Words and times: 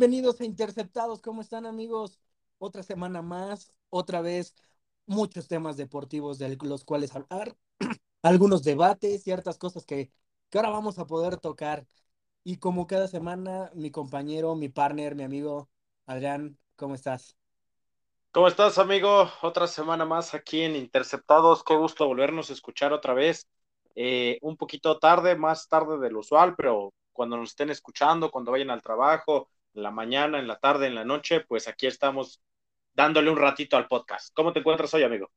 bienvenidos 0.00 0.40
a 0.40 0.46
Interceptados. 0.46 1.20
¿Cómo 1.20 1.42
están, 1.42 1.66
amigos? 1.66 2.18
Otra 2.56 2.82
semana 2.82 3.20
más, 3.20 3.70
otra 3.90 4.22
vez, 4.22 4.54
muchos 5.04 5.46
temas 5.46 5.76
deportivos 5.76 6.38
de 6.38 6.56
los 6.62 6.86
cuales 6.86 7.14
hablar, 7.14 7.54
algunos 8.22 8.62
debates, 8.64 9.22
ciertas 9.22 9.58
cosas 9.58 9.84
que, 9.84 10.10
que 10.48 10.56
ahora 10.56 10.70
vamos 10.70 10.98
a 10.98 11.06
poder 11.06 11.36
tocar. 11.36 11.86
Y 12.44 12.56
como 12.56 12.86
cada 12.86 13.08
semana, 13.08 13.70
mi 13.74 13.90
compañero, 13.90 14.54
mi 14.54 14.70
partner, 14.70 15.14
mi 15.14 15.22
amigo 15.22 15.68
Adrián, 16.06 16.56
¿cómo 16.76 16.94
estás? 16.94 17.36
¿Cómo 18.32 18.48
estás, 18.48 18.78
amigo? 18.78 19.28
Otra 19.42 19.66
semana 19.66 20.06
más 20.06 20.32
aquí 20.32 20.62
en 20.62 20.76
Interceptados. 20.76 21.62
Qué 21.62 21.76
gusto 21.76 22.06
volvernos 22.06 22.48
a 22.48 22.54
escuchar 22.54 22.94
otra 22.94 23.12
vez. 23.12 23.46
Eh, 23.94 24.38
un 24.40 24.56
poquito 24.56 24.98
tarde, 24.98 25.36
más 25.36 25.68
tarde 25.68 25.98
del 25.98 26.16
usual, 26.16 26.54
pero 26.56 26.94
cuando 27.12 27.36
nos 27.36 27.50
estén 27.50 27.68
escuchando, 27.68 28.30
cuando 28.30 28.52
vayan 28.52 28.70
al 28.70 28.80
trabajo, 28.80 29.50
la 29.74 29.90
mañana, 29.90 30.38
en 30.38 30.46
la 30.46 30.58
tarde, 30.58 30.86
en 30.86 30.94
la 30.94 31.04
noche, 31.04 31.40
pues 31.40 31.68
aquí 31.68 31.86
estamos 31.86 32.42
dándole 32.94 33.30
un 33.30 33.36
ratito 33.36 33.76
al 33.76 33.88
podcast. 33.88 34.34
¿Cómo 34.34 34.52
te 34.52 34.60
encuentras 34.60 34.92
hoy, 34.94 35.02
amigo? 35.02 35.30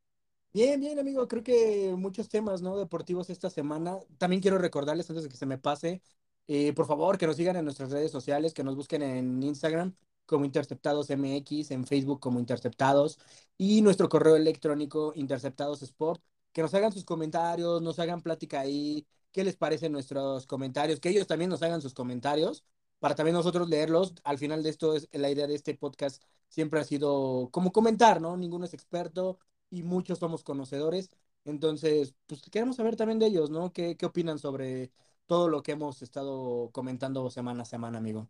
Bien, 0.53 0.79
bien, 0.79 0.99
amigo. 0.99 1.27
Creo 1.27 1.43
que 1.43 1.93
muchos 1.97 2.29
temas, 2.29 2.61
¿no? 2.61 2.77
Deportivos 2.77 3.29
esta 3.29 3.49
semana. 3.49 3.97
También 4.17 4.41
quiero 4.41 4.57
recordarles 4.59 5.09
antes 5.09 5.23
de 5.23 5.29
que 5.29 5.37
se 5.37 5.45
me 5.47 5.57
pase, 5.57 6.01
eh, 6.47 6.73
por 6.73 6.85
favor, 6.85 7.17
que 7.17 7.25
nos 7.25 7.37
sigan 7.37 7.55
en 7.55 7.65
nuestras 7.65 7.89
redes 7.91 8.11
sociales, 8.11 8.53
que 8.53 8.63
nos 8.63 8.75
busquen 8.75 9.01
en 9.01 9.41
Instagram 9.41 9.95
como 10.25 10.45
Interceptados 10.45 11.09
MX, 11.09 11.71
en 11.71 11.85
Facebook 11.85 12.19
como 12.19 12.39
Interceptados 12.39 13.19
y 13.57 13.81
nuestro 13.81 14.09
correo 14.09 14.35
electrónico 14.35 15.13
Interceptados 15.15 15.81
Sport. 15.81 16.21
Que 16.51 16.61
nos 16.61 16.73
hagan 16.75 16.91
sus 16.91 17.03
comentarios, 17.03 17.81
nos 17.81 17.97
hagan 17.97 18.21
plática 18.21 18.59
ahí, 18.59 19.07
qué 19.31 19.43
les 19.43 19.57
parecen 19.57 19.91
nuestros 19.91 20.45
comentarios, 20.45 20.99
que 20.99 21.09
ellos 21.09 21.25
también 21.27 21.49
nos 21.49 21.63
hagan 21.63 21.81
sus 21.81 21.93
comentarios 21.95 22.63
para 23.03 23.15
también 23.15 23.35
nosotros 23.35 23.67
leerlos. 23.69 24.13
Al 24.23 24.37
final 24.37 24.63
de 24.63 24.69
esto, 24.69 24.95
es 24.95 25.09
la 25.11 25.29
idea 25.29 25.45
de 25.45 25.55
este 25.55 25.75
podcast 25.75 26.23
siempre 26.47 26.79
ha 26.79 26.85
sido 26.85 27.49
como 27.51 27.73
comentar, 27.73 28.21
¿no? 28.21 28.37
Ninguno 28.37 28.63
es 28.63 28.73
experto 28.73 29.39
y 29.69 29.83
muchos 29.83 30.19
somos 30.19 30.41
conocedores. 30.41 31.09
Entonces, 31.43 32.15
pues 32.27 32.43
queremos 32.49 32.77
saber 32.77 32.95
también 32.95 33.19
de 33.19 33.25
ellos, 33.25 33.49
¿no? 33.49 33.73
¿Qué, 33.73 33.97
qué 33.97 34.05
opinan 34.05 34.39
sobre 34.39 34.89
todo 35.25 35.49
lo 35.49 35.63
que 35.63 35.73
hemos 35.73 36.01
estado 36.01 36.69
comentando 36.71 37.29
semana 37.29 37.63
a 37.63 37.65
semana, 37.65 37.97
amigo? 37.97 38.29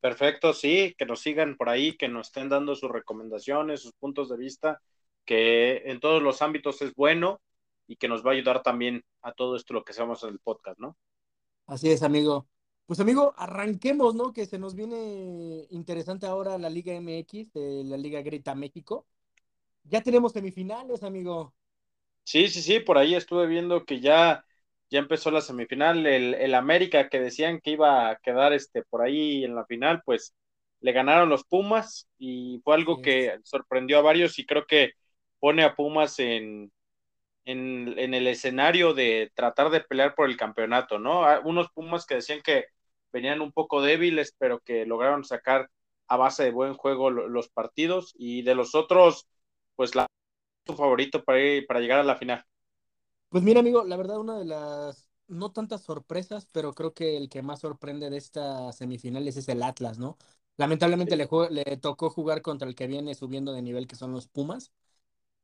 Perfecto, 0.00 0.54
sí, 0.54 0.94
que 0.96 1.04
nos 1.04 1.20
sigan 1.20 1.58
por 1.58 1.68
ahí, 1.68 1.98
que 1.98 2.08
nos 2.08 2.28
estén 2.28 2.48
dando 2.48 2.74
sus 2.74 2.90
recomendaciones, 2.90 3.82
sus 3.82 3.92
puntos 3.92 4.30
de 4.30 4.38
vista, 4.38 4.80
que 5.26 5.82
en 5.84 6.00
todos 6.00 6.22
los 6.22 6.40
ámbitos 6.40 6.80
es 6.80 6.94
bueno 6.94 7.42
y 7.86 7.96
que 7.96 8.08
nos 8.08 8.24
va 8.24 8.30
a 8.30 8.32
ayudar 8.32 8.62
también 8.62 9.04
a 9.20 9.32
todo 9.32 9.54
esto 9.54 9.74
lo 9.74 9.84
que 9.84 9.92
hacemos 9.92 10.22
en 10.22 10.30
el 10.30 10.38
podcast, 10.38 10.78
¿no? 10.78 10.96
Así 11.66 11.90
es, 11.90 12.02
amigo. 12.02 12.48
Pues 12.90 12.98
amigo, 12.98 13.34
arranquemos, 13.36 14.16
¿no? 14.16 14.32
Que 14.32 14.46
se 14.46 14.58
nos 14.58 14.74
viene 14.74 15.64
interesante 15.70 16.26
ahora 16.26 16.58
la 16.58 16.68
Liga 16.68 16.92
MX, 16.92 17.52
de 17.52 17.84
la 17.84 17.96
Liga 17.96 18.20
Grita 18.20 18.56
México. 18.56 19.06
Ya 19.84 20.02
tenemos 20.02 20.32
semifinales, 20.32 21.04
amigo. 21.04 21.54
Sí, 22.24 22.48
sí, 22.48 22.60
sí, 22.60 22.80
por 22.80 22.98
ahí 22.98 23.14
estuve 23.14 23.46
viendo 23.46 23.84
que 23.84 24.00
ya, 24.00 24.44
ya 24.90 24.98
empezó 24.98 25.30
la 25.30 25.40
semifinal, 25.40 26.04
el, 26.04 26.34
el 26.34 26.52
América 26.52 27.08
que 27.08 27.20
decían 27.20 27.60
que 27.60 27.70
iba 27.70 28.10
a 28.10 28.16
quedar 28.16 28.52
este 28.52 28.82
por 28.82 29.02
ahí 29.02 29.44
en 29.44 29.54
la 29.54 29.64
final, 29.66 30.02
pues 30.04 30.34
le 30.80 30.90
ganaron 30.90 31.28
los 31.28 31.44
Pumas 31.44 32.08
y 32.18 32.60
fue 32.64 32.74
algo 32.74 33.00
que 33.00 33.38
sorprendió 33.44 33.98
a 33.98 34.02
varios 34.02 34.36
y 34.40 34.46
creo 34.46 34.66
que 34.66 34.94
pone 35.38 35.62
a 35.62 35.76
Pumas 35.76 36.18
en, 36.18 36.72
en, 37.44 37.96
en, 37.96 38.14
el 38.14 38.26
escenario 38.26 38.94
de 38.94 39.30
tratar 39.36 39.70
de 39.70 39.80
pelear 39.80 40.16
por 40.16 40.28
el 40.28 40.36
campeonato, 40.36 40.98
¿no? 40.98 41.22
Unos 41.44 41.70
Pumas 41.70 42.04
que 42.04 42.16
decían 42.16 42.40
que 42.42 42.64
venían 43.12 43.40
un 43.40 43.52
poco 43.52 43.82
débiles, 43.82 44.34
pero 44.38 44.60
que 44.60 44.86
lograron 44.86 45.24
sacar 45.24 45.70
a 46.08 46.16
base 46.16 46.44
de 46.44 46.50
buen 46.50 46.74
juego 46.74 47.10
los 47.10 47.48
partidos 47.50 48.14
y 48.18 48.42
de 48.42 48.54
los 48.54 48.74
otros, 48.74 49.26
pues 49.76 49.94
la 49.94 50.06
tu 50.64 50.74
favorito 50.74 51.24
para, 51.24 51.40
ir, 51.40 51.66
para 51.66 51.80
llegar 51.80 52.00
a 52.00 52.04
la 52.04 52.16
final. 52.16 52.44
Pues 53.28 53.44
mira, 53.44 53.60
amigo, 53.60 53.84
la 53.84 53.96
verdad, 53.96 54.18
una 54.18 54.38
de 54.38 54.44
las 54.44 55.08
no 55.28 55.52
tantas 55.52 55.82
sorpresas, 55.82 56.46
pero 56.52 56.74
creo 56.74 56.92
que 56.94 57.16
el 57.16 57.28
que 57.28 57.42
más 57.42 57.60
sorprende 57.60 58.10
de 58.10 58.16
estas 58.16 58.76
semifinales 58.76 59.36
es 59.36 59.48
el 59.48 59.62
Atlas, 59.62 59.98
¿no? 59.98 60.18
Lamentablemente 60.56 61.14
sí. 61.14 61.16
le, 61.16 61.28
le 61.50 61.76
tocó 61.76 62.10
jugar 62.10 62.42
contra 62.42 62.66
el 62.68 62.74
que 62.74 62.88
viene 62.88 63.14
subiendo 63.14 63.52
de 63.52 63.62
nivel, 63.62 63.86
que 63.86 63.94
son 63.96 64.12
los 64.12 64.26
Pumas. 64.26 64.72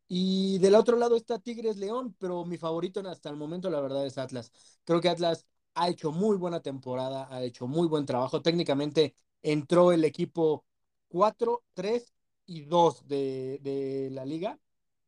Y 0.08 0.58
del 0.60 0.74
otro 0.76 0.96
lado 0.98 1.16
está 1.16 1.38
Tigres 1.40 1.78
León, 1.78 2.16
pero 2.18 2.44
mi 2.44 2.58
favorito 2.58 3.00
hasta 3.08 3.30
el 3.30 3.36
momento, 3.36 3.70
la 3.70 3.80
verdad, 3.80 4.06
es 4.06 4.18
Atlas. 4.18 4.52
Creo 4.84 5.00
que 5.00 5.08
Atlas 5.10 5.46
ha 5.76 5.88
hecho 5.88 6.10
muy 6.12 6.36
buena 6.38 6.60
temporada, 6.60 7.28
ha 7.30 7.42
hecho 7.42 7.66
muy 7.68 7.86
buen 7.86 8.06
trabajo. 8.06 8.42
Técnicamente 8.42 9.14
entró 9.42 9.92
el 9.92 10.04
equipo 10.04 10.64
4, 11.08 11.64
3 11.74 12.14
y 12.46 12.62
2 12.62 13.06
de, 13.06 13.60
de 13.62 14.10
la 14.10 14.24
liga. 14.24 14.58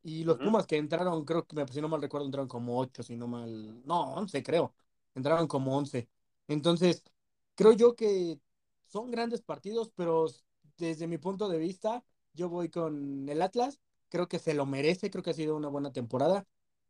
Y 0.02 0.24
los 0.24 0.36
uh 0.36 0.40
-huh. 0.40 0.44
Pumas 0.44 0.66
que 0.66 0.76
entraron, 0.76 1.24
creo 1.24 1.46
que, 1.46 1.66
si 1.72 1.80
no 1.80 1.88
mal 1.88 2.02
recuerdo, 2.02 2.26
entraron 2.26 2.48
como 2.48 2.78
8, 2.78 3.02
si 3.02 3.16
no 3.16 3.26
mal. 3.26 3.82
No, 3.86 4.14
11 4.14 4.42
creo. 4.42 4.74
Entraron 5.14 5.48
como 5.48 5.76
11. 5.76 6.08
Entonces, 6.48 7.02
creo 7.54 7.72
yo 7.72 7.96
que 7.96 8.38
son 8.86 9.10
grandes 9.10 9.42
partidos, 9.42 9.90
pero 9.94 10.26
desde 10.76 11.06
mi 11.06 11.18
punto 11.18 11.48
de 11.48 11.58
vista, 11.58 12.04
yo 12.34 12.48
voy 12.48 12.68
con 12.70 13.28
el 13.28 13.42
Atlas. 13.42 13.80
Creo 14.10 14.28
que 14.28 14.38
se 14.38 14.54
lo 14.54 14.66
merece, 14.66 15.10
creo 15.10 15.22
que 15.22 15.30
ha 15.30 15.34
sido 15.34 15.56
una 15.56 15.68
buena 15.68 15.92
temporada. 15.92 16.46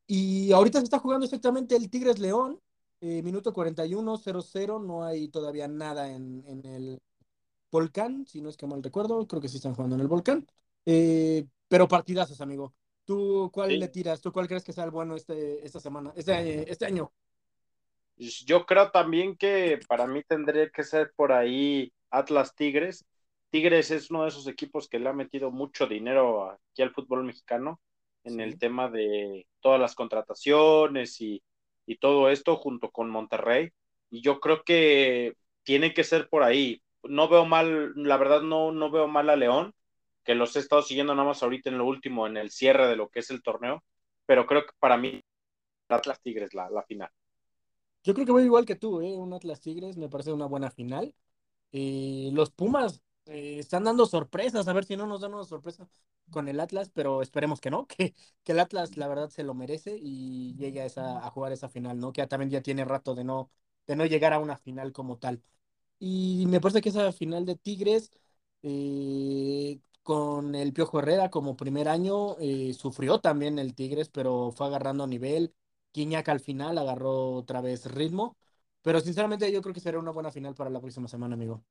Y 0.06 0.52
ahorita 0.52 0.78
se 0.80 0.84
está 0.84 0.98
jugando 0.98 1.24
exactamente 1.26 1.76
el 1.76 1.90
Tigres 1.90 2.18
León, 2.18 2.60
eh, 3.00 3.22
minuto 3.22 3.52
41, 3.52 4.18
0-0, 4.18 4.84
no 4.84 5.04
hay 5.04 5.28
todavía 5.28 5.68
nada 5.68 6.10
en, 6.10 6.42
en, 6.46 6.64
el 6.66 7.00
volcán, 7.70 8.26
si 8.26 8.40
no 8.40 8.48
es 8.48 8.56
que 8.56 8.66
mal 8.66 8.82
recuerdo, 8.82 9.26
creo 9.26 9.40
que 9.40 9.48
sí 9.48 9.56
están 9.56 9.74
jugando 9.74 9.94
en 9.94 10.02
el 10.02 10.08
volcán, 10.08 10.46
eh, 10.84 11.46
pero 11.68 11.86
partidazos, 11.86 12.40
amigo. 12.40 12.74
¿Tú 13.04 13.50
cuál 13.52 13.70
sí. 13.70 13.78
le 13.78 13.88
tiras? 13.88 14.20
¿Tú 14.20 14.32
cuál 14.32 14.48
crees 14.48 14.64
que 14.64 14.72
sea 14.72 14.84
el 14.84 14.90
bueno 14.90 15.16
este, 15.16 15.64
esta 15.64 15.80
semana, 15.80 16.12
este, 16.16 16.70
este 16.70 16.86
año? 16.86 17.12
Yo 18.16 18.66
creo 18.66 18.90
también 18.90 19.36
que 19.36 19.78
para 19.88 20.06
mí 20.06 20.22
tendría 20.24 20.68
que 20.70 20.82
ser 20.82 21.12
por 21.14 21.32
ahí 21.32 21.92
Atlas 22.10 22.54
Tigres. 22.54 23.06
Tigres 23.50 23.90
es 23.92 24.10
uno 24.10 24.24
de 24.24 24.30
esos 24.30 24.46
equipos 24.48 24.88
que 24.88 24.98
le 24.98 25.08
ha 25.08 25.12
metido 25.12 25.50
mucho 25.50 25.86
dinero 25.86 26.50
aquí 26.50 26.82
al 26.82 26.92
fútbol 26.92 27.24
mexicano 27.24 27.80
en 28.24 28.34
sí. 28.34 28.42
el 28.42 28.58
tema 28.58 28.90
de 28.90 29.46
todas 29.60 29.80
las 29.80 29.94
contrataciones 29.94 31.20
y 31.20 31.40
y 31.88 31.96
todo 31.96 32.28
esto 32.28 32.56
junto 32.56 32.90
con 32.90 33.10
Monterrey. 33.10 33.70
Y 34.10 34.20
yo 34.22 34.40
creo 34.40 34.62
que 34.62 35.34
tiene 35.62 35.94
que 35.94 36.04
ser 36.04 36.28
por 36.28 36.42
ahí. 36.42 36.82
No 37.02 37.28
veo 37.28 37.46
mal, 37.46 37.94
la 37.96 38.18
verdad 38.18 38.42
no, 38.42 38.72
no 38.72 38.90
veo 38.90 39.08
mal 39.08 39.30
a 39.30 39.36
León, 39.36 39.74
que 40.22 40.34
los 40.34 40.54
he 40.56 40.58
estado 40.60 40.82
siguiendo 40.82 41.14
nada 41.14 41.28
más 41.28 41.42
ahorita 41.42 41.70
en 41.70 41.78
lo 41.78 41.86
último, 41.86 42.26
en 42.26 42.36
el 42.36 42.50
cierre 42.50 42.86
de 42.88 42.96
lo 42.96 43.08
que 43.08 43.20
es 43.20 43.30
el 43.30 43.42
torneo, 43.42 43.82
pero 44.26 44.46
creo 44.46 44.66
que 44.66 44.72
para 44.78 44.98
mí 44.98 45.22
Atlas 45.88 46.20
Tigres 46.20 46.52
la, 46.52 46.68
la 46.68 46.82
final. 46.82 47.08
Yo 48.04 48.12
creo 48.12 48.26
que 48.26 48.32
voy 48.32 48.44
igual 48.44 48.66
que 48.66 48.76
tú, 48.76 49.00
¿eh? 49.00 49.16
un 49.16 49.32
Atlas 49.32 49.60
Tigres 49.60 49.96
me 49.96 50.10
parece 50.10 50.32
una 50.32 50.46
buena 50.46 50.70
final. 50.70 51.14
Eh, 51.72 52.30
los 52.32 52.50
Pumas 52.50 53.02
eh, 53.28 53.58
están 53.58 53.84
dando 53.84 54.06
sorpresas, 54.06 54.68
a 54.68 54.72
ver 54.72 54.84
si 54.84 54.96
no 54.96 55.06
nos 55.06 55.20
dan 55.20 55.34
una 55.34 55.44
sorpresa 55.44 55.88
con 56.30 56.48
el 56.48 56.60
Atlas, 56.60 56.90
pero 56.92 57.22
esperemos 57.22 57.60
que 57.60 57.70
no, 57.70 57.86
que, 57.88 58.14
que 58.44 58.52
el 58.52 58.60
Atlas 58.60 58.96
la 58.96 59.08
verdad 59.08 59.30
se 59.30 59.44
lo 59.44 59.54
merece 59.54 59.98
y 60.00 60.54
llegue 60.56 60.80
a, 60.82 60.86
esa, 60.86 61.24
a 61.26 61.30
jugar 61.30 61.52
esa 61.52 61.68
final, 61.68 61.98
¿no? 61.98 62.12
Que 62.12 62.26
también 62.26 62.50
ya 62.50 62.62
tiene 62.62 62.84
rato 62.84 63.14
de 63.14 63.24
no, 63.24 63.50
de 63.86 63.96
no 63.96 64.06
llegar 64.06 64.32
a 64.32 64.38
una 64.40 64.56
final 64.58 64.92
como 64.92 65.18
tal. 65.18 65.42
Y 65.98 66.46
me 66.48 66.60
parece 66.60 66.80
que 66.80 66.90
esa 66.90 67.12
final 67.12 67.44
de 67.46 67.56
Tigres, 67.56 68.10
eh, 68.62 69.80
con 70.02 70.54
el 70.54 70.72
Piojo 70.72 71.00
Herrera 71.00 71.30
como 71.30 71.56
primer 71.56 71.88
año, 71.88 72.36
eh, 72.40 72.72
sufrió 72.74 73.20
también 73.20 73.58
el 73.58 73.74
Tigres, 73.74 74.08
pero 74.08 74.52
fue 74.52 74.66
agarrando 74.66 75.06
nivel. 75.06 75.54
Quiñac 75.92 76.28
al 76.28 76.40
final 76.40 76.78
agarró 76.78 77.32
otra 77.34 77.60
vez 77.60 77.86
ritmo, 77.86 78.36
pero 78.82 79.00
sinceramente 79.00 79.50
yo 79.52 79.62
creo 79.62 79.74
que 79.74 79.80
será 79.80 79.98
una 79.98 80.10
buena 80.12 80.30
final 80.30 80.54
para 80.54 80.70
la 80.70 80.80
próxima 80.80 81.08
semana, 81.08 81.34
amigo. 81.34 81.64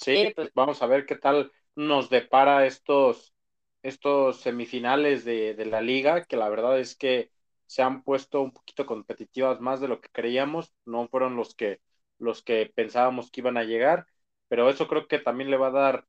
Sí, 0.00 0.32
pues 0.34 0.50
vamos 0.54 0.82
a 0.82 0.86
ver 0.86 1.04
qué 1.06 1.16
tal 1.16 1.52
nos 1.74 2.08
depara 2.08 2.66
estos, 2.66 3.34
estos 3.82 4.40
semifinales 4.40 5.24
de, 5.24 5.54
de, 5.54 5.66
la 5.66 5.80
liga, 5.82 6.24
que 6.24 6.36
la 6.36 6.48
verdad 6.48 6.78
es 6.80 6.96
que 6.96 7.30
se 7.66 7.82
han 7.82 8.02
puesto 8.02 8.40
un 8.40 8.52
poquito 8.52 8.86
competitivas 8.86 9.60
más 9.60 9.80
de 9.80 9.88
lo 9.88 10.00
que 10.00 10.08
creíamos, 10.10 10.72
no 10.86 11.06
fueron 11.08 11.36
los 11.36 11.54
que, 11.54 11.80
los 12.18 12.42
que 12.42 12.72
pensábamos 12.74 13.30
que 13.30 13.40
iban 13.42 13.58
a 13.58 13.64
llegar, 13.64 14.06
pero 14.48 14.70
eso 14.70 14.88
creo 14.88 15.06
que 15.06 15.18
también 15.18 15.50
le 15.50 15.58
va 15.58 15.68
a 15.68 15.70
dar, 15.70 16.06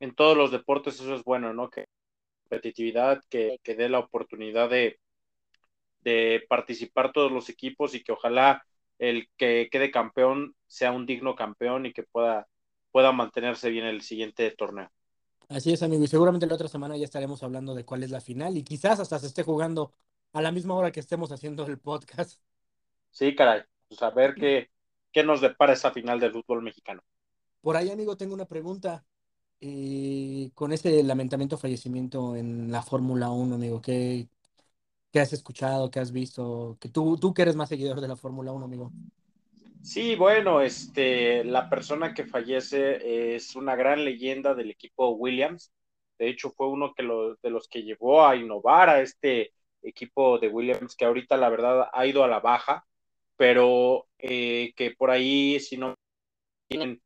en 0.00 0.14
todos 0.14 0.36
los 0.36 0.52
deportes 0.52 0.96
eso 1.00 1.14
es 1.14 1.24
bueno, 1.24 1.54
¿no? 1.54 1.70
Que 1.70 1.86
competitividad, 2.44 3.22
que, 3.30 3.58
que 3.64 3.74
dé 3.76 3.88
la 3.90 4.00
oportunidad 4.00 4.70
de, 4.70 5.00
de 6.00 6.44
participar 6.48 7.12
todos 7.12 7.30
los 7.32 7.48
equipos 7.48 7.94
y 7.94 8.02
que 8.02 8.12
ojalá 8.12 8.64
el 8.98 9.28
que 9.36 9.68
quede 9.70 9.90
campeón 9.90 10.54
sea 10.66 10.92
un 10.92 11.06
digno 11.06 11.34
campeón 11.34 11.86
y 11.86 11.92
que 11.92 12.02
pueda 12.04 12.46
pueda 12.92 13.10
mantenerse 13.10 13.70
bien 13.70 13.86
el 13.86 14.02
siguiente 14.02 14.50
torneo. 14.52 14.90
Así 15.48 15.72
es, 15.72 15.82
amigo, 15.82 16.04
y 16.04 16.06
seguramente 16.06 16.46
la 16.46 16.54
otra 16.54 16.68
semana 16.68 16.96
ya 16.96 17.04
estaremos 17.04 17.42
hablando 17.42 17.74
de 17.74 17.84
cuál 17.84 18.02
es 18.02 18.10
la 18.10 18.20
final 18.20 18.56
y 18.56 18.62
quizás 18.62 19.00
hasta 19.00 19.18
se 19.18 19.26
esté 19.26 19.42
jugando 19.42 19.92
a 20.32 20.40
la 20.40 20.52
misma 20.52 20.74
hora 20.74 20.92
que 20.92 21.00
estemos 21.00 21.32
haciendo 21.32 21.66
el 21.66 21.78
podcast. 21.78 22.40
Sí, 23.10 23.34
caray, 23.34 23.62
pues 23.88 24.02
a 24.02 24.10
ver 24.10 24.34
qué, 24.34 24.70
qué 25.10 25.24
nos 25.24 25.40
depara 25.40 25.74
esa 25.74 25.90
final 25.90 26.20
del 26.20 26.32
fútbol 26.32 26.62
mexicano. 26.62 27.02
Por 27.60 27.76
ahí, 27.76 27.90
amigo, 27.90 28.16
tengo 28.16 28.34
una 28.34 28.46
pregunta. 28.46 29.04
Eh, 29.60 30.50
con 30.54 30.72
ese 30.72 31.02
lamentamiento 31.04 31.56
fallecimiento 31.56 32.34
en 32.34 32.72
la 32.72 32.82
Fórmula 32.82 33.30
1, 33.30 33.54
amigo, 33.54 33.80
¿qué, 33.80 34.28
¿qué, 35.12 35.20
has 35.20 35.32
escuchado, 35.32 35.90
qué 35.90 36.00
has 36.00 36.10
visto? 36.10 36.76
Que 36.80 36.88
tú, 36.88 37.16
tú 37.16 37.32
que 37.32 37.42
eres 37.42 37.54
más 37.54 37.68
seguidor 37.68 38.00
de 38.00 38.08
la 38.08 38.16
Fórmula 38.16 38.52
1, 38.52 38.64
amigo. 38.64 38.90
Sí, 39.82 40.14
bueno, 40.14 40.60
este, 40.60 41.44
la 41.44 41.68
persona 41.68 42.14
que 42.14 42.24
fallece 42.24 43.34
es 43.34 43.56
una 43.56 43.74
gran 43.74 44.04
leyenda 44.04 44.54
del 44.54 44.70
equipo 44.70 45.10
Williams. 45.10 45.72
De 46.18 46.28
hecho, 46.28 46.52
fue 46.52 46.68
uno 46.68 46.94
que 46.94 47.02
de 47.42 47.50
los 47.50 47.68
que 47.68 47.82
llevó 47.82 48.24
a 48.24 48.36
innovar 48.36 48.88
a 48.88 49.00
este 49.00 49.52
equipo 49.82 50.38
de 50.38 50.48
Williams, 50.48 50.94
que 50.94 51.04
ahorita 51.04 51.36
la 51.36 51.48
verdad 51.48 51.88
ha 51.92 52.06
ido 52.06 52.22
a 52.22 52.28
la 52.28 52.38
baja, 52.38 52.86
pero 53.36 54.06
eh, 54.18 54.72
que 54.76 54.92
por 54.92 55.10
ahí, 55.10 55.58
si 55.58 55.76
no 55.76 55.96
tienen 56.68 57.02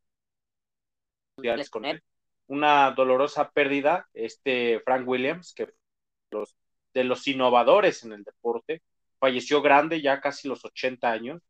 con 1.70 1.86
él, 1.86 2.02
una 2.46 2.90
dolorosa 2.92 3.50
pérdida, 3.50 4.06
este 4.12 4.80
Frank 4.80 5.08
Williams, 5.08 5.54
que 5.54 5.72
los, 6.30 6.54
de 6.92 7.04
los 7.04 7.26
innovadores 7.26 8.04
en 8.04 8.12
el 8.12 8.22
deporte, 8.22 8.82
falleció 9.18 9.62
grande, 9.62 10.02
ya 10.02 10.20
casi 10.20 10.46
los 10.46 10.64
80 10.64 11.10
años, 11.10 11.42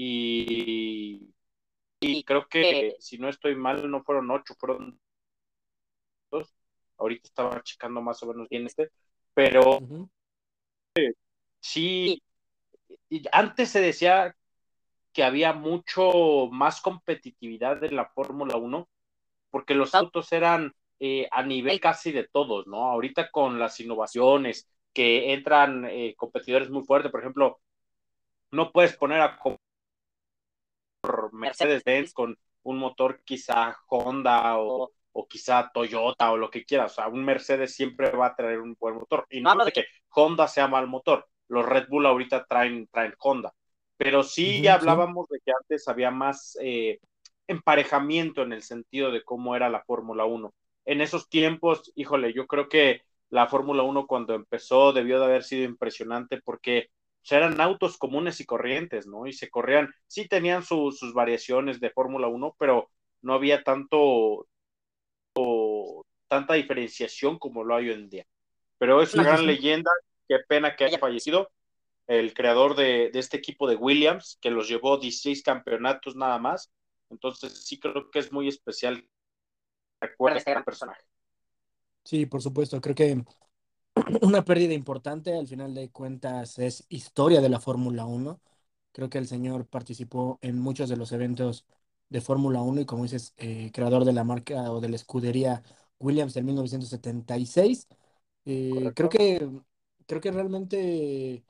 y, 0.00 1.34
y 1.98 2.22
creo 2.22 2.46
que, 2.46 2.94
si 3.00 3.18
no 3.18 3.28
estoy 3.28 3.56
mal, 3.56 3.90
no 3.90 4.04
fueron 4.04 4.30
ocho, 4.30 4.54
fueron 4.54 4.96
dos. 6.30 6.54
Ahorita 6.98 7.26
estaba 7.26 7.60
checando 7.64 8.00
más 8.00 8.22
o 8.22 8.26
menos 8.26 8.48
bien 8.48 8.66
este, 8.66 8.92
pero 9.34 9.80
sí, 11.58 12.22
antes 13.32 13.70
se 13.70 13.80
decía 13.80 14.36
que 15.12 15.24
había 15.24 15.52
mucho 15.52 16.46
más 16.52 16.80
competitividad 16.80 17.82
en 17.82 17.96
la 17.96 18.06
Fórmula 18.06 18.56
1, 18.56 18.88
porque 19.50 19.74
los 19.74 19.96
autos 19.96 20.30
eran 20.30 20.72
eh, 21.00 21.26
a 21.32 21.42
nivel 21.42 21.80
casi 21.80 22.12
de 22.12 22.28
todos, 22.28 22.68
¿no? 22.68 22.84
Ahorita 22.84 23.32
con 23.32 23.58
las 23.58 23.80
innovaciones 23.80 24.68
que 24.92 25.32
entran 25.32 25.86
eh, 25.86 26.14
competidores 26.16 26.70
muy 26.70 26.84
fuertes, 26.84 27.10
por 27.10 27.20
ejemplo, 27.20 27.60
no 28.52 28.70
puedes 28.70 28.96
poner 28.96 29.20
a 29.22 29.38
Mercedes-Benz 31.32 32.12
con 32.12 32.36
un 32.62 32.78
motor 32.78 33.22
quizá 33.24 33.76
Honda 33.88 34.58
o, 34.58 34.92
o, 35.12 35.28
quizá 35.28 35.70
Toyota 35.72 36.32
o 36.32 36.36
lo 36.36 36.50
que 36.50 36.64
quieras. 36.64 36.92
O 36.92 36.94
sea, 36.96 37.08
un 37.08 37.24
Mercedes 37.24 37.74
siempre 37.74 38.10
va 38.10 38.26
a 38.26 38.36
traer 38.36 38.60
un 38.60 38.76
buen 38.78 38.96
motor. 38.96 39.26
Y 39.30 39.40
no, 39.40 39.64
es 39.64 39.72
que 39.72 39.86
Honda 40.10 40.48
sea 40.48 40.68
mal 40.68 40.86
motor. 40.86 41.26
Los 41.48 41.64
Red 41.64 41.88
Bull 41.88 42.06
ahorita 42.06 42.44
traen, 42.44 42.88
traen 42.88 43.14
Honda. 43.18 43.52
Pero 43.96 44.22
sí 44.22 44.60
ya 44.62 44.74
hablábamos 44.74 45.28
de 45.28 45.40
que 45.44 45.50
antes 45.50 45.88
había 45.88 46.10
más 46.10 46.56
eh, 46.60 47.00
emparejamiento 47.48 48.42
en 48.42 48.52
el 48.52 48.62
sentido 48.62 49.10
de 49.10 49.24
cómo 49.24 49.56
era 49.56 49.68
la 49.68 49.82
Fórmula 49.82 50.24
1. 50.24 50.52
En 50.84 51.00
esos 51.00 51.28
tiempos, 51.28 51.90
híjole, 51.96 52.32
yo 52.32 52.46
creo 52.46 52.68
que 52.68 53.02
la 53.30 53.48
Fórmula 53.48 53.82
1 53.82 54.06
cuando 54.06 54.34
empezó 54.34 54.92
debió 54.92 55.18
de 55.18 55.26
haber 55.26 55.42
sido 55.42 55.64
impresionante 55.64 56.40
porque 56.40 56.90
eran 57.30 57.60
autos 57.60 57.98
comunes 57.98 58.40
y 58.40 58.46
corrientes, 58.46 59.06
¿no? 59.06 59.26
Y 59.26 59.32
se 59.32 59.50
corrían, 59.50 59.92
sí 60.06 60.26
tenían 60.28 60.62
sus 60.62 61.12
variaciones 61.12 61.80
de 61.80 61.90
Fórmula 61.90 62.28
1, 62.28 62.56
pero 62.58 62.90
no 63.22 63.34
había 63.34 63.62
tanto, 63.62 64.46
o, 65.34 66.04
tanta 66.28 66.54
diferenciación 66.54 67.38
como 67.38 67.64
lo 67.64 67.76
hay 67.76 67.88
hoy 67.88 67.94
en 67.94 68.08
día. 68.08 68.26
Pero 68.78 69.02
es 69.02 69.14
una 69.14 69.24
gran 69.24 69.46
leyenda, 69.46 69.90
qué 70.28 70.38
pena 70.48 70.76
que 70.76 70.84
haya 70.84 70.98
fallecido 70.98 71.50
el 72.06 72.32
creador 72.32 72.74
de, 72.76 73.10
de, 73.12 73.18
este 73.18 73.36
equipo 73.36 73.68
de 73.68 73.76
Williams, 73.76 74.38
que 74.40 74.50
los 74.50 74.68
llevó 74.68 74.98
16 74.98 75.42
campeonatos 75.42 76.16
nada 76.16 76.38
más. 76.38 76.70
Entonces 77.10 77.66
sí 77.66 77.78
creo 77.78 78.10
que 78.10 78.18
es 78.18 78.32
muy 78.32 78.48
especial. 78.48 79.06
Recuerda 80.00 80.38
este 80.38 80.50
gran 80.50 80.64
personaje. 80.64 81.02
Sí, 82.04 82.24
por 82.24 82.40
supuesto, 82.40 82.80
creo 82.80 82.94
que 82.94 83.22
una 84.22 84.44
pérdida 84.44 84.74
importante, 84.74 85.34
al 85.36 85.46
final 85.46 85.74
de 85.74 85.90
cuentas 85.90 86.58
es 86.58 86.84
historia 86.88 87.40
de 87.40 87.48
la 87.48 87.60
Fórmula 87.60 88.06
1. 88.06 88.40
Creo 88.92 89.10
que 89.10 89.18
el 89.18 89.26
señor 89.26 89.66
participó 89.66 90.38
en 90.42 90.58
muchos 90.58 90.88
de 90.88 90.96
los 90.96 91.12
eventos 91.12 91.66
de 92.08 92.20
Fórmula 92.20 92.62
1 92.62 92.80
y 92.82 92.86
como 92.86 93.02
dices, 93.04 93.34
eh, 93.36 93.70
creador 93.72 94.04
de 94.04 94.12
la 94.12 94.24
marca 94.24 94.72
o 94.72 94.80
de 94.80 94.88
la 94.88 94.96
escudería 94.96 95.62
Williams 95.98 96.36
en 96.36 96.46
1976. 96.46 97.88
Eh, 98.44 98.92
creo 98.94 99.08
que 99.08 99.48
creo 100.06 100.20
que 100.20 100.30
realmente 100.32 101.44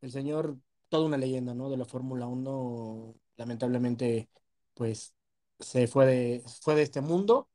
el 0.00 0.10
señor, 0.12 0.58
toda 0.88 1.06
una 1.06 1.16
leyenda, 1.18 1.54
¿no? 1.54 1.70
De 1.70 1.76
la 1.76 1.84
Fórmula 1.84 2.26
1, 2.26 3.14
lamentablemente, 3.36 4.28
pues 4.74 5.14
se 5.58 5.86
fue 5.88 6.06
de, 6.06 6.42
fue 6.62 6.74
de 6.76 6.82
este 6.82 7.00
mundo. 7.00 7.48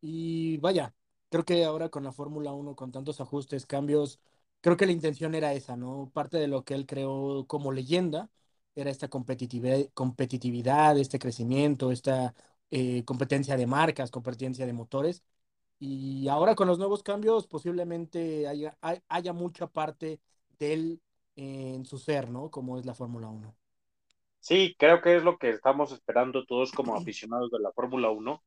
Y 0.00 0.58
vaya, 0.58 0.94
creo 1.30 1.44
que 1.44 1.64
ahora 1.64 1.88
con 1.88 2.04
la 2.04 2.12
Fórmula 2.12 2.52
1, 2.52 2.76
con 2.76 2.92
tantos 2.92 3.20
ajustes, 3.20 3.66
cambios, 3.66 4.20
creo 4.60 4.76
que 4.76 4.86
la 4.86 4.92
intención 4.92 5.34
era 5.34 5.54
esa, 5.54 5.76
¿no? 5.76 6.10
Parte 6.12 6.38
de 6.38 6.48
lo 6.48 6.64
que 6.64 6.74
él 6.74 6.86
creó 6.86 7.46
como 7.46 7.72
leyenda 7.72 8.30
era 8.74 8.90
esta 8.90 9.08
competitividad, 9.08 9.78
competitividad 9.94 10.98
este 10.98 11.18
crecimiento, 11.18 11.92
esta 11.92 12.34
eh, 12.70 13.04
competencia 13.04 13.56
de 13.56 13.66
marcas, 13.66 14.10
competencia 14.10 14.66
de 14.66 14.72
motores. 14.72 15.22
Y 15.78 16.28
ahora 16.28 16.54
con 16.54 16.68
los 16.68 16.78
nuevos 16.78 17.02
cambios, 17.02 17.46
posiblemente 17.46 18.46
haya, 18.48 18.76
haya 19.08 19.32
mucha 19.32 19.66
parte 19.66 20.20
de 20.58 20.72
él 20.74 21.02
en 21.36 21.86
su 21.86 21.98
ser, 21.98 22.30
¿no? 22.30 22.50
Como 22.50 22.78
es 22.78 22.84
la 22.84 22.94
Fórmula 22.94 23.28
1. 23.28 23.56
Sí, 24.40 24.74
creo 24.78 25.00
que 25.00 25.16
es 25.16 25.22
lo 25.22 25.38
que 25.38 25.50
estamos 25.50 25.92
esperando 25.92 26.44
todos 26.46 26.72
como 26.72 26.96
aficionados 26.96 27.50
de 27.50 27.60
la 27.60 27.72
Fórmula 27.72 28.10
1 28.10 28.42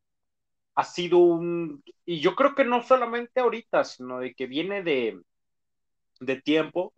ha 0.76 0.84
sido 0.84 1.20
un, 1.20 1.84
y 2.06 2.20
yo 2.20 2.36
creo 2.36 2.56
que 2.56 2.66
no 2.66 2.84
solamente 2.84 3.40
ahorita, 3.42 3.84
sino 3.84 4.20
de 4.20 4.34
que 4.36 4.48
viene 4.48 4.84
de, 4.84 5.22
de 6.20 6.42
tiempo, 6.42 6.94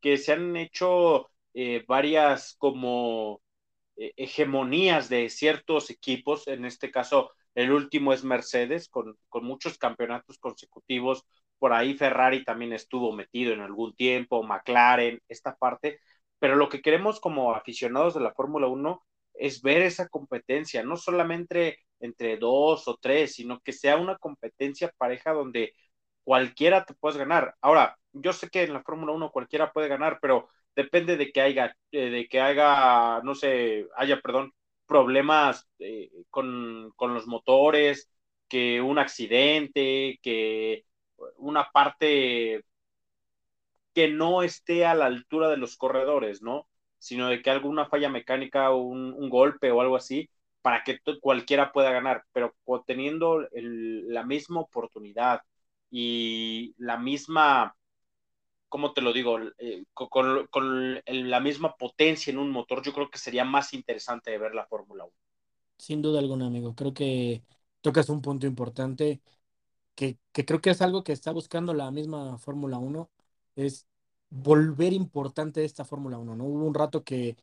que 0.00 0.16
se 0.18 0.32
han 0.32 0.56
hecho 0.56 1.30
eh, 1.54 1.84
varias 1.86 2.54
como 2.58 3.42
eh, 3.96 4.12
hegemonías 4.16 5.08
de 5.08 5.30
ciertos 5.30 5.90
equipos, 5.90 6.48
en 6.48 6.64
este 6.64 6.90
caso 6.90 7.32
el 7.54 7.72
último 7.72 8.12
es 8.12 8.24
Mercedes, 8.24 8.88
con, 8.88 9.16
con 9.28 9.44
muchos 9.44 9.78
campeonatos 9.78 10.38
consecutivos, 10.38 11.24
por 11.58 11.72
ahí 11.72 11.94
Ferrari 11.96 12.44
también 12.44 12.72
estuvo 12.72 13.12
metido 13.12 13.52
en 13.54 13.60
algún 13.60 13.94
tiempo, 13.96 14.42
McLaren, 14.42 15.20
esta 15.28 15.56
parte, 15.56 16.00
pero 16.38 16.56
lo 16.56 16.68
que 16.68 16.82
queremos 16.82 17.20
como 17.20 17.54
aficionados 17.54 18.14
de 18.14 18.20
la 18.20 18.32
Fórmula 18.34 18.68
1 18.68 19.04
es 19.34 19.62
ver 19.62 19.82
esa 19.82 20.08
competencia, 20.08 20.82
no 20.84 20.96
solamente 20.96 21.78
entre 22.00 22.36
dos 22.38 22.88
o 22.88 22.96
tres, 23.00 23.34
sino 23.34 23.60
que 23.60 23.72
sea 23.72 23.96
una 23.96 24.16
competencia 24.18 24.92
pareja 24.98 25.32
donde 25.32 25.74
cualquiera 26.24 26.84
te 26.84 26.94
puedes 26.94 27.18
ganar. 27.18 27.54
Ahora, 27.60 27.96
yo 28.12 28.32
sé 28.32 28.48
que 28.50 28.62
en 28.64 28.72
la 28.72 28.82
Fórmula 28.82 29.12
1 29.12 29.30
cualquiera 29.30 29.72
puede 29.72 29.88
ganar, 29.88 30.18
pero 30.20 30.48
depende 30.76 31.16
de 31.16 31.32
que 31.32 31.40
haya, 31.40 31.74
eh, 31.92 32.10
de 32.10 32.28
que 32.28 32.40
haya, 32.40 33.20
no 33.22 33.34
sé, 33.34 33.86
haya, 33.96 34.20
perdón, 34.20 34.52
problemas 34.86 35.68
eh, 35.78 36.10
con, 36.30 36.92
con 36.96 37.14
los 37.14 37.26
motores, 37.26 38.10
que 38.48 38.80
un 38.80 38.98
accidente, 38.98 40.18
que 40.22 40.84
una 41.38 41.70
parte 41.72 42.62
que 43.94 44.08
no 44.08 44.42
esté 44.42 44.86
a 44.86 44.94
la 44.94 45.06
altura 45.06 45.48
de 45.48 45.56
los 45.56 45.76
corredores, 45.76 46.42
¿no? 46.42 46.68
Sino 46.98 47.28
de 47.28 47.42
que 47.42 47.50
alguna 47.50 47.86
falla 47.86 48.08
mecánica 48.08 48.70
un 48.72 49.28
golpe 49.30 49.70
o 49.72 49.80
algo 49.80 49.96
así 49.96 50.28
para 50.62 50.84
que 50.84 50.98
cualquiera 51.20 51.72
pueda 51.72 51.90
ganar, 51.90 52.24
pero 52.32 52.54
teniendo 52.86 53.46
la 53.52 54.24
misma 54.24 54.60
oportunidad 54.60 55.42
y 55.90 56.74
la 56.78 56.98
misma, 56.98 57.76
¿cómo 58.68 58.92
te 58.92 59.00
lo 59.00 59.12
digo? 59.12 59.38
Eh, 59.58 59.84
con, 59.92 61.02
la 61.06 61.40
misma 61.40 61.76
potencia 61.76 62.30
en 62.30 62.38
un 62.38 62.50
motor, 62.50 62.82
yo 62.82 62.92
creo 62.92 63.10
que 63.10 63.18
sería 63.18 63.44
más 63.44 63.72
interesante 63.72 64.30
de 64.30 64.38
ver 64.38 64.54
la 64.54 64.66
Fórmula 64.66 65.04
1. 65.04 65.12
Sin 65.78 66.02
duda 66.02 66.18
alguna, 66.18 66.46
amigo. 66.46 66.74
Creo 66.74 66.92
que 66.92 67.42
tocas 67.80 68.08
un 68.10 68.20
punto 68.20 68.46
importante 68.46 69.22
que, 69.94 70.18
que 70.32 70.44
creo 70.44 70.60
que 70.60 70.70
es 70.70 70.82
algo 70.82 71.04
que 71.04 71.12
está 71.12 71.32
buscando 71.32 71.74
la 71.74 71.90
misma 71.90 72.38
Fórmula 72.38 72.78
1, 72.78 73.10
es 73.56 73.86
volver 74.30 74.92
importante 74.92 75.64
esta 75.64 75.84
Fórmula 75.84 76.18
1, 76.18 76.36
¿no? 76.36 76.44
Hubo 76.44 76.66
un 76.66 76.74
rato 76.74 77.02
que 77.02 77.36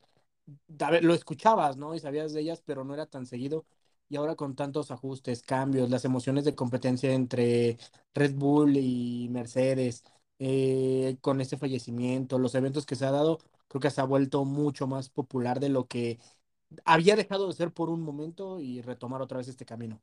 lo 1.01 1.13
escuchabas, 1.13 1.77
¿no? 1.77 1.95
Y 1.95 1.99
sabías 1.99 2.33
de 2.33 2.41
ellas, 2.41 2.61
pero 2.65 2.83
no 2.83 2.93
era 2.93 3.05
tan 3.07 3.25
seguido. 3.25 3.65
Y 4.09 4.15
ahora 4.15 4.35
con 4.35 4.55
tantos 4.55 4.91
ajustes, 4.91 5.41
cambios, 5.43 5.89
las 5.89 6.05
emociones 6.05 6.45
de 6.45 6.55
competencia 6.55 7.11
entre 7.13 7.77
Red 8.13 8.35
Bull 8.35 8.77
y 8.77 9.27
Mercedes, 9.31 10.03
eh, 10.39 11.17
con 11.21 11.41
este 11.41 11.57
fallecimiento, 11.57 12.39
los 12.39 12.55
eventos 12.55 12.85
que 12.85 12.95
se 12.95 13.05
ha 13.05 13.11
dado, 13.11 13.39
creo 13.67 13.81
que 13.81 13.89
se 13.91 13.99
ha 14.01 14.05
vuelto 14.05 14.45
mucho 14.45 14.87
más 14.87 15.09
popular 15.09 15.59
de 15.59 15.69
lo 15.69 15.87
que 15.87 16.19
había 16.85 17.15
dejado 17.17 17.47
de 17.47 17.53
ser 17.53 17.73
por 17.73 17.89
un 17.89 18.01
momento 18.01 18.59
y 18.61 18.81
retomar 18.81 19.21
otra 19.21 19.37
vez 19.39 19.47
este 19.49 19.65
camino. 19.65 20.01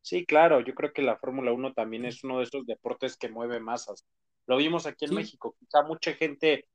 Sí, 0.00 0.26
claro, 0.26 0.60
yo 0.60 0.74
creo 0.74 0.92
que 0.92 1.02
la 1.02 1.16
Fórmula 1.16 1.52
1 1.52 1.72
también 1.74 2.04
es 2.04 2.24
uno 2.24 2.38
de 2.38 2.44
esos 2.44 2.66
deportes 2.66 3.16
que 3.16 3.28
mueve 3.28 3.60
masas. 3.60 4.04
Lo 4.46 4.56
vimos 4.56 4.86
aquí 4.86 5.04
en 5.04 5.14
México, 5.14 5.54
quizá 5.58 5.82
mucha 5.82 6.12
gente 6.14 6.66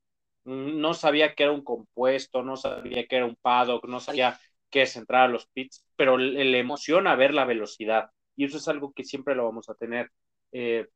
no 0.48 0.94
sabía 0.94 1.34
que 1.34 1.42
era 1.44 1.52
un 1.52 1.62
compuesto, 1.62 2.42
no 2.42 2.56
sabía 2.56 3.06
que 3.06 3.16
era 3.16 3.26
un 3.26 3.36
paddock, 3.36 3.86
no 3.86 4.00
sabía 4.00 4.38
que 4.70 4.82
es 4.82 4.96
entrar 4.96 5.24
a 5.24 5.28
los 5.28 5.46
pits, 5.48 5.84
pero 5.96 6.16
le, 6.16 6.58
emociona 6.58 7.14
ver 7.16 7.34
la 7.34 7.44
velocidad 7.44 8.10
y 8.34 8.46
eso 8.46 8.56
es 8.56 8.66
algo 8.68 8.92
que 8.92 9.04
siempre 9.04 9.34
lo 9.34 9.44
vamos 9.44 9.68
a 9.68 9.74
tener. 9.74 10.10
Eh, 10.52 10.86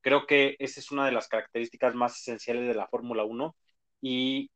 creo 0.00 0.26
que 0.26 0.56
esa 0.58 0.80
es 0.80 0.90
una 0.90 1.04
de 1.04 1.12
las 1.12 1.28
características 1.28 1.94
más 1.94 2.18
esenciales 2.18 2.66
de 2.66 2.74
la 2.74 2.86
Fórmula 2.88 3.24
1 3.24 3.54
y 4.00 4.50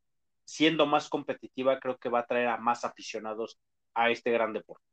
siendo 0.44 0.86
más 0.86 1.08
competitiva 1.10 1.78
creo 1.78 1.98
que 1.98 2.08
va 2.08 2.20
a 2.20 2.26
traer 2.26 2.48
a 2.48 2.56
más 2.56 2.84
aficionados 2.84 3.58
a 3.94 4.10
este 4.10 4.30
gran 4.30 4.54
deporte. 4.54 4.84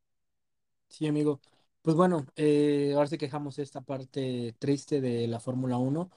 Sí, 0.90 1.08
amigo. 1.08 1.40
Pues 1.82 1.96
bueno, 1.96 2.26
eh, 2.36 2.92
ahora 2.96 3.08
sí 3.08 3.18
que 3.18 3.26
dejamos 3.26 3.60
esta 3.60 3.82
parte 3.82 4.56
triste 4.60 5.00
de 5.00 5.28
la 5.28 5.40
Fórmula 5.40 5.78
1 5.78 6.12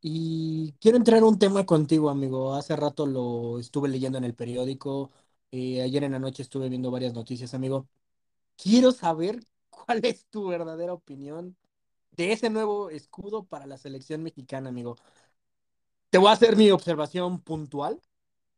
y 0.00 0.72
quiero 0.80 0.96
entrar 0.98 1.18
en 1.18 1.24
un 1.24 1.38
tema 1.38 1.66
contigo, 1.66 2.10
amigo. 2.10 2.54
Hace 2.54 2.76
rato 2.76 3.06
lo 3.06 3.58
estuve 3.58 3.88
leyendo 3.88 4.18
en 4.18 4.24
el 4.24 4.34
periódico, 4.34 5.10
eh, 5.50 5.82
ayer 5.82 6.04
en 6.04 6.12
la 6.12 6.18
noche 6.18 6.42
estuve 6.42 6.68
viendo 6.68 6.90
varias 6.90 7.14
noticias, 7.14 7.54
amigo. 7.54 7.88
Quiero 8.56 8.92
saber 8.92 9.40
cuál 9.70 10.00
es 10.04 10.26
tu 10.26 10.48
verdadera 10.48 10.94
opinión 10.94 11.56
de 12.12 12.32
ese 12.32 12.50
nuevo 12.50 12.90
escudo 12.90 13.44
para 13.44 13.66
la 13.66 13.78
selección 13.78 14.22
mexicana, 14.22 14.70
amigo. 14.70 14.96
Te 16.10 16.18
voy 16.18 16.28
a 16.28 16.32
hacer 16.32 16.56
mi 16.56 16.70
observación 16.70 17.40
puntual 17.40 18.00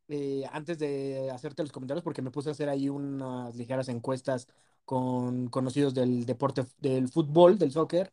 eh, 0.09 0.45
antes 0.52 0.78
de 0.78 1.30
hacerte 1.33 1.62
los 1.64 1.73
comentarios, 1.73 2.04
porque 2.04 2.23
me 2.23 2.30
puse 2.33 2.50
a 2.50 2.52
hacer 2.52 2.71
ahí 2.71 2.88
unas 2.90 3.57
ligeras 3.57 3.88
encuestas 3.90 4.49
con 4.87 5.49
conocidos 5.49 5.95
del 5.95 6.26
deporte, 6.26 6.66
del 6.80 7.09
fútbol, 7.09 7.59
del 7.59 7.73
soccer. 7.73 8.12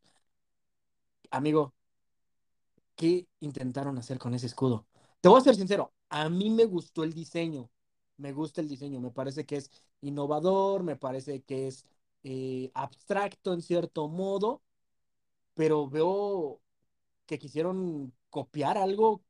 Amigo, 1.32 1.75
¿qué 2.96 3.28
intentaron 3.40 3.98
hacer 3.98 4.18
con 4.20 4.34
ese 4.34 4.48
escudo? 4.48 4.88
Te 5.22 5.30
voy 5.30 5.40
a 5.40 5.44
ser 5.44 5.56
sincero, 5.56 5.94
a 6.10 6.30
mí 6.30 6.50
me 6.50 6.66
gustó 6.66 7.04
el 7.04 7.14
diseño, 7.14 7.70
me 8.18 8.32
gusta 8.34 8.62
el 8.62 8.70
diseño, 8.70 9.00
me 9.02 9.12
parece 9.12 9.46
que 9.46 9.58
es 9.58 9.72
innovador, 10.02 10.84
me 10.84 10.96
parece 10.96 11.42
que 11.44 11.68
es 11.68 11.86
eh, 12.24 12.72
abstracto 12.74 13.54
en 13.54 13.62
cierto 13.62 14.08
modo, 14.08 14.62
pero 15.54 15.90
veo 15.90 16.62
que 17.25 17.40
quisieron 17.40 18.14
copiar 18.30 18.78
algo 18.78 19.24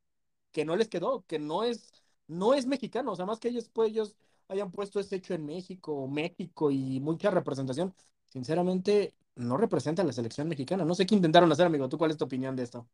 que 0.52 0.66
no 0.66 0.76
les 0.76 0.90
quedó, 0.90 1.26
que 1.28 1.40
no 1.40 1.64
es, 1.64 1.94
no 2.28 2.54
es 2.54 2.66
mexicano, 2.68 3.14
o 3.14 3.16
sea, 3.16 3.26
más 3.26 3.40
que 3.40 3.50
ellos, 3.50 3.70
pues 3.70 3.92
ellos 3.92 4.16
hayan 4.50 4.72
puesto 4.72 5.00
ese 5.00 5.18
hecho 5.18 5.34
en 5.34 5.46
México, 5.46 6.08
México 6.08 6.72
y 6.72 7.00
mucha 7.02 7.32
representación, 7.32 7.96
sinceramente 8.28 9.16
no 9.36 9.58
representa 9.58 10.02
a 10.04 10.06
la 10.06 10.14
selección 10.14 10.48
mexicana. 10.50 10.86
No 10.86 10.96
sé 10.96 11.06
qué 11.06 11.16
intentaron 11.16 11.52
hacer, 11.52 11.66
amigo. 11.66 11.90
¿Tú 11.90 11.98
cuál 11.98 12.12
es 12.12 12.18
tu 12.18 12.26
opinión 12.26 12.56
de 12.56 12.64
esto? 12.64 12.88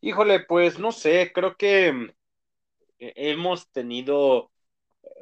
Híjole, 0.00 0.40
pues 0.40 0.78
no 0.78 0.92
sé, 0.92 1.32
creo 1.34 1.56
que 1.56 1.92
mm, 1.92 2.10
hemos 2.98 3.70
tenido 3.70 4.50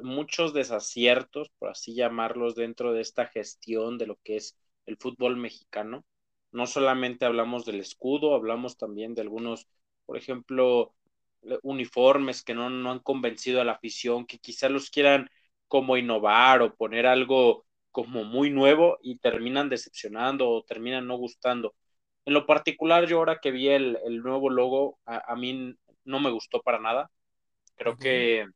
muchos 0.03 0.55
desaciertos, 0.55 1.51
por 1.59 1.71
así 1.71 1.95
llamarlos, 1.95 2.55
dentro 2.57 2.93
de 2.93 3.03
esta 3.03 3.27
gestión 3.29 3.99
de 3.99 4.07
lo 4.09 4.17
que 4.25 4.37
es 4.37 4.57
el 4.87 4.97
fútbol 4.99 5.37
mexicano. 5.37 6.05
No 6.53 6.67
solamente 6.67 7.27
hablamos 7.27 7.67
del 7.67 7.81
escudo, 7.81 8.35
hablamos 8.35 8.77
también 8.79 9.15
de 9.15 9.23
algunos, 9.23 9.69
por 10.07 10.17
ejemplo, 10.19 10.95
uniformes 11.63 12.43
que 12.43 12.55
no, 12.55 12.71
no 12.71 12.91
han 12.93 13.01
convencido 13.01 13.61
a 13.61 13.65
la 13.65 13.73
afición, 13.73 14.27
que 14.27 14.39
quizás 14.39 14.71
los 14.71 14.91
quieran 14.91 15.29
como 15.69 15.97
innovar 15.97 16.63
o 16.63 16.75
poner 16.75 17.07
algo 17.07 17.67
como 17.93 18.25
muy 18.25 18.51
nuevo 18.51 18.99
y 19.03 19.19
terminan 19.19 19.69
decepcionando 19.69 20.49
o 20.51 20.65
terminan 20.65 21.07
no 21.07 21.17
gustando. 21.17 21.75
En 22.27 22.35
lo 22.35 22.45
particular, 22.45 23.07
yo 23.07 23.19
ahora 23.19 23.39
que 23.41 23.53
vi 23.53 23.69
el, 23.69 23.99
nuevo 24.23 24.51
logo, 24.51 24.99
a, 25.07 25.35
mí 25.37 25.75
no 26.05 26.21
me 26.21 26.31
gustó 26.31 26.61
para 26.61 26.81
nada. 26.81 27.09
Creo 27.77 27.97
que 27.97 28.47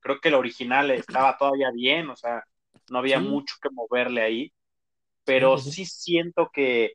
creo 0.00 0.20
que 0.20 0.28
el 0.28 0.34
original 0.34 0.90
estaba 0.92 1.36
todavía 1.36 1.70
bien, 1.72 2.08
o 2.08 2.16
sea, 2.16 2.44
no 2.88 2.98
había 2.98 3.18
mucho 3.18 3.56
que 3.60 3.68
moverle 3.70 4.22
ahí, 4.22 4.52
pero 5.24 5.58
sí, 5.58 5.84
siento 5.84 6.50
que, 6.52 6.92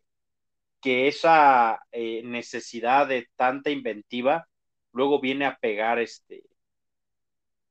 que 0.82 1.10
esa 1.10 1.82
eh, 1.92 2.22
necesidad 2.24 3.08
de 3.08 3.28
tanta 3.36 3.70
inventiva 3.70 4.48
luego 4.94 5.20
viene 5.20 5.46
a 5.46 5.58
pegar, 5.58 6.00
este, 6.00 6.44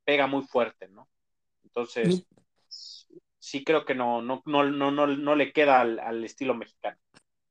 pega 0.05 0.27
muy 0.27 0.43
fuerte, 0.43 0.87
¿no? 0.87 1.09
Entonces, 1.63 2.25
sí 3.39 3.63
creo 3.63 3.85
que 3.85 3.95
no, 3.95 4.21
no, 4.21 4.43
no, 4.45 4.63
no, 4.63 4.91
no, 4.91 5.35
le 5.35 5.51
queda 5.51 5.81
al 5.81 6.23
estilo 6.23 6.53
mexicano. 6.53 6.97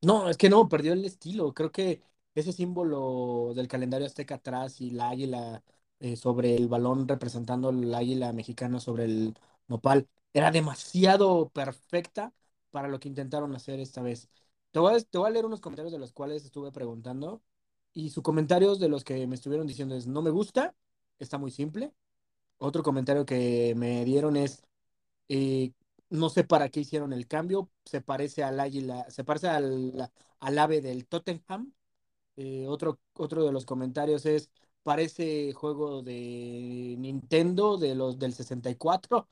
No, 0.02 0.28
es 0.28 0.36
que 0.36 0.48
no, 0.50 0.68
perdió 0.68 0.92
el 0.94 1.04
estilo. 1.04 1.54
Creo 1.54 1.70
que 1.70 2.02
ese 2.34 2.52
símbolo 2.52 3.52
del 3.54 3.68
calendario 3.68 4.06
azteca 4.06 4.36
atrás 4.36 4.80
y 4.80 4.90
la 4.90 5.10
águila 5.10 5.62
eh, 6.00 6.16
sobre 6.16 6.56
el 6.56 6.66
balón 6.68 7.06
representando 7.06 7.70
el 7.70 7.94
águila 7.94 8.32
mexicana 8.32 8.80
sobre 8.80 9.04
el 9.04 9.34
nopal 9.68 10.08
era 10.32 10.50
demasiado 10.50 11.50
perfecta 11.50 12.32
para 12.70 12.88
lo 12.88 12.98
que 12.98 13.08
intentaron 13.08 13.54
hacer 13.54 13.78
esta 13.78 14.02
vez. 14.02 14.28
Te 14.72 14.80
voy 14.80 14.94
a, 14.96 15.00
te 15.00 15.18
voy 15.18 15.28
a 15.28 15.30
leer 15.30 15.44
unos 15.46 15.60
comentarios 15.60 15.92
de 15.92 15.98
los 15.98 16.12
cuales 16.12 16.44
estuve 16.44 16.72
preguntando 16.72 17.40
y 17.92 18.10
sus 18.10 18.22
comentarios 18.24 18.80
de 18.80 18.88
los 18.88 19.04
que 19.04 19.26
me 19.28 19.34
estuvieron 19.36 19.66
diciendo 19.68 19.94
es 19.94 20.06
no 20.08 20.22
me 20.22 20.30
gusta, 20.30 20.74
está 21.20 21.38
muy 21.38 21.50
simple. 21.52 21.92
Otro 22.58 22.82
comentario 22.82 23.26
que 23.26 23.74
me 23.76 24.04
dieron 24.04 24.36
es 24.36 24.62
eh, 25.28 25.72
no 26.12 26.28
sé 26.30 26.44
para 26.44 26.68
qué 26.68 26.80
hicieron 26.80 27.12
el 27.12 27.26
cambio. 27.26 27.70
Se 27.84 28.00
parece 28.00 28.42
al 28.44 28.60
águila, 28.60 29.06
se 29.10 29.24
parece 29.24 29.48
al, 29.48 30.10
al 30.40 30.58
ave 30.58 30.80
del 30.80 31.06
Tottenham. 31.06 31.72
Eh, 32.36 32.66
otro, 32.68 33.00
otro 33.14 33.44
de 33.44 33.52
los 33.52 33.66
comentarios 33.66 34.26
es 34.26 34.50
parece 34.82 35.52
juego 35.52 36.02
de 36.02 36.96
Nintendo 36.98 37.76
de 37.78 37.94
los 37.94 38.18
del 38.18 38.34
64. 38.34 39.28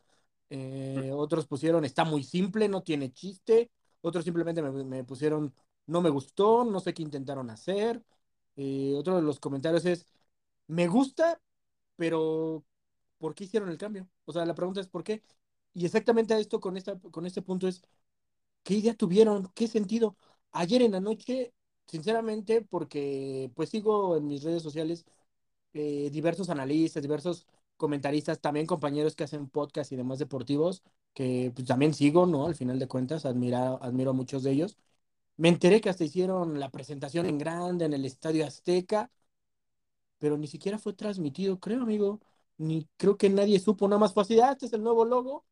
Eh, 0.50 1.10
otros 1.14 1.46
pusieron 1.46 1.84
está 1.84 2.04
muy 2.04 2.24
simple, 2.24 2.68
no 2.68 2.82
tiene 2.82 3.12
chiste. 3.12 3.70
Otros 4.02 4.24
simplemente 4.24 4.62
me, 4.62 5.04
pusieron 5.04 5.54
no 5.86 6.00
me 6.02 6.10
gustó, 6.10 6.64
no 6.64 6.80
sé 6.80 6.94
qué 6.94 7.02
intentaron 7.02 7.50
hacer. 7.50 8.02
Eh, 8.56 8.94
otro 8.96 9.16
de 9.16 9.22
los 9.22 9.40
comentarios 9.40 9.84
es 9.86 10.06
me 10.66 10.88
gusta, 10.88 11.40
pero 11.96 12.64
¿por 13.18 13.34
qué 13.34 13.44
hicieron 13.44 13.70
el 13.70 13.78
cambio? 13.78 14.08
O 14.26 14.32
sea, 14.32 14.46
la 14.46 14.54
pregunta 14.54 14.80
es 14.80 14.88
¿por 14.88 15.04
qué? 15.04 15.22
Y 15.74 15.84
exactamente 15.86 16.34
a 16.34 16.38
esto 16.38 16.60
con, 16.60 16.76
esta, 16.76 16.98
con 16.98 17.26
este 17.26 17.42
punto 17.42 17.68
es, 17.68 17.82
¿qué 18.64 18.74
idea 18.74 18.94
tuvieron? 18.94 19.50
¿Qué 19.54 19.68
sentido? 19.68 20.16
Ayer 20.52 20.82
en 20.82 20.92
la 20.92 21.00
noche, 21.00 21.54
sinceramente, 21.86 22.62
porque 22.62 23.50
pues 23.54 23.70
sigo 23.70 24.16
en 24.16 24.26
mis 24.28 24.42
redes 24.44 24.62
sociales 24.62 25.06
eh, 25.74 26.10
diversos 26.12 26.50
analistas, 26.50 27.02
diversos 27.02 27.46
comentaristas, 27.76 28.40
también 28.40 28.66
compañeros 28.66 29.16
que 29.16 29.24
hacen 29.24 29.48
podcast 29.48 29.92
y 29.92 29.96
demás 29.96 30.18
deportivos, 30.18 30.82
que 31.14 31.52
pues, 31.54 31.66
también 31.68 31.94
sigo, 31.94 32.26
¿no? 32.26 32.46
Al 32.46 32.54
final 32.56 32.78
de 32.78 32.88
cuentas, 32.88 33.26
admira, 33.26 33.74
admiro 33.76 34.10
a 34.10 34.14
muchos 34.14 34.42
de 34.42 34.52
ellos. 34.52 34.78
Me 35.36 35.48
enteré 35.50 35.80
que 35.80 35.90
hasta 35.90 36.04
hicieron 36.04 36.60
la 36.60 36.70
presentación 36.70 37.26
en 37.26 37.38
grande 37.38 37.86
en 37.86 37.94
el 37.94 38.04
Estadio 38.06 38.46
Azteca, 38.46 39.10
pero 40.18 40.36
ni 40.38 40.46
siquiera 40.46 40.78
fue 40.78 40.92
transmitido, 40.94 41.58
creo, 41.60 41.82
amigo. 41.82 42.20
Ni 42.58 42.86
creo 42.96 43.16
que 43.16 43.30
nadie 43.30 43.58
supo, 43.58 43.88
nada 43.88 43.98
más 44.00 44.12
fue 44.14 44.22
así, 44.22 44.38
ah, 44.40 44.52
este 44.52 44.66
es 44.66 44.72
el 44.74 44.82
nuevo 44.82 45.04
logo, 45.06 45.46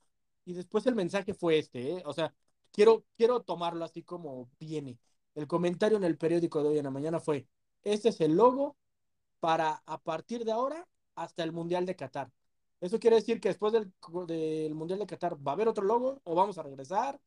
y 0.49 0.55
después 0.55 0.87
el 0.87 0.95
mensaje 0.95 1.35
fue 1.35 1.59
este, 1.59 1.93
¿eh? 1.93 2.03
o 2.07 2.15
sea, 2.15 2.35
quiero, 2.73 3.05
quiero 3.19 3.43
tomarlo 3.43 3.85
así 3.85 4.03
como 4.03 4.49
viene. 4.59 4.99
El 5.35 5.47
comentario 5.47 5.99
en 5.99 6.05
el 6.05 6.17
periódico 6.17 6.63
de 6.63 6.71
hoy 6.71 6.79
en 6.79 6.85
la 6.85 6.91
mañana 6.91 7.21
fue, 7.21 7.47
este 7.83 8.09
es 8.09 8.21
el 8.23 8.35
logo 8.35 8.75
para 9.41 9.83
a 9.85 9.99
partir 9.99 10.47
de 10.47 10.53
ahora 10.53 10.89
hasta 11.17 11.45
el 11.45 11.53
Mundial 11.53 11.85
de 11.85 11.97
Qatar. 11.97 12.33
Eso 12.81 12.99
quiere 12.99 13.17
decir 13.17 13.41
que 13.41 13.51
después 13.51 13.75
del, 13.75 13.93
del 14.27 14.75
Mundial 14.75 15.01
de 15.01 15.07
Qatar 15.07 15.37
va 15.47 15.53
a 15.53 15.55
haber 15.55 15.69
otro 15.69 15.85
logo 15.85 16.23
o 16.25 16.35
vamos 16.35 16.57
a 16.57 16.63
regresar 16.63 17.21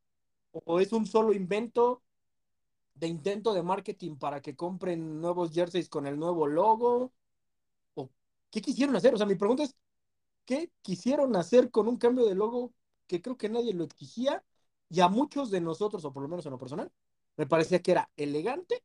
o 0.51 0.79
es 0.79 0.91
un 0.91 1.05
solo 1.05 1.31
invento 1.31 2.01
de 2.95 3.05
intento 3.05 3.53
de 3.53 3.61
marketing 3.61 4.15
para 4.15 4.41
que 4.41 4.55
compren 4.55 5.21
nuevos 5.21 5.53
jerseys 5.53 5.89
con 5.89 6.07
el 6.07 6.17
nuevo 6.17 6.47
logo 6.47 7.13
o 7.93 8.09
qué 8.49 8.61
quisieron 8.61 8.95
hacer. 8.95 9.13
O 9.13 9.17
sea, 9.17 9.27
mi 9.27 9.35
pregunta 9.35 9.61
es, 9.61 9.75
¿qué 10.43 10.71
quisieron 10.81 11.35
hacer 11.35 11.69
con 11.69 11.87
un 11.87 11.97
cambio 11.97 12.25
de 12.25 12.33
logo 12.33 12.73
que 13.11 13.21
creo 13.21 13.37
que 13.37 13.49
nadie 13.49 13.73
lo 13.73 13.83
exigía 13.83 14.41
y 14.89 15.01
a 15.01 15.09
muchos 15.09 15.51
de 15.51 15.59
nosotros, 15.59 16.05
o 16.05 16.13
por 16.13 16.23
lo 16.23 16.29
menos 16.29 16.45
en 16.45 16.51
lo 16.53 16.57
personal, 16.57 16.89
me 17.35 17.45
parecía 17.45 17.81
que 17.81 17.91
era 17.91 18.09
elegante 18.15 18.83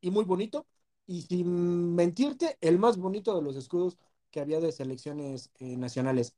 y 0.00 0.10
muy 0.12 0.24
bonito 0.24 0.66
y 1.06 1.22
sin 1.22 1.94
mentirte, 1.96 2.58
el 2.60 2.78
más 2.78 2.96
bonito 2.96 3.34
de 3.34 3.42
los 3.42 3.56
escudos 3.56 3.98
que 4.30 4.40
había 4.40 4.60
de 4.60 4.70
selecciones 4.70 5.50
eh, 5.58 5.76
nacionales. 5.76 6.36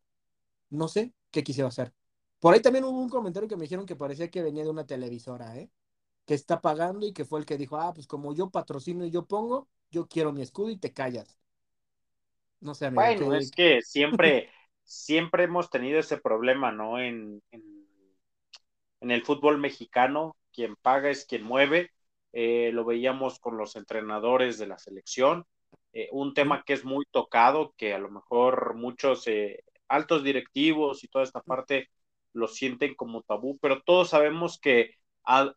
No 0.70 0.88
sé 0.88 1.12
qué 1.30 1.44
quisiera 1.44 1.68
hacer. 1.68 1.92
Por 2.40 2.54
ahí 2.54 2.60
también 2.62 2.84
hubo 2.84 2.98
un 2.98 3.10
comentario 3.10 3.48
que 3.48 3.56
me 3.56 3.62
dijeron 3.64 3.84
que 3.84 3.96
parecía 3.96 4.30
que 4.30 4.42
venía 4.42 4.64
de 4.64 4.70
una 4.70 4.86
televisora, 4.86 5.56
¿eh? 5.58 5.70
que 6.24 6.34
está 6.34 6.62
pagando 6.62 7.06
y 7.06 7.12
que 7.12 7.26
fue 7.26 7.40
el 7.40 7.46
que 7.46 7.58
dijo, 7.58 7.76
ah, 7.76 7.92
pues 7.92 8.06
como 8.06 8.34
yo 8.34 8.50
patrocino 8.50 9.04
y 9.04 9.10
yo 9.10 9.26
pongo, 9.26 9.68
yo 9.90 10.08
quiero 10.08 10.32
mi 10.32 10.42
escudo 10.42 10.70
y 10.70 10.78
te 10.78 10.94
callas. 10.94 11.38
No 12.60 12.74
sé, 12.74 12.86
amigo. 12.86 13.02
Bueno, 13.02 13.34
es 13.34 13.50
que 13.50 13.82
siempre, 13.82 14.48
siempre 14.88 15.44
hemos 15.44 15.70
tenido 15.70 16.00
ese 16.00 16.16
problema, 16.16 16.72
¿no? 16.72 16.98
En, 16.98 17.42
en, 17.52 19.10
el 19.10 19.22
fútbol 19.22 19.58
mexicano, 19.58 20.36
quien 20.52 20.76
paga 20.76 21.10
es 21.10 21.26
quien 21.26 21.44
mueve. 21.44 21.90
Eh, 22.32 22.70
lo 22.72 22.84
veíamos 22.84 23.38
con 23.38 23.56
los 23.58 23.76
entrenadores 23.76 24.58
de 24.58 24.66
la 24.66 24.78
selección. 24.78 25.46
Eh, 25.92 26.08
un 26.12 26.34
tema 26.34 26.64
que 26.64 26.72
es 26.72 26.84
muy 26.84 27.04
tocado, 27.10 27.74
que 27.76 27.94
a 27.94 27.98
lo 27.98 28.10
mejor 28.10 28.74
muchos 28.74 29.26
eh, 29.28 29.64
altos 29.88 30.24
directivos 30.24 31.04
y 31.04 31.08
toda 31.08 31.24
esta 31.24 31.42
parte 31.42 31.90
lo 32.32 32.48
sienten 32.48 32.94
como 32.94 33.22
tabú, 33.22 33.58
pero 33.58 33.82
todos 33.82 34.10
sabemos 34.10 34.58
que 34.58 34.94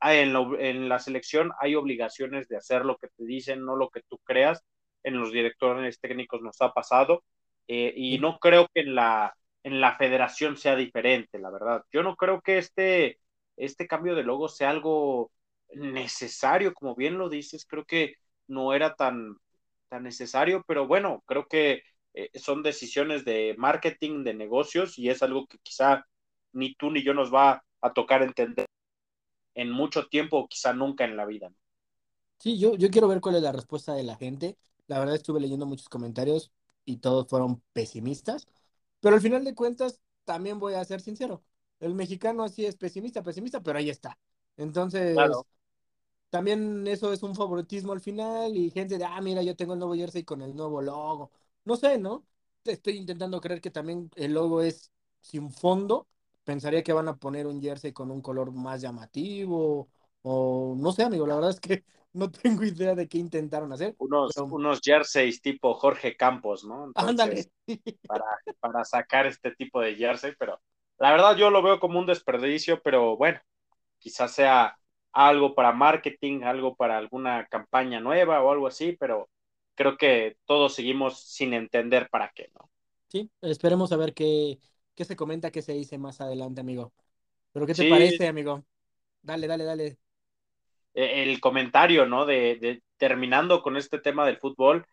en, 0.01 0.35
en, 0.59 0.89
la 0.89 0.99
selección 0.99 1.51
hay 1.59 1.75
obligaciones 1.75 2.47
de 2.47 2.57
hacer 2.57 2.85
lo 2.85 2.97
que 2.97 3.07
te 3.07 3.25
dicen, 3.25 3.65
no 3.65 3.75
lo 3.75 3.89
que 3.89 4.01
tú 4.09 4.19
creas. 4.23 4.63
En 5.03 5.19
los 5.19 5.31
directores 5.31 5.99
técnicos 5.99 6.41
nos 6.41 6.61
ha 6.61 6.73
pasado 6.73 7.23
eh, 7.71 7.93
y 7.95 8.19
no 8.19 8.39
creo 8.39 8.67
que 8.73 8.81
en 8.81 8.95
la, 8.95 9.35
en 9.63 9.81
la 9.81 9.97
federación 9.97 10.57
sea 10.57 10.75
diferente, 10.75 11.39
la 11.39 11.51
verdad. 11.51 11.83
Yo 11.91 12.03
no 12.03 12.15
creo 12.15 12.41
que 12.41 12.57
este, 12.57 13.19
este 13.57 13.87
cambio 13.87 14.15
de 14.15 14.23
logo 14.23 14.49
sea 14.49 14.69
algo 14.71 15.31
necesario, 15.73 16.73
como 16.73 16.95
bien 16.95 17.17
lo 17.17 17.29
dices, 17.29 17.65
creo 17.65 17.85
que 17.85 18.15
no 18.47 18.73
era 18.73 18.95
tan, 18.95 19.37
tan 19.89 20.03
necesario, 20.03 20.63
pero 20.67 20.87
bueno, 20.87 21.23
creo 21.25 21.47
que 21.47 21.83
eh, 22.13 22.29
son 22.39 22.63
decisiones 22.63 23.25
de 23.25 23.55
marketing, 23.57 24.23
de 24.23 24.33
negocios, 24.33 24.97
y 24.99 25.09
es 25.09 25.23
algo 25.23 25.47
que 25.47 25.57
quizá 25.59 26.05
ni 26.53 26.75
tú 26.75 26.91
ni 26.91 27.03
yo 27.03 27.13
nos 27.13 27.33
va 27.33 27.63
a 27.81 27.93
tocar 27.93 28.21
entender 28.23 28.65
en 29.55 29.71
mucho 29.71 30.07
tiempo 30.07 30.37
o 30.39 30.47
quizá 30.49 30.73
nunca 30.73 31.05
en 31.05 31.17
la 31.17 31.25
vida. 31.25 31.51
Sí, 32.39 32.57
yo, 32.57 32.75
yo 32.75 32.89
quiero 32.89 33.07
ver 33.07 33.21
cuál 33.21 33.35
es 33.35 33.43
la 33.43 33.51
respuesta 33.51 33.93
de 33.93 34.03
la 34.03 34.15
gente. 34.15 34.57
La 34.87 34.99
verdad 34.99 35.15
estuve 35.15 35.39
leyendo 35.39 35.65
muchos 35.67 35.89
comentarios 35.89 36.51
y 36.85 36.97
todos 36.97 37.27
fueron 37.27 37.61
pesimistas, 37.73 38.47
pero 38.99 39.15
al 39.15 39.21
final 39.21 39.43
de 39.43 39.55
cuentas 39.55 39.99
también 40.25 40.59
voy 40.59 40.73
a 40.75 40.85
ser 40.85 41.01
sincero. 41.01 41.43
El 41.79 41.95
mexicano 41.95 42.47
sí 42.49 42.65
es 42.65 42.75
pesimista, 42.75 43.23
pesimista, 43.23 43.61
pero 43.61 43.79
ahí 43.79 43.89
está. 43.89 44.17
Entonces, 44.57 45.17
también 46.29 46.87
eso 46.87 47.11
es 47.13 47.23
un 47.23 47.35
favoritismo 47.35 47.91
al 47.93 47.99
final 48.01 48.55
y 48.55 48.69
gente 48.71 48.97
de, 48.97 49.05
ah, 49.05 49.19
mira, 49.21 49.43
yo 49.43 49.55
tengo 49.55 49.73
el 49.73 49.79
nuevo 49.79 49.95
jersey 49.95 50.23
con 50.23 50.41
el 50.41 50.55
nuevo 50.55 50.81
logo. 50.81 51.31
No 51.65 51.75
sé, 51.75 51.97
¿no? 51.97 52.25
Estoy 52.63 52.97
intentando 52.97 53.41
creer 53.41 53.61
que 53.61 53.71
también 53.71 54.09
el 54.15 54.33
logo 54.33 54.61
es 54.61 54.91
sin 55.21 55.51
fondo 55.51 56.07
pensaría 56.43 56.83
que 56.83 56.93
van 56.93 57.07
a 57.07 57.17
poner 57.17 57.47
un 57.47 57.61
jersey 57.61 57.93
con 57.93 58.11
un 58.11 58.21
color 58.21 58.51
más 58.51 58.81
llamativo 58.81 59.89
o 60.23 60.75
no 60.77 60.91
sé, 60.91 61.03
amigo, 61.03 61.27
la 61.27 61.35
verdad 61.35 61.51
es 61.51 61.59
que 61.59 61.85
no 62.13 62.29
tengo 62.31 62.63
idea 62.63 62.95
de 62.95 63.07
qué 63.07 63.17
intentaron 63.17 63.71
hacer. 63.73 63.95
Unos, 63.97 64.35
unos 64.37 64.79
jerseys 64.83 65.41
tipo 65.41 65.73
Jorge 65.75 66.15
Campos, 66.17 66.63
¿no? 66.63 66.91
Ándale. 66.95 67.45
para, 68.07 68.25
para 68.59 68.83
sacar 68.85 69.27
este 69.27 69.51
tipo 69.55 69.81
de 69.81 69.95
jersey, 69.95 70.33
pero 70.37 70.59
la 70.97 71.11
verdad 71.11 71.35
yo 71.35 71.49
lo 71.49 71.61
veo 71.61 71.79
como 71.79 71.99
un 71.99 72.05
desperdicio, 72.05 72.81
pero 72.81 73.15
bueno, 73.17 73.39
quizás 73.99 74.33
sea 74.33 74.77
algo 75.13 75.55
para 75.55 75.71
marketing, 75.71 76.43
algo 76.43 76.75
para 76.75 76.97
alguna 76.97 77.47
campaña 77.47 77.99
nueva 77.99 78.41
o 78.43 78.51
algo 78.51 78.67
así, 78.67 78.97
pero 78.99 79.29
creo 79.75 79.97
que 79.97 80.37
todos 80.45 80.73
seguimos 80.75 81.21
sin 81.23 81.53
entender 81.53 82.09
para 82.09 82.31
qué, 82.35 82.49
¿no? 82.55 82.69
Sí, 83.09 83.29
esperemos 83.41 83.91
a 83.91 83.97
ver 83.97 84.13
qué, 84.13 84.59
qué 84.95 85.03
se 85.05 85.15
comenta, 85.17 85.51
qué 85.51 85.61
se 85.61 85.73
dice 85.73 85.97
más 85.97 86.21
adelante, 86.21 86.61
amigo. 86.61 86.93
Pero 87.51 87.67
¿qué 87.67 87.75
te 87.75 87.85
parece, 87.85 88.27
amigo? 88.27 88.65
Dale, 89.21 89.47
dale, 89.47 89.65
dale. 89.65 89.99
E, 90.93 91.23
el 91.23 91.39
comentario, 91.39 92.05
¿no? 92.05 92.25
De, 92.25 92.81
terminando 92.97 93.61
con 93.61 93.77
este 93.77 93.99
tema 93.99 94.25
del 94.25 94.37
fútbol, 94.37 94.85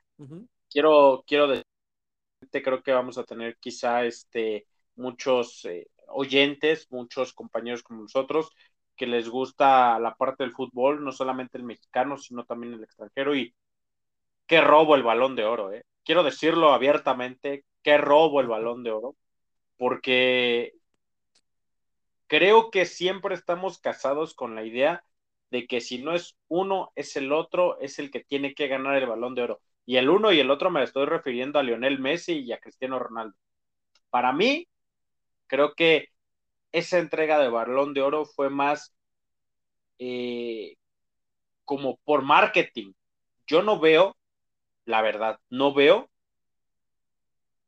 quiero, 0.71 1.25
quiero 1.26 1.49
decirte, 1.49 2.62
creo 2.62 2.83
que 2.83 2.93
vamos 2.93 3.19
a 3.19 3.25
tener 3.25 3.57
quizá 3.59 4.05
este, 4.05 4.67
muchos 4.97 5.64
eh, 5.64 5.88
oyentes, 6.09 6.87
muchos 6.90 7.33
compañeros 7.33 7.83
como 7.83 8.02
nosotros, 8.02 8.50
que 8.97 9.07
les 9.07 9.28
gusta 9.28 9.99
la 9.99 10.14
parte 10.14 10.44
del 10.44 10.53
fútbol, 10.53 11.05
no 11.05 11.12
solamente 11.12 11.59
el 11.59 11.64
mexicano, 11.64 12.16
sino 12.18 12.44
también 12.44 12.75
el 12.75 12.83
extranjero. 12.85 13.35
Y 13.35 13.55
qué 14.46 14.61
robo 14.61 14.96
el 14.96 15.03
balón 15.03 15.37
de 15.37 15.44
oro, 15.44 15.73
¿eh? 15.73 15.85
Quiero 16.05 16.23
decirlo 16.23 16.73
abiertamente, 16.73 17.64
qué 17.83 17.99
robo 17.99 18.40
el 18.40 18.49
balón 18.49 18.83
de 18.83 18.90
oro 18.92 19.16
porque 19.79 20.75
creo 22.27 22.70
que 22.70 22.85
siempre 22.85 23.35
estamos 23.35 23.79
casados 23.79 24.35
con 24.35 24.55
la 24.55 24.64
idea 24.64 25.05
de 25.51 25.67
que 25.67 25.81
si 25.81 26.03
no 26.03 26.15
es 26.15 26.37
uno, 26.49 26.93
es 26.95 27.17
el 27.17 27.33
otro, 27.33 27.79
es 27.81 27.99
el 27.99 28.11
que 28.11 28.25
tiene 28.25 28.55
que 28.55 28.69
ganar 28.69 28.97
el 28.97 29.07
balón 29.07 29.35
de 29.35 29.43
oro. 29.43 29.61
Y 29.87 29.97
el 29.97 30.11
uno 30.11 30.33
y 30.33 30.41
el 30.41 30.51
otro 30.51 30.71
me 30.71 30.83
estoy 30.83 31.07
refiriendo 31.07 31.59
a 31.59 31.63
Lionel 31.63 31.99
Messi 31.99 32.41
y 32.41 32.53
a 32.53 32.59
Cristiano 32.61 32.99
Ronaldo. 32.99 33.37
Para 34.11 34.33
mí, 34.33 34.69
creo 35.47 35.75
que 35.75 36.09
esa 36.73 36.99
entrega 36.99 37.39
de 37.39 37.49
balón 37.49 37.95
de 37.95 38.03
oro 38.03 38.25
fue 38.27 38.51
más 38.51 38.95
eh, 39.99 40.77
como 41.65 41.99
por 42.05 42.23
marketing. 42.23 42.93
Yo 43.47 43.63
no 43.63 43.81
veo, 43.81 44.17
la 44.85 45.03
verdad, 45.03 45.41
no 45.51 45.75
veo 45.75 46.11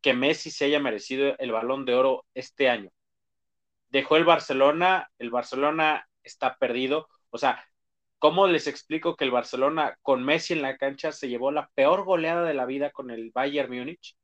que 0.03 0.15
Messi 0.15 0.51
se 0.51 0.67
haya 0.67 0.81
merecido 0.81 1.37
el 1.39 1.53
balón 1.53 1.85
de 1.85 1.95
oro 1.95 2.25
este 2.35 2.69
año. 2.69 2.91
Dejó 3.91 4.17
el 4.17 4.25
Barcelona, 4.25 5.11
el 5.19 5.31
Barcelona 5.31 6.09
está 6.23 6.57
perdido. 6.57 7.09
O 7.31 7.39
sea, 7.39 7.65
¿cómo 8.21 8.47
les 8.47 8.69
explico 8.69 9.17
que 9.17 9.25
el 9.25 9.33
Barcelona 9.33 9.99
con 10.03 10.25
Messi 10.25 10.55
en 10.55 10.63
la 10.63 10.79
cancha 10.79 11.13
se 11.13 11.29
llevó 11.29 11.51
la 11.53 11.71
peor 11.75 12.05
goleada 12.05 12.45
de 12.45 12.55
la 12.55 12.67
vida 12.67 12.93
con 12.93 13.11
el 13.11 13.33
Bayern 13.35 13.73
Múnich? 13.77 14.17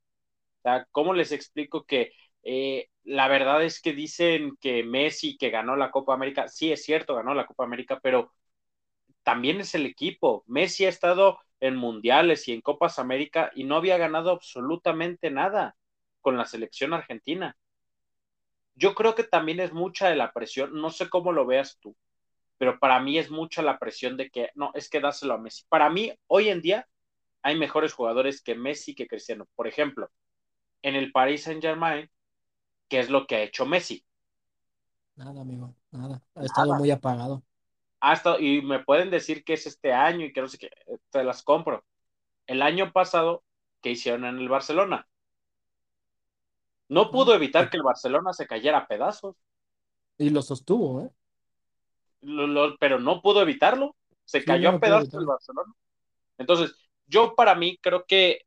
¿cómo 0.91 1.13
les 1.13 1.31
explico 1.31 1.85
que 1.85 2.13
eh, 2.43 2.89
la 3.03 3.27
verdad 3.27 3.63
es 3.63 3.81
que 3.81 3.93
dicen 3.93 4.57
que 4.61 4.83
Messi 4.83 5.37
que 5.37 5.49
ganó 5.49 5.75
la 5.75 5.91
Copa 5.91 6.13
América, 6.13 6.47
sí 6.47 6.71
es 6.71 6.83
cierto, 6.83 7.15
ganó 7.15 7.33
la 7.33 7.45
Copa 7.45 7.63
América, 7.63 7.99
pero 8.01 8.33
también 9.23 9.59
es 9.61 9.75
el 9.75 9.85
equipo. 9.85 10.43
Messi 10.47 10.85
ha 10.85 10.89
estado 10.89 11.39
en 11.59 11.75
mundiales 11.75 12.47
y 12.47 12.53
en 12.53 12.61
Copas 12.61 12.99
América 12.99 13.51
y 13.55 13.63
no 13.65 13.75
había 13.77 13.97
ganado 13.97 14.31
absolutamente 14.31 15.31
nada 15.31 15.75
con 16.21 16.37
la 16.37 16.45
selección 16.45 16.93
argentina. 16.93 17.57
Yo 18.75 18.93
creo 18.95 19.15
que 19.15 19.23
también 19.23 19.59
es 19.59 19.73
mucha 19.73 20.07
de 20.09 20.15
la 20.15 20.31
presión, 20.31 20.73
no 20.79 20.89
sé 20.91 21.09
cómo 21.09 21.31
lo 21.33 21.45
veas 21.45 21.77
tú, 21.79 21.95
pero 22.57 22.79
para 22.79 22.99
mí 22.99 23.17
es 23.17 23.29
mucha 23.29 23.61
la 23.61 23.79
presión 23.79 24.17
de 24.17 24.29
que 24.29 24.49
no, 24.55 24.71
es 24.73 24.89
que 24.89 24.99
dáselo 24.99 25.33
a 25.33 25.37
Messi. 25.37 25.63
Para 25.69 25.89
mí, 25.89 26.11
hoy 26.27 26.49
en 26.49 26.61
día, 26.61 26.87
hay 27.41 27.57
mejores 27.57 27.93
jugadores 27.93 28.41
que 28.41 28.55
Messi 28.55 28.95
que 28.95 29.07
Cristiano. 29.07 29.47
Por 29.55 29.67
ejemplo, 29.67 30.09
en 30.81 30.95
el 30.95 31.11
Paris 31.11 31.43
Saint 31.43 31.61
Germain, 31.61 32.09
¿qué 32.89 32.99
es 32.99 33.09
lo 33.09 33.27
que 33.27 33.35
ha 33.35 33.41
hecho 33.43 33.65
Messi? 33.65 34.03
Nada, 35.15 35.41
amigo, 35.41 35.73
nada. 35.91 36.21
Ha 36.35 36.43
estado 36.43 36.75
muy 36.75 36.91
apagado 36.91 37.43
hasta, 37.99 38.39
y 38.39 38.61
me 38.61 38.83
pueden 38.83 39.09
decir 39.09 39.43
que 39.43 39.53
es 39.53 39.65
este 39.65 39.93
año 39.93 40.25
y 40.25 40.33
que 40.33 40.41
no 40.41 40.47
sé 40.47 40.57
qué, 40.57 40.69
te 41.09 41.23
las 41.23 41.43
compro. 41.43 41.83
El 42.45 42.61
año 42.61 42.91
pasado, 42.91 43.43
¿qué 43.81 43.91
hicieron 43.91 44.25
en 44.25 44.37
el 44.37 44.49
Barcelona? 44.49 45.07
No 46.89 47.11
pudo 47.11 47.33
evitar 47.35 47.69
que 47.69 47.77
el 47.77 47.83
Barcelona 47.83 48.33
se 48.33 48.47
cayera 48.47 48.79
a 48.79 48.87
pedazos. 48.87 49.35
Y 50.17 50.29
lo 50.29 50.41
sostuvo, 50.41 51.01
¿eh? 51.01 51.09
Pero 52.79 52.99
no 52.99 53.21
pudo 53.21 53.41
evitarlo. 53.41 53.95
Se 54.25 54.43
cayó 54.43 54.71
a 54.71 54.79
pedazos 54.79 55.13
el 55.13 55.25
Barcelona. 55.25 55.73
Entonces, 56.37 56.75
yo 57.05 57.35
para 57.35 57.55
mí 57.55 57.77
creo 57.81 58.05
que 58.05 58.45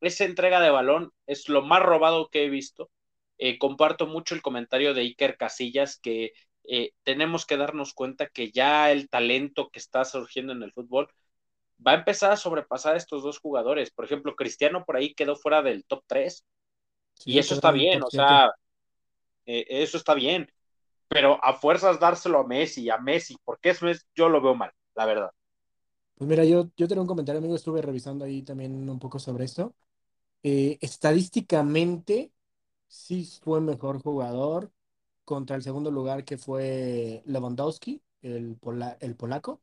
esa 0.00 0.24
entrega 0.24 0.60
de 0.60 0.70
balón 0.70 1.12
es 1.26 1.48
lo 1.48 1.62
más 1.62 1.82
robado 1.82 2.28
que 2.28 2.44
he 2.44 2.48
visto. 2.48 2.90
Eh, 3.38 3.58
comparto 3.58 4.06
mucho 4.06 4.34
el 4.34 4.42
comentario 4.42 4.94
de 4.94 5.02
Iker 5.02 5.36
Casillas 5.36 5.98
que 5.98 6.32
eh, 6.64 6.92
tenemos 7.02 7.44
que 7.46 7.56
darnos 7.56 7.92
cuenta 7.92 8.28
que 8.28 8.50
ya 8.50 8.90
el 8.90 9.08
talento 9.08 9.68
que 9.70 9.78
está 9.78 10.04
surgiendo 10.04 10.52
en 10.52 10.62
el 10.62 10.72
fútbol 10.72 11.08
va 11.84 11.92
a 11.92 11.96
empezar 11.96 12.32
a 12.32 12.36
sobrepasar 12.36 12.94
a 12.94 12.98
estos 12.98 13.22
dos 13.22 13.38
jugadores. 13.38 13.90
Por 13.90 14.04
ejemplo, 14.04 14.34
Cristiano 14.34 14.84
por 14.84 14.96
ahí 14.96 15.14
quedó 15.14 15.36
fuera 15.36 15.62
del 15.62 15.84
top 15.84 16.04
3. 16.06 16.44
y 17.24 17.38
eso 17.38 17.54
está 17.54 17.70
bien, 17.70 18.02
o 18.02 18.10
sea, 18.10 18.50
eh, 19.44 19.66
eso 19.68 19.96
está 19.96 20.14
bien. 20.14 20.50
Pero 21.08 21.38
a 21.44 21.54
fuerzas 21.54 22.00
dárselo 22.00 22.40
a 22.40 22.46
Messi, 22.46 22.90
a 22.90 22.98
Messi, 22.98 23.36
porque 23.44 23.70
eso 23.70 23.88
es, 23.88 24.06
yo 24.14 24.28
lo 24.28 24.40
veo 24.40 24.54
mal, 24.54 24.72
la 24.94 25.06
verdad. 25.06 25.30
Pues 26.14 26.28
mira, 26.28 26.44
yo, 26.44 26.70
yo 26.76 26.88
tengo 26.88 27.02
un 27.02 27.08
comentario, 27.08 27.38
amigo, 27.40 27.54
estuve 27.56 27.82
revisando 27.82 28.24
ahí 28.24 28.42
también 28.42 28.88
un 28.88 28.98
poco 28.98 29.18
sobre 29.18 29.44
esto. 29.44 29.74
Eh, 30.42 30.78
estadísticamente, 30.80 32.32
sí 32.88 33.24
fue 33.42 33.60
mejor 33.60 34.02
jugador, 34.02 34.72
contra 35.24 35.56
el 35.56 35.62
segundo 35.62 35.90
lugar 35.90 36.24
que 36.24 36.38
fue 36.38 37.22
Lewandowski, 37.26 38.02
el, 38.22 38.58
el 39.00 39.16
polaco. 39.16 39.62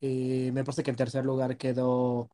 Eh, 0.00 0.50
me 0.52 0.64
parece 0.64 0.82
que 0.84 0.90
en 0.90 0.96
tercer 0.96 1.24
lugar 1.24 1.56
quedó 1.58 2.30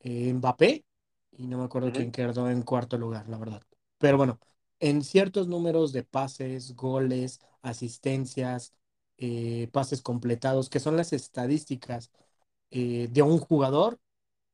eh, 0.00 0.32
Mbappé 0.34 0.84
y 1.32 1.46
no 1.48 1.58
me 1.58 1.64
acuerdo 1.64 1.92
quién 1.92 2.12
quedó 2.12 2.50
en 2.50 2.62
cuarto 2.62 2.98
lugar, 2.98 3.28
la 3.28 3.38
verdad. 3.38 3.62
Pero 3.98 4.16
bueno, 4.18 4.38
en 4.82 5.02
ciertos 5.04 5.48
números 5.48 5.92
de 5.94 6.04
pases, 6.04 6.76
goles, 6.76 7.40
asistencias, 7.62 8.74
eh, 9.18 9.68
pases 9.72 10.02
completados, 10.02 10.70
que 10.70 10.80
son 10.80 10.98
las 10.98 11.14
estadísticas 11.14 12.12
de 12.70 13.22
un 13.22 13.38
jugador, 13.38 14.00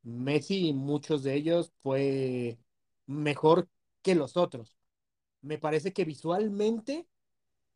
Messi, 0.03 0.73
muchos 0.73 1.23
de 1.23 1.35
ellos, 1.35 1.73
fue 1.83 2.59
mejor 3.07 3.69
que 4.03 4.15
los 4.15 4.37
otros. 4.37 4.75
Me 5.41 5.57
parece 5.59 5.93
que 5.93 6.05
visualmente 6.05 7.07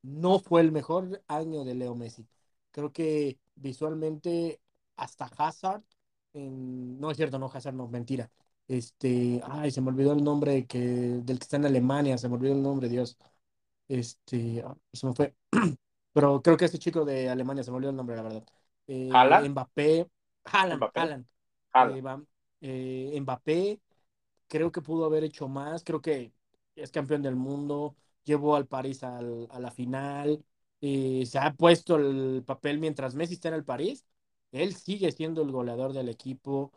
no 0.04 0.40
fue 0.40 0.62
el 0.62 0.72
mejor 0.72 1.24
año 1.28 1.64
de 1.66 1.76
Leo 1.76 1.96
Messi. 1.96 2.28
Creo 2.72 2.92
que 2.94 3.40
visualmente 3.56 4.62
hasta 4.98 5.26
Hazard, 5.38 5.84
no 6.34 7.12
es 7.12 7.18
cierto, 7.18 7.40
no 7.40 7.48
Hazard, 7.54 7.76
no, 7.76 7.88
mentira. 7.88 8.32
Este, 8.68 9.42
ay, 9.46 9.72
se 9.72 9.82
me 9.82 9.90
olvidó 9.90 10.14
el 10.14 10.24
nombre 10.24 10.66
que, 10.68 10.80
del 10.80 11.38
que 11.40 11.44
está 11.44 11.58
en 11.58 11.66
Alemania, 11.66 12.18
se 12.18 12.30
me 12.30 12.36
olvidó 12.36 12.54
el 12.54 12.62
nombre, 12.64 12.90
Dios. 12.90 13.18
Este, 13.88 14.64
ah, 14.66 14.76
se 14.94 15.08
me 15.08 15.14
fue. 15.14 15.36
Pero 16.14 16.42
creo 16.42 16.58
que 16.58 16.66
este 16.66 16.80
chico 16.80 17.06
de 17.06 17.30
Alemania, 17.30 17.64
se 17.64 17.72
me 17.72 17.78
olvidó 17.78 17.92
el 17.92 17.98
nombre, 17.98 18.16
la 18.16 18.24
verdad. 18.24 18.46
Eh, 18.88 19.16
¿Haaland? 19.16 19.50
Mbappé, 19.50 20.10
Haaland, 20.46 20.80
¿Mbappé? 20.80 21.02
Haaland. 21.74 22.28
Eh, 22.62 23.18
Mbappé, 23.22 23.82
creo 24.48 24.72
que 24.72 24.82
pudo 24.82 25.06
haber 25.06 25.24
hecho 25.24 25.48
más, 25.48 25.84
creo 25.84 26.02
que 26.02 26.34
es 26.76 26.92
campeón 26.92 27.22
del 27.22 27.36
mundo, 27.36 27.96
llevó 28.24 28.56
al 28.56 28.68
París 28.68 29.04
al- 29.04 29.48
a 29.52 29.60
la 29.60 29.72
final, 29.72 30.44
eh, 30.82 31.26
se 31.26 31.40
ha 31.40 31.54
puesto 31.54 31.96
el 31.98 32.44
papel 32.46 32.80
mientras 32.80 33.16
Messi 33.16 33.36
está 33.36 33.50
en 33.50 33.56
el 33.56 33.66
París, 33.66 34.06
él 34.52 34.76
sigue 34.76 35.12
siendo 35.12 35.42
el 35.42 35.52
goleador 35.52 35.94
del 35.94 36.10
equipo, 36.10 36.72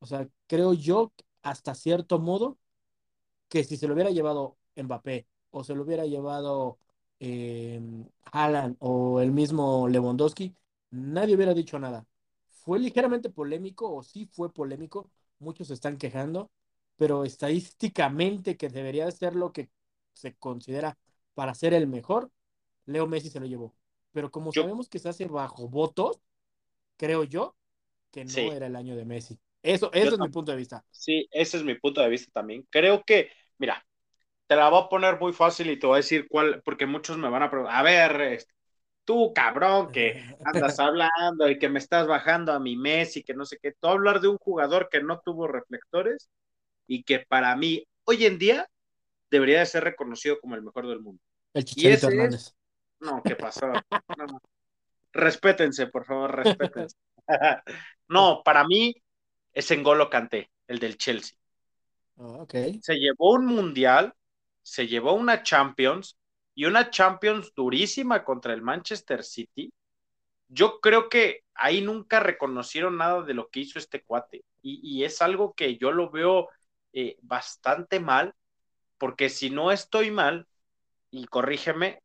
o 0.00 0.06
sea, 0.06 0.28
creo 0.46 0.74
yo 0.74 1.12
hasta 1.42 1.74
cierto 1.74 2.18
modo 2.18 2.58
que 3.48 3.64
si 3.64 3.76
se 3.76 3.86
lo 3.88 3.94
hubiera 3.94 4.10
llevado 4.10 4.56
Mbappé 4.76 5.26
o 5.50 5.64
se 5.64 5.74
lo 5.74 5.82
hubiera 5.82 6.06
llevado 6.06 6.78
eh, 7.20 7.80
Haaland 8.32 8.76
o 8.80 9.20
el 9.20 9.32
mismo 9.32 9.88
Lewandowski, 9.88 10.54
nadie 10.90 11.34
hubiera 11.36 11.54
dicho 11.54 11.78
nada. 11.78 12.06
Fue 12.50 12.78
ligeramente 12.78 13.30
polémico 13.30 13.92
o 13.94 14.02
sí 14.02 14.26
fue 14.26 14.52
polémico, 14.52 15.10
muchos 15.38 15.68
se 15.68 15.74
están 15.74 15.98
quejando, 15.98 16.50
pero 16.96 17.24
estadísticamente 17.24 18.56
que 18.56 18.68
debería 18.68 19.10
ser 19.10 19.34
lo 19.34 19.52
que 19.52 19.70
se 20.14 20.34
considera 20.36 20.96
para 21.34 21.54
ser 21.54 21.74
el 21.74 21.86
mejor, 21.86 22.30
Leo 22.86 23.06
Messi 23.06 23.30
se 23.30 23.40
lo 23.40 23.46
llevó. 23.46 23.74
Pero 24.12 24.30
como 24.30 24.52
Yo, 24.52 24.62
sabemos 24.62 24.88
que 24.88 24.98
se 24.98 25.08
hace 25.08 25.26
bajo 25.26 25.68
votos, 25.68 26.20
creo 26.96 27.24
yo 27.24 27.56
que 28.12 28.24
no 28.24 28.52
sí, 28.52 28.52
era 28.52 28.66
el 28.66 28.76
año 28.76 28.96
de 28.96 29.04
Messi. 29.04 29.38
Eso, 29.62 29.90
yo 29.92 30.00
eso 30.00 30.14
es 30.14 30.20
mi 30.20 30.28
punto 30.28 30.52
de 30.52 30.58
vista. 30.58 30.84
Sí, 30.90 31.28
ese 31.30 31.56
es 31.58 31.64
mi 31.64 31.74
punto 31.76 32.00
de 32.00 32.08
vista 32.08 32.30
también. 32.32 32.66
Creo 32.70 33.02
que, 33.04 33.30
mira, 33.58 33.84
te 34.46 34.56
la 34.56 34.68
voy 34.68 34.82
a 34.82 34.88
poner 34.88 35.18
muy 35.20 35.32
fácil 35.32 35.70
y 35.70 35.78
te 35.78 35.86
voy 35.86 35.94
a 35.94 35.96
decir 35.98 36.26
cuál, 36.28 36.62
porque 36.64 36.86
muchos 36.86 37.16
me 37.16 37.30
van 37.30 37.42
a 37.42 37.50
preguntar, 37.50 37.76
a 37.76 37.82
ver, 37.82 38.44
tú 39.04 39.32
cabrón 39.34 39.90
que 39.92 40.22
andas 40.44 40.78
hablando 40.78 41.48
y 41.48 41.58
que 41.58 41.68
me 41.68 41.78
estás 41.78 42.06
bajando 42.06 42.52
a 42.52 42.60
mi 42.60 42.76
Messi, 42.76 43.22
que 43.22 43.34
no 43.34 43.44
sé 43.44 43.58
qué, 43.62 43.72
tú 43.72 43.88
hablar 43.88 44.20
de 44.20 44.28
un 44.28 44.38
jugador 44.38 44.88
que 44.90 45.02
no 45.02 45.20
tuvo 45.24 45.46
reflectores 45.46 46.28
y 46.86 47.04
que 47.04 47.20
para 47.20 47.54
mí 47.56 47.84
hoy 48.04 48.26
en 48.26 48.38
día 48.38 48.68
debería 49.30 49.60
de 49.60 49.66
ser 49.66 49.84
reconocido 49.84 50.38
como 50.40 50.54
el 50.54 50.62
mejor 50.62 50.86
del 50.86 51.00
mundo. 51.00 51.22
El 51.54 51.64
Chicharito 51.64 52.06
ese 52.06 52.06
es, 52.06 52.12
Hernández. 52.12 52.54
no, 53.00 53.22
¿qué 53.22 53.36
pasó? 53.36 53.66
No, 53.68 54.26
no. 54.26 54.40
respétense, 55.12 55.86
por 55.86 56.04
favor, 56.04 56.34
respétense. 56.34 56.96
no, 58.08 58.42
para 58.44 58.64
mí 58.64 58.94
es 59.52 59.70
Engolo 59.70 60.10
Kanté, 60.10 60.50
el 60.66 60.78
del 60.78 60.98
Chelsea. 60.98 61.36
Oh, 62.16 62.40
ok. 62.42 62.54
Se 62.80 62.96
llevó 62.98 63.34
un 63.34 63.46
mundial, 63.46 64.14
se 64.62 64.86
llevó 64.86 65.14
una 65.14 65.42
Champions 65.42 66.18
y 66.54 66.64
una 66.66 66.90
Champions 66.90 67.52
durísima 67.54 68.24
contra 68.24 68.52
el 68.54 68.62
Manchester 68.62 69.22
City. 69.24 69.72
Yo 70.48 70.80
creo 70.80 71.08
que 71.08 71.44
ahí 71.54 71.80
nunca 71.82 72.20
reconocieron 72.20 72.98
nada 72.98 73.22
de 73.22 73.34
lo 73.34 73.48
que 73.50 73.60
hizo 73.60 73.78
este 73.78 74.02
cuate. 74.02 74.44
Y, 74.62 74.80
y 74.82 75.04
es 75.04 75.22
algo 75.22 75.54
que 75.54 75.76
yo 75.78 75.92
lo 75.92 76.10
veo 76.10 76.48
eh, 76.92 77.18
bastante 77.22 78.00
mal, 78.00 78.34
porque 78.98 79.30
si 79.30 79.50
no 79.50 79.72
estoy 79.72 80.10
mal, 80.10 80.48
y 81.10 81.26
corrígeme, 81.26 82.02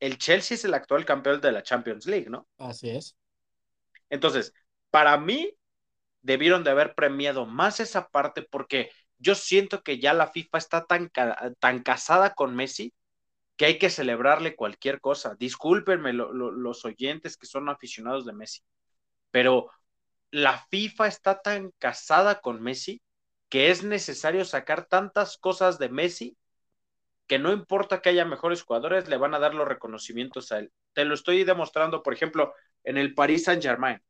el 0.00 0.18
Chelsea 0.18 0.56
es 0.56 0.64
el 0.66 0.74
actual 0.74 1.06
campeón 1.06 1.40
de 1.40 1.52
la 1.52 1.62
Champions 1.62 2.06
League, 2.06 2.28
¿no? 2.30 2.46
Así 2.58 2.88
es. 2.90 3.14
Entonces, 4.10 4.52
para 4.90 5.16
mí, 5.18 5.54
debieron 6.22 6.64
de 6.64 6.70
haber 6.70 6.94
premiado 6.94 7.46
más 7.46 7.80
esa 7.80 8.08
parte 8.08 8.42
porque 8.42 8.90
yo 9.18 9.34
siento 9.34 9.82
que 9.82 9.98
ya 10.00 10.14
la 10.14 10.28
FIFA 10.28 10.58
está 10.58 10.84
tan, 10.86 11.10
tan 11.60 11.82
casada 11.82 12.34
con 12.34 12.56
Messi 12.56 12.94
que 13.56 13.66
hay 13.66 13.78
que 13.78 13.90
celebrarle 13.90 14.56
cualquier 14.56 15.00
cosa. 15.00 15.36
Discúlpenme 15.38 16.12
lo, 16.12 16.32
lo, 16.32 16.50
los 16.50 16.84
oyentes 16.84 17.36
que 17.36 17.46
son 17.46 17.68
aficionados 17.68 18.26
de 18.26 18.32
Messi, 18.34 18.62
pero 19.30 19.70
la 20.30 20.58
FIFA 20.70 21.08
está 21.08 21.40
tan 21.42 21.72
casada 21.78 22.40
con 22.40 22.62
Messi 22.62 23.02
que 23.48 23.70
es 23.70 23.84
necesario 23.84 24.44
sacar 24.44 24.86
tantas 24.86 25.38
cosas 25.38 25.78
de 25.78 25.88
Messi 25.90 26.36
que 27.26 27.38
no 27.38 27.52
importa 27.52 28.00
que 28.02 28.10
haya 28.10 28.24
mejores 28.24 28.62
jugadores, 28.62 29.08
le 29.08 29.16
van 29.16 29.34
a 29.34 29.38
dar 29.38 29.54
los 29.54 29.66
reconocimientos 29.68 30.52
a 30.52 30.58
él. 30.58 30.72
Te 30.92 31.04
lo 31.04 31.14
estoy 31.14 31.44
demostrando, 31.44 32.02
por 32.02 32.12
ejemplo, 32.14 32.52
en 32.84 32.98
el 32.98 33.14
Paris 33.14 33.44
Saint 33.44 33.62
Germain. 33.62 34.00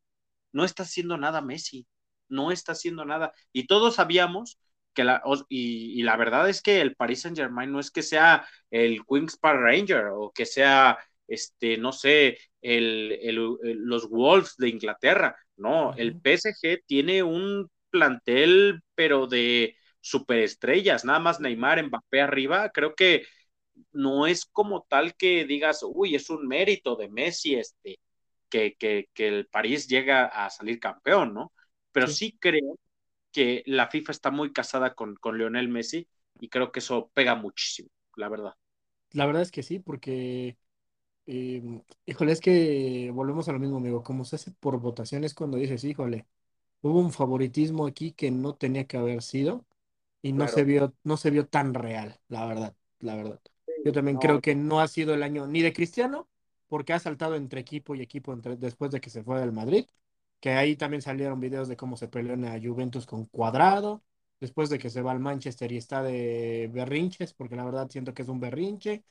No 0.53 0.65
está 0.65 0.85
haciendo 0.85 1.17
nada 1.19 1.41
Messi, 1.43 1.87
no 2.33 2.51
está 2.53 2.73
haciendo 2.73 3.05
nada. 3.05 3.33
Y 3.53 3.67
todos 3.67 3.97
sabíamos 3.97 4.59
que 4.95 5.05
la, 5.05 5.23
y, 5.49 5.99
y 6.01 6.03
la 6.03 6.17
verdad 6.17 6.49
es 6.49 6.63
que 6.63 6.81
el 6.81 6.97
Paris 6.97 7.23
Saint 7.23 7.37
Germain 7.37 7.73
no 7.73 7.81
es 7.81 7.91
que 7.91 8.03
sea 8.03 8.47
el 8.71 9.05
Queen's 9.07 9.37
Park 9.39 9.61
Ranger 9.61 10.07
o 10.13 10.33
que 10.33 10.47
sea, 10.47 10.99
este, 11.27 11.79
no 11.79 11.93
sé, 11.93 12.39
el, 12.61 13.13
el, 13.23 13.39
el, 13.63 13.79
los 13.85 14.09
Wolves 14.11 14.57
de 14.59 14.69
Inglaterra. 14.69 15.37
No, 15.57 15.91
uh 15.91 15.93
-huh. 15.93 15.95
el 15.97 16.17
PSG 16.21 16.83
tiene 16.87 17.23
un 17.23 17.71
plantel, 17.91 18.83
pero 18.95 19.27
de 19.27 19.77
superestrellas, 20.01 21.05
nada 21.05 21.21
más 21.21 21.41
Neymar, 21.41 21.83
Mbappé 21.85 22.21
arriba, 22.21 22.71
creo 22.71 22.95
que 22.95 23.25
no 23.93 24.27
es 24.27 24.45
como 24.47 24.83
tal 24.89 25.15
que 25.17 25.45
digas, 25.45 25.81
uy, 25.85 26.15
es 26.15 26.31
un 26.31 26.47
mérito 26.47 26.97
de 26.97 27.09
Messi 27.09 27.55
este, 27.57 27.99
que, 28.49 28.75
que, 28.79 29.09
que 29.15 29.29
el 29.29 29.47
París 29.49 29.89
llega 29.89 30.27
a 30.27 30.51
salir 30.51 30.79
campeón, 30.81 31.35
¿no? 31.35 31.53
Pero 31.93 32.07
sí, 32.07 32.19
sí 32.19 32.39
creo 32.41 32.79
que 33.33 33.63
la 33.67 33.89
FIFA 33.89 34.13
está 34.13 34.31
muy 34.33 34.53
casada 34.53 34.95
con, 34.95 35.17
con 35.17 35.39
Lionel 35.39 35.69
Messi 35.69 36.09
y 36.41 36.49
creo 36.51 36.73
que 36.73 36.81
eso 36.81 37.11
pega 37.15 37.35
muchísimo, 37.37 37.91
la 38.17 38.29
verdad. 38.31 38.55
La 39.13 39.27
verdad 39.27 39.43
es 39.43 39.51
que 39.53 39.63
sí, 39.63 39.79
porque, 39.79 40.57
eh, 41.27 41.63
híjole, 42.07 42.33
es 42.33 42.41
que 42.41 43.11
volvemos 43.15 43.49
a 43.49 43.53
lo 43.53 43.61
mismo, 43.61 43.79
amigo, 43.79 44.03
como 44.05 44.25
se 44.25 44.37
hace 44.37 44.53
por 44.53 44.81
votaciones 44.81 45.35
cuando 45.35 45.59
dices, 45.59 45.85
híjole, 45.85 46.27
hubo 46.83 47.01
un 47.01 47.13
favoritismo 47.13 47.87
aquí 47.87 48.13
que 48.13 48.31
no 48.33 48.55
tenía 48.57 48.87
que 48.87 48.99
haber 48.99 49.23
sido 49.23 49.67
y 50.23 50.33
no 50.35 50.47
Claro. 50.47 50.49
se 50.49 50.65
vio, 50.65 50.95
no 51.05 51.17
se 51.19 51.31
vio 51.31 51.47
tan 51.49 51.75
real, 51.75 52.21
la 52.29 52.47
verdad, 52.47 52.77
la 53.01 53.17
verdad. 53.17 53.41
Yo 53.85 53.93
también 53.93 54.19
No, 54.19 54.21
creo 54.21 54.41
que 54.43 54.55
no 54.57 54.81
ha 54.81 54.89
sido 54.89 55.15
el 55.15 55.23
año 55.25 55.47
ni 55.49 55.63
de 55.63 55.73
Cristiano, 55.75 56.29
porque 56.69 56.93
ha 56.95 57.01
saltado 57.01 57.37
entre 57.37 57.61
equipo 57.61 57.95
y 57.97 58.03
equipo 58.03 58.33
entre, 58.35 58.57
después 58.57 58.91
de 58.93 59.01
que 59.01 59.11
se 59.11 59.25
fue 59.25 59.41
del 59.41 59.53
Madrid, 59.53 59.87
que 60.43 60.51
ahí 60.53 60.77
también 60.77 61.03
salieron 61.03 61.41
videos 61.41 61.69
de 61.69 61.77
cómo 61.79 61.97
se 61.97 62.09
peleó 62.09 62.35
en 62.35 62.43
la 62.43 62.61
Juventus 62.63 63.07
con 63.07 63.27
Cuadrado, 63.27 64.05
después 64.41 64.71
de 64.71 64.79
que 64.81 64.91
se 64.91 65.03
va 65.03 65.13
al 65.13 65.21
Manchester 65.21 65.73
y 65.73 65.79
está 65.79 66.03
de 66.03 66.69
berrinches, 66.75 67.35
porque 67.35 67.57
la 67.57 67.65
verdad 67.65 67.89
siento 67.91 68.15
que 68.15 68.23
es 68.23 68.29
un 68.29 68.41
berrinche. 68.41 69.05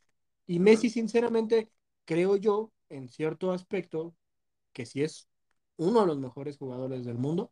Y 0.47 0.59
Messi, 0.59 0.89
sinceramente, 0.89 1.71
creo 2.05 2.35
yo, 2.37 2.73
en 2.89 3.09
cierto 3.09 3.53
aspecto, 3.53 4.13
que 4.73 4.85
sí 4.85 5.03
es 5.03 5.29
uno 5.77 6.01
de 6.01 6.07
los 6.07 6.19
mejores 6.19 6.57
jugadores 6.57 7.05
del 7.05 7.17
mundo, 7.17 7.51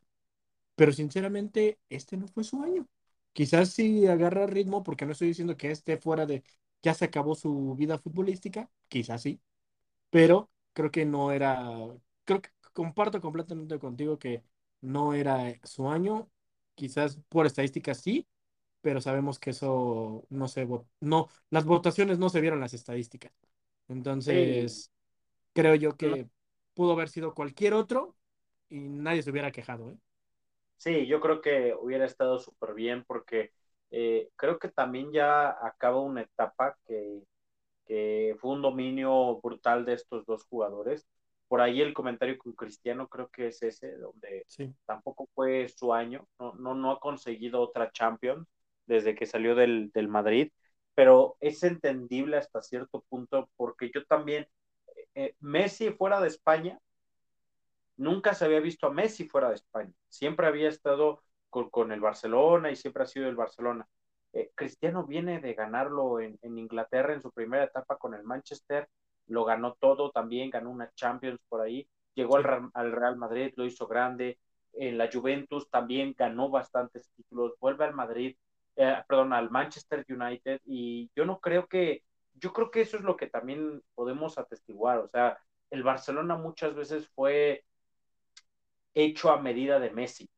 pero 0.75 0.93
sinceramente 0.93 1.79
este 1.89 2.17
no 2.17 2.27
fue 2.27 2.43
su 2.43 2.63
año. 2.63 2.87
Quizás 3.33 3.69
sí 3.71 4.07
agarra 4.07 4.47
ritmo, 4.47 4.83
porque 4.83 5.05
no 5.05 5.13
estoy 5.13 5.29
diciendo 5.29 5.57
que 5.57 5.71
esté 5.71 5.97
fuera 5.97 6.25
de, 6.25 6.43
ya 6.83 6.93
se 6.93 7.05
acabó 7.05 7.35
su 7.35 7.75
vida 7.75 7.97
futbolística, 7.99 8.69
quizás 8.89 9.21
sí, 9.23 9.41
pero 10.09 10.49
creo 10.73 10.91
que 10.91 11.05
no 11.05 11.31
era, 11.31 11.69
creo 12.25 12.41
que 12.41 12.49
comparto 12.73 13.21
completamente 13.21 13.79
contigo 13.79 14.19
que 14.19 14.43
no 14.81 15.13
era 15.13 15.53
su 15.63 15.89
año, 15.89 16.29
quizás 16.75 17.19
por 17.29 17.45
estadísticas 17.45 17.99
sí, 17.99 18.27
pero 18.81 19.01
sabemos 19.01 19.39
que 19.39 19.51
eso 19.51 20.25
no 20.29 20.47
se 20.47 20.67
no, 21.01 21.27
las 21.49 21.65
votaciones 21.65 22.19
no 22.19 22.29
se 22.29 22.41
vieron 22.41 22.59
las 22.59 22.73
estadísticas. 22.73 23.33
Entonces, 23.87 24.85
sí. 24.85 24.91
creo 25.53 25.75
yo 25.75 25.97
que 25.97 26.27
pudo 26.73 26.93
haber 26.93 27.09
sido 27.09 27.33
cualquier 27.33 27.73
otro 27.73 28.15
y 28.69 28.79
nadie 28.79 29.23
se 29.23 29.31
hubiera 29.31 29.51
quejado, 29.51 29.91
¿eh? 29.91 29.97
Sí, 30.77 31.07
yo 31.07 31.19
creo 31.19 31.41
que 31.41 31.75
hubiera 31.77 32.05
estado 32.05 32.39
súper 32.39 32.73
bien 32.73 33.03
porque 33.05 33.51
eh, 33.91 34.29
creo 34.37 34.59
que 34.59 34.69
también 34.69 35.11
ya 35.11 35.49
acaba 35.65 35.99
una 35.99 36.21
etapa 36.21 36.77
que, 36.87 37.21
que, 37.85 38.37
fue 38.39 38.51
un 38.51 38.61
dominio 38.61 39.41
brutal 39.41 39.83
de 39.83 39.93
estos 39.95 40.25
dos 40.25 40.45
jugadores. 40.45 41.05
Por 41.49 41.59
ahí 41.59 41.81
el 41.81 41.93
comentario 41.93 42.37
con 42.37 42.53
Cristiano 42.53 43.09
creo 43.09 43.27
que 43.29 43.47
es 43.47 43.61
ese, 43.61 43.97
donde 43.97 44.45
sí. 44.47 44.73
tampoco 44.85 45.27
fue 45.35 45.67
su 45.67 45.93
año, 45.93 46.25
no, 46.39 46.53
no, 46.53 46.75
no 46.75 46.91
ha 46.91 46.99
conseguido 47.01 47.59
otra 47.59 47.91
Champions 47.91 48.47
desde 48.85 49.15
que 49.15 49.25
salió 49.25 49.55
del, 49.55 49.91
del 49.93 50.07
Madrid, 50.07 50.51
pero 50.95 51.37
es 51.41 51.63
entendible 51.63 52.37
hasta 52.37 52.61
cierto 52.61 53.03
punto 53.09 53.49
porque 53.57 53.91
yo 53.93 54.05
también, 54.05 54.47
eh, 55.15 55.35
Messi 55.39 55.91
fuera 55.91 56.21
de 56.21 56.27
España, 56.29 56.79
nunca 57.97 58.33
se 58.33 58.45
había 58.45 58.59
visto 58.59 58.87
a 58.87 58.93
Messi 58.93 59.27
fuera 59.27 59.49
de 59.49 59.55
España. 59.55 59.91
Siempre 60.07 60.47
había 60.47 60.69
estado 60.69 61.21
con, 61.49 61.69
con 61.69 61.91
el 61.91 61.99
Barcelona 61.99 62.71
y 62.71 62.75
siempre 62.75 63.03
ha 63.03 63.07
sido 63.07 63.27
el 63.27 63.35
Barcelona. 63.35 63.87
Eh, 64.33 64.51
Cristiano 64.55 65.05
viene 65.05 65.39
de 65.39 65.53
ganarlo 65.53 66.19
en, 66.19 66.37
en, 66.41 66.57
Inglaterra 66.57 67.13
en 67.13 67.21
su 67.21 67.31
primera 67.31 67.63
etapa 67.63 67.97
con 67.97 68.13
el 68.13 68.23
Manchester, 68.23 68.87
lo 69.29 69.45
ganó 69.45 69.75
todo 69.79 70.11
también, 70.11 70.49
ganó 70.49 70.69
una 70.71 70.91
Champions 70.93 71.39
por 71.47 71.61
ahí, 71.61 71.87
llegó 72.13 72.37
al, 72.37 72.69
al, 72.73 72.91
Real 72.91 73.15
Madrid, 73.15 73.53
lo 73.55 73.65
hizo 73.65 73.87
grande. 73.87 74.39
en 74.73 74.97
la 74.97 75.09
Juventus, 75.11 75.69
también 75.69 76.13
ganó 76.17 76.49
bastantes 76.49 77.09
títulos, 77.15 77.53
vuelve 77.59 77.85
al 77.85 77.93
Madrid, 77.93 78.35
eh, 78.75 79.03
perdón, 79.07 79.33
al 79.33 79.49
Manchester 79.49 80.05
United 80.07 80.61
y 80.65 81.09
yo 81.15 81.25
no 81.25 81.39
creo 81.39 81.67
que, 81.67 82.03
yo 82.35 82.53
creo 82.53 82.71
que 82.71 82.81
eso 82.81 82.97
es 82.97 83.03
lo 83.03 83.17
que 83.17 83.27
también 83.27 83.81
podemos 83.95 84.37
atestiguar, 84.37 84.99
o 84.99 85.07
sea, 85.07 85.37
el 85.69 85.83
Barcelona 85.83 86.35
muchas 86.35 86.75
veces 86.75 87.09
fue 87.09 87.63
hecho 88.93 89.31
a 89.31 89.41
medida 89.41 89.79
de 89.79 89.91
Messi. 89.91 90.29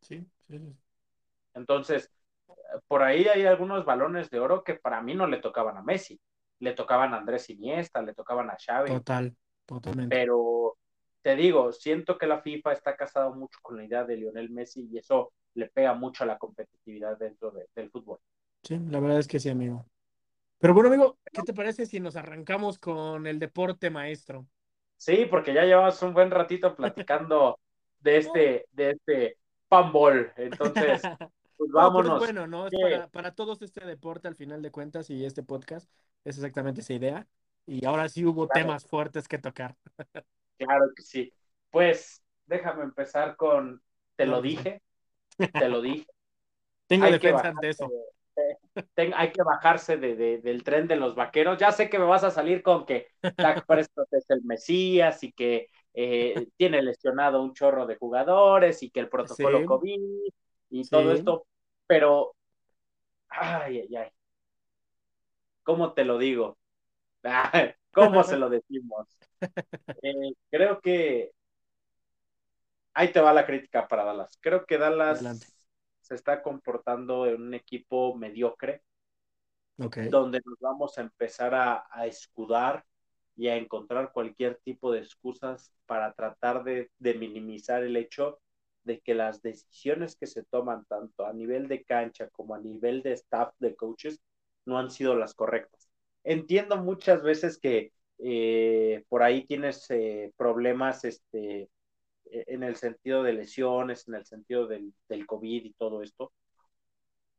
Sí, 0.00 0.26
sí, 0.48 0.58
sí. 0.58 0.76
Entonces, 1.54 2.10
por 2.88 3.02
ahí 3.02 3.26
hay 3.26 3.44
algunos 3.46 3.84
balones 3.84 4.30
de 4.30 4.40
oro 4.40 4.64
que 4.64 4.74
para 4.74 5.02
mí 5.02 5.14
no 5.14 5.26
le 5.26 5.38
tocaban 5.38 5.76
a 5.76 5.82
Messi, 5.82 6.20
le 6.62 6.74
tocaban 6.74 7.12
a 7.12 7.16
Andrés 7.16 7.50
Iniesta, 7.50 8.00
le 8.02 8.14
tocaban 8.14 8.48
a 8.48 8.56
Xavi. 8.56 8.92
Total, 8.92 9.36
totalmente. 9.66 10.14
Pero 10.14 10.78
te 11.20 11.34
digo, 11.34 11.72
siento 11.72 12.16
que 12.16 12.28
la 12.28 12.40
FIFA 12.40 12.72
está 12.72 12.96
casado 12.96 13.34
mucho 13.34 13.58
con 13.62 13.76
la 13.76 13.84
idea 13.84 14.04
de 14.04 14.16
Lionel 14.16 14.50
Messi 14.50 14.88
y 14.88 14.98
eso 14.98 15.32
le 15.54 15.68
pega 15.68 15.92
mucho 15.94 16.22
a 16.22 16.26
la 16.28 16.38
competitividad 16.38 17.18
dentro 17.18 17.52
del 17.74 17.90
fútbol. 17.90 18.20
Sí, 18.62 18.78
la 18.78 19.00
verdad 19.00 19.18
es 19.18 19.26
que 19.26 19.40
sí, 19.40 19.48
amigo. 19.48 19.84
Pero 20.60 20.72
bueno, 20.72 20.88
amigo, 20.88 21.18
¿qué 21.32 21.42
te 21.42 21.52
parece 21.52 21.84
si 21.84 21.98
nos 21.98 22.14
arrancamos 22.14 22.78
con 22.78 23.26
el 23.26 23.40
deporte 23.40 23.90
maestro? 23.90 24.46
Sí, 24.96 25.26
porque 25.28 25.52
ya 25.52 25.64
llevamos 25.64 26.00
un 26.02 26.14
buen 26.14 26.30
ratito 26.30 26.76
platicando 26.76 27.58
de 27.98 28.16
este, 28.18 28.66
de 28.70 28.90
este 28.90 29.36
panball. 29.66 30.32
Entonces, 30.36 31.02
pues 31.56 31.72
vámonos. 31.72 32.20
bueno, 32.20 32.46
¿no? 32.46 32.68
Es 32.68 32.72
para, 32.80 33.08
para, 33.08 33.34
todos 33.34 33.60
este 33.62 33.84
deporte, 33.84 34.28
al 34.28 34.36
final 34.36 34.62
de 34.62 34.70
cuentas, 34.70 35.10
y 35.10 35.24
este 35.24 35.42
podcast, 35.42 35.90
es 36.24 36.36
exactamente 36.36 36.80
esa 36.80 36.94
idea. 36.94 37.26
Y 37.66 37.84
ahora 37.84 38.08
sí 38.08 38.24
hubo 38.24 38.48
temas 38.48 38.84
fuertes 38.84 39.28
que 39.28 39.38
tocar. 39.38 39.76
Claro 40.58 40.86
que 40.94 41.02
sí. 41.02 41.32
Pues 41.70 42.22
déjame 42.46 42.82
empezar 42.82 43.36
con, 43.36 43.82
te 44.16 44.26
lo 44.26 44.42
dije, 44.42 44.82
te 45.36 45.68
lo 45.68 45.80
dije. 45.80 46.06
Tengo 46.86 47.06
defensa 47.06 47.48
ante 47.48 47.70
eso. 47.70 47.90
hay 48.96 49.32
que 49.32 49.42
bajarse 49.42 49.96
de, 49.96 50.38
del 50.38 50.62
tren 50.62 50.86
de 50.86 50.96
los 50.96 51.14
vaqueros. 51.14 51.58
Ya 51.58 51.72
sé 51.72 51.88
que 51.88 51.98
me 51.98 52.04
vas 52.04 52.24
a 52.24 52.30
salir 52.30 52.62
con 52.62 52.84
que 52.84 53.08
Dak 53.36 53.64
Prescott 53.66 54.12
es 54.12 54.28
el 54.30 54.42
Mesías 54.42 55.22
y 55.22 55.32
que 55.32 55.70
eh, 55.94 56.34
tiene 56.56 56.82
lesionado 56.82 57.42
un 57.42 57.54
chorro 57.54 57.86
de 57.86 57.96
jugadores 57.96 58.82
y 58.82 58.90
que 58.90 59.00
el 59.00 59.08
protocolo 59.08 59.64
COVID 59.64 60.00
y 60.70 60.88
todo 60.88 61.12
esto, 61.12 61.46
pero, 61.86 62.34
ay, 63.28 63.80
ay, 63.80 63.96
ay, 63.96 64.08
¿cómo 65.62 65.92
te 65.92 66.04
lo 66.04 66.18
digo? 66.18 66.58
¿Cómo 67.92 68.24
se 68.24 68.36
lo 68.36 68.48
decimos? 68.48 69.08
Eh, 70.04 70.34
creo 70.50 70.80
que 70.80 71.32
ahí 72.94 73.12
te 73.12 73.20
va 73.20 73.32
la 73.32 73.44
crítica 73.44 73.88
para 73.88 74.04
Dallas. 74.04 74.38
Creo 74.40 74.64
que 74.66 74.78
Dallas 74.78 75.20
se 76.00 76.14
está 76.14 76.42
comportando 76.42 77.26
en 77.26 77.42
un 77.42 77.54
equipo 77.54 78.14
mediocre, 78.14 78.82
donde 79.76 80.40
nos 80.44 80.60
vamos 80.60 80.96
a 80.96 81.00
empezar 81.00 81.54
a, 81.54 81.84
a, 81.90 82.06
escudar 82.06 82.84
y 83.34 83.48
a 83.48 83.56
encontrar 83.56 84.12
cualquier 84.12 84.60
tipo 84.62 84.92
de 84.92 85.00
excusas 85.00 85.72
para 85.86 86.12
tratar 86.12 86.62
de, 86.62 86.92
de 86.98 87.14
minimizar 87.14 87.82
el 87.82 87.96
hecho 87.96 88.40
de 88.84 89.00
que 89.00 89.14
las 89.14 89.42
decisiones 89.42 90.14
que 90.14 90.26
se 90.26 90.44
toman 90.44 90.84
tanto 90.84 91.26
a 91.26 91.32
nivel 91.32 91.66
de 91.66 91.82
cancha 91.82 92.28
como 92.28 92.54
a 92.54 92.60
nivel 92.60 93.02
de 93.02 93.12
staff 93.12 93.54
de 93.58 93.74
coaches 93.74 94.20
no 94.64 94.78
han 94.78 94.90
sido 94.90 95.16
las 95.16 95.34
correctas. 95.34 95.88
Entiendo 96.24 96.76
muchas 96.76 97.22
veces 97.22 97.58
que 97.58 97.92
eh, 98.18 99.04
por 99.08 99.22
ahí 99.22 99.46
tienes 99.46 99.86
eh, 99.90 100.32
problemas 100.36 101.04
este, 101.04 101.68
e, 102.26 102.44
en 102.48 102.62
el 102.62 102.76
sentido 102.76 103.22
de 103.22 103.32
lesiones, 103.34 104.06
en 104.08 104.14
el 104.14 104.26
sentido 104.26 104.66
del, 104.66 104.94
del 105.08 105.26
COVID 105.26 105.64
y 105.64 105.72
todo 105.74 106.02
esto, 106.02 106.32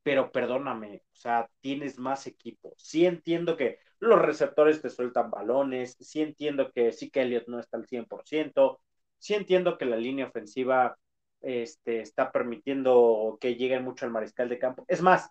pero 0.03 0.31
perdóname, 0.31 1.03
o 1.13 1.15
sea, 1.15 1.49
tienes 1.61 1.97
más 1.97 2.27
equipo. 2.27 2.73
Sí 2.77 3.05
entiendo 3.05 3.55
que 3.55 3.79
los 3.99 4.21
receptores 4.21 4.81
te 4.81 4.89
sueltan 4.89 5.31
balones, 5.31 5.95
sí 5.99 6.21
entiendo 6.21 6.71
que 6.71 6.91
sí 6.91 7.09
que 7.09 7.21
Elliot 7.21 7.47
no 7.47 7.59
está 7.59 7.77
al 7.77 7.87
100%, 7.87 8.81
sí 9.17 9.33
entiendo 9.33 9.77
que 9.77 9.85
la 9.85 9.95
línea 9.95 10.27
ofensiva 10.27 10.97
este, 11.41 12.01
está 12.01 12.31
permitiendo 12.31 13.37
que 13.39 13.55
lleguen 13.55 13.83
mucho 13.83 14.05
al 14.05 14.11
mariscal 14.11 14.49
de 14.49 14.59
campo. 14.59 14.85
Es 14.89 15.01
más, 15.01 15.29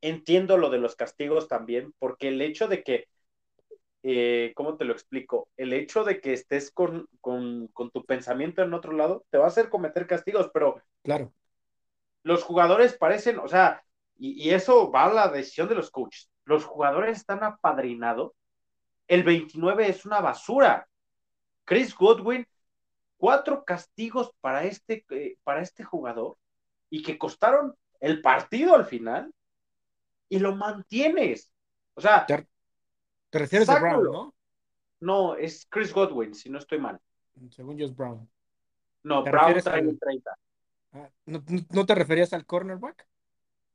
entiendo 0.00 0.56
lo 0.56 0.70
de 0.70 0.78
los 0.78 0.96
castigos 0.96 1.48
también, 1.48 1.94
porque 1.98 2.28
el 2.28 2.40
hecho 2.40 2.68
de 2.68 2.82
que, 2.82 3.08
eh, 4.02 4.52
¿cómo 4.54 4.76
te 4.76 4.84
lo 4.84 4.92
explico? 4.92 5.48
El 5.56 5.72
hecho 5.72 6.04
de 6.04 6.20
que 6.20 6.32
estés 6.32 6.70
con, 6.70 7.08
con, 7.20 7.68
con 7.68 7.90
tu 7.90 8.04
pensamiento 8.04 8.62
en 8.62 8.74
otro 8.74 8.92
lado 8.92 9.24
te 9.30 9.38
va 9.38 9.44
a 9.44 9.48
hacer 9.48 9.68
cometer 9.68 10.06
castigos, 10.06 10.50
pero 10.52 10.80
claro. 11.02 11.32
Los 12.22 12.42
jugadores 12.42 12.94
parecen, 12.94 13.38
o 13.38 13.48
sea, 13.48 13.82
y, 14.18 14.50
eso 14.50 14.90
va 14.90 15.04
a 15.04 15.12
la 15.12 15.28
decisión 15.28 15.68
de 15.68 15.76
los 15.76 15.90
coaches. 15.90 16.30
Los 16.44 16.64
jugadores 16.64 17.18
están 17.18 17.42
apadrinados. 17.44 18.32
El 19.06 19.22
29 19.22 19.88
es 19.88 20.04
una 20.04 20.20
basura. 20.20 20.88
Chris 21.64 21.94
Godwin, 21.94 22.46
cuatro 23.16 23.64
castigos 23.64 24.32
para 24.40 24.64
este, 24.64 25.04
eh, 25.10 25.36
para 25.44 25.62
este 25.62 25.84
jugador 25.84 26.36
y 26.90 27.02
que 27.02 27.18
costaron 27.18 27.74
el 28.00 28.22
partido 28.22 28.74
al 28.74 28.86
final 28.86 29.32
y 30.28 30.38
lo 30.38 30.54
mantienes. 30.54 31.52
O 31.94 32.00
sea, 32.00 32.26
te, 32.26 32.46
refieres 33.38 33.68
a 33.68 33.78
Brown, 33.78 34.04
¿no? 34.04 34.34
No, 35.00 35.34
es 35.34 35.66
Chris 35.68 35.92
Godwin, 35.92 36.34
si 36.34 36.50
no 36.50 36.58
estoy 36.58 36.78
mal. 36.78 36.98
Según 37.50 37.76
yo 37.76 37.86
es 37.86 37.94
Brown. 37.94 38.28
No, 39.02 39.22
Brown 39.22 39.60
trae 39.60 39.80
el 39.80 39.98
30. 39.98 40.38
Ah, 40.92 41.08
¿no, 41.26 41.86
te 41.86 41.94
referías 41.94 42.32
al 42.32 42.46
cornerback? 42.46 43.06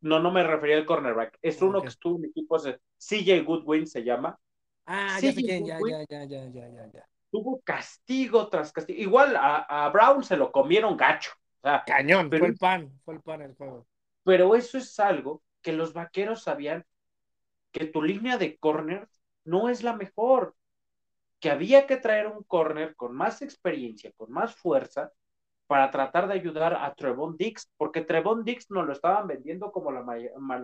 No, 0.02 0.20
no 0.20 0.32
me 0.32 0.44
refería 0.44 0.78
al 0.78 0.86
cornerback. 0.86 1.38
Es 1.42 1.62
uno 1.62 1.82
que 1.82 1.88
estuvo 1.88 2.18
en 2.18 2.26
equipos 2.26 2.64
de 2.64 2.80
CJ 2.98 3.44
Goodwin, 3.46 3.88
se 3.88 4.04
llama. 4.04 4.38
Ah, 4.86 5.18
ya 5.22 5.32
ya, 5.32 5.60
ya, 5.60 5.80
ya, 6.10 6.26
ya, 6.26 6.48
ya, 6.50 6.92
ya. 6.92 7.08
Tuvo 7.32 7.62
castigo 7.62 8.50
tras 8.50 8.72
castigo. 8.74 9.00
Igual 9.00 9.36
a, 9.38 9.90
Brown 9.94 10.24
se 10.24 10.36
lo 10.36 10.52
comieron 10.52 10.98
gacho. 10.98 11.32
Cañón, 11.86 12.30
fue 12.30 12.48
el 12.48 12.58
pan, 12.58 12.92
fue 13.06 13.14
el 13.16 13.22
pan 13.22 13.42
el 13.42 13.56
juego. 13.56 13.88
Pero 14.24 14.56
eso 14.56 14.78
es 14.78 15.00
algo 15.00 15.42
que 15.64 15.74
los 15.74 15.94
vaqueros 15.94 16.44
sabían 16.44 16.86
que 17.72 17.86
tu 17.86 18.04
línea 18.04 18.38
de 18.38 18.58
corner 18.58 19.10
no 19.44 19.70
es 19.70 19.84
la 19.84 19.94
mejor. 19.96 20.56
Que 21.40 21.50
había 21.50 21.88
que 21.88 21.98
traer 21.98 22.28
un 22.28 22.44
corner 22.44 22.96
con 22.96 23.16
más 23.16 23.42
experiencia, 23.42 24.12
con 24.16 24.32
más 24.32 24.56
fuerza, 24.56 25.12
para 25.68 25.92
tratar 25.92 26.28
de 26.28 26.36
ayudar 26.36 26.76
a 26.76 26.94
Trevon 26.94 27.36
Dix, 27.36 27.70
porque 27.78 28.02
Trevon 28.02 28.44
Dix 28.44 28.70
nos 28.70 28.86
lo 28.86 28.94
estaban 28.94 29.28
vendiendo 29.28 29.72
como 29.72 29.92
la, 29.92 30.04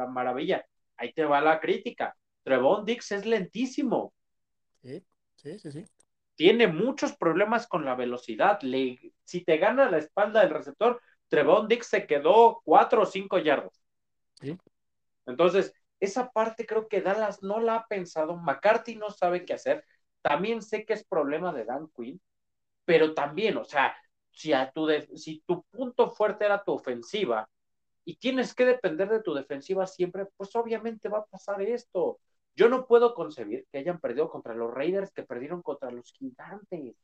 maravilla. 0.08 0.66
Ahí 0.98 1.14
te 1.14 1.26
va 1.26 1.42
la 1.42 1.60
crítica. 1.60 2.16
Trevon 2.44 2.86
Dix 2.86 3.12
es 3.12 3.26
lentísimo. 3.26 4.14
Sí, 4.82 5.04
sí, 5.36 5.60
sí, 5.60 5.72
sí. 5.72 5.86
Tiene 6.36 6.68
muchos 6.68 7.18
problemas 7.18 7.68
con 7.68 7.84
la 7.84 7.96
velocidad. 7.96 8.62
Le, 8.62 9.00
si 9.24 9.44
te 9.44 9.58
gana 9.58 9.90
la 9.90 9.98
espalda 9.98 10.42
del 10.42 10.52
receptor, 10.52 11.02
Trevon 11.28 11.68
Dix 11.68 11.88
se 11.88 12.06
quedó 12.06 12.62
cuatro 12.64 13.02
o 13.02 13.06
cinco 13.06 13.40
yardas. 13.40 13.82
Sí. 14.40 14.58
Entonces, 15.30 15.74
esa 16.00 16.32
parte 16.32 16.66
creo 16.66 16.88
que 16.88 17.02
Dallas 17.02 17.44
no 17.44 17.60
la 17.60 17.76
ha 17.76 17.88
pensado. 17.88 18.38
McCarthy 18.38 18.96
no 18.96 19.10
sabe 19.12 19.46
qué 19.46 19.54
hacer. 19.54 19.86
También 20.22 20.62
sé 20.62 20.86
que 20.86 20.94
es 20.94 21.06
problema 21.06 21.54
de 21.54 21.66
Dan 21.66 21.90
Quinn, 21.96 22.22
pero 22.86 23.14
también, 23.14 23.58
o 23.58 23.66
sea, 23.66 23.96
si, 24.32 24.54
a 24.54 24.72
tu 24.72 24.88
si 25.16 25.44
tu 25.46 25.64
punto 25.72 26.10
fuerte 26.12 26.46
era 26.46 26.64
tu 26.64 26.74
ofensiva 26.74 27.50
y 28.06 28.18
tienes 28.18 28.54
que 28.56 28.66
depender 28.66 29.10
de 29.10 29.22
tu 29.22 29.34
defensiva 29.34 29.88
siempre, 29.88 30.26
pues 30.38 30.56
obviamente 30.56 31.10
va 31.10 31.20
a 31.20 31.26
pasar 31.26 31.62
esto. 31.62 32.20
Yo 32.56 32.70
no 32.70 32.88
puedo 32.88 33.14
concebir 33.14 33.68
que 33.72 33.80
hayan 33.80 34.00
perdido 34.00 34.30
contra 34.30 34.56
los 34.56 34.74
Raiders 34.74 35.12
que 35.12 35.24
perdieron 35.24 35.62
contra 35.62 35.92
los 35.92 36.12
gigantes. 36.14 36.98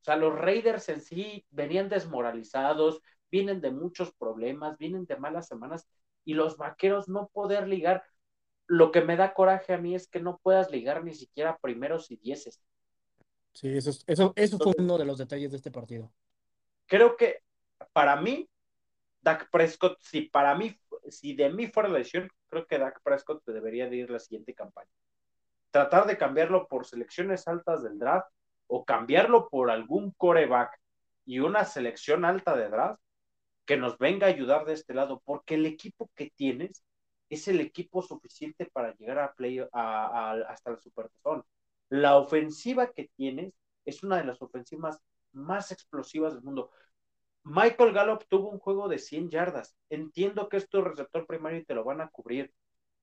O 0.00 0.04
sea, 0.04 0.16
los 0.16 0.34
Raiders 0.34 0.88
en 0.88 1.00
sí 1.00 1.44
venían 1.50 1.88
desmoralizados, 1.88 3.02
vienen 3.30 3.60
de 3.60 3.72
muchos 3.72 4.12
problemas, 4.12 4.78
vienen 4.78 5.04
de 5.06 5.16
malas 5.16 5.48
semanas 5.48 5.86
y 6.26 6.34
los 6.34 6.58
vaqueros 6.58 7.08
no 7.08 7.28
poder 7.32 7.66
ligar. 7.66 8.04
Lo 8.66 8.90
que 8.90 9.00
me 9.00 9.16
da 9.16 9.32
coraje 9.32 9.72
a 9.72 9.78
mí 9.78 9.94
es 9.94 10.08
que 10.08 10.20
no 10.20 10.38
puedas 10.42 10.70
ligar 10.70 11.02
ni 11.04 11.14
siquiera 11.14 11.56
primeros 11.56 12.10
y 12.10 12.16
dieces. 12.16 12.60
Sí, 13.54 13.74
eso, 13.74 13.90
eso, 14.06 14.32
eso 14.36 14.58
fue 14.58 14.74
uno 14.76 14.98
de 14.98 15.06
los 15.06 15.16
detalles 15.16 15.52
de 15.52 15.56
este 15.56 15.70
partido. 15.70 16.12
Creo 16.86 17.16
que 17.16 17.42
para 17.92 18.16
mí, 18.16 18.50
Dak 19.22 19.48
Prescott, 19.50 19.98
si 20.00 20.22
para 20.22 20.54
mí, 20.56 20.76
si 21.08 21.34
de 21.34 21.48
mí 21.48 21.68
fuera 21.68 21.88
la 21.88 21.98
decisión, 21.98 22.28
creo 22.48 22.66
que 22.66 22.78
Dak 22.78 23.00
Prescott 23.02 23.44
debería 23.46 23.88
de 23.88 23.96
ir 23.96 24.10
la 24.10 24.18
siguiente 24.18 24.52
campaña. 24.52 24.90
Tratar 25.70 26.06
de 26.06 26.18
cambiarlo 26.18 26.66
por 26.66 26.86
selecciones 26.86 27.46
altas 27.46 27.84
del 27.84 27.98
draft 27.98 28.28
o 28.66 28.84
cambiarlo 28.84 29.48
por 29.48 29.70
algún 29.70 30.10
coreback 30.10 30.76
y 31.24 31.38
una 31.38 31.64
selección 31.64 32.24
alta 32.24 32.56
de 32.56 32.68
draft 32.68 33.00
que 33.66 33.76
nos 33.76 33.98
venga 33.98 34.26
a 34.26 34.30
ayudar 34.30 34.64
de 34.64 34.74
este 34.74 34.94
lado, 34.94 35.22
porque 35.24 35.56
el 35.56 35.66
equipo 35.66 36.10
que 36.14 36.30
tienes 36.30 36.84
es 37.28 37.48
el 37.48 37.60
equipo 37.60 38.02
suficiente 38.02 38.66
para 38.66 38.94
llegar 38.96 39.18
a 39.18 39.34
play 39.34 39.60
a, 39.72 40.32
hasta 40.48 40.70
el 40.70 40.78
Super 40.78 41.10
la 41.88 42.16
ofensiva 42.16 42.92
que 42.92 43.10
tienes 43.16 43.54
es 43.84 44.02
una 44.02 44.16
de 44.18 44.24
las 44.24 44.42
ofensivas 44.42 45.00
más 45.32 45.70
explosivas 45.72 46.34
del 46.34 46.42
mundo. 46.42 46.70
Michael 47.44 47.92
Gallup 47.92 48.24
tuvo 48.28 48.50
un 48.50 48.58
juego 48.58 48.88
de 48.88 48.98
100 48.98 49.30
yardas. 49.30 49.76
Entiendo 49.90 50.48
que 50.48 50.56
es 50.56 50.68
tu 50.68 50.82
receptor 50.82 51.26
primario 51.26 51.60
y 51.60 51.64
te 51.64 51.74
lo 51.74 51.84
van 51.84 52.00
a 52.00 52.08
cubrir, 52.08 52.52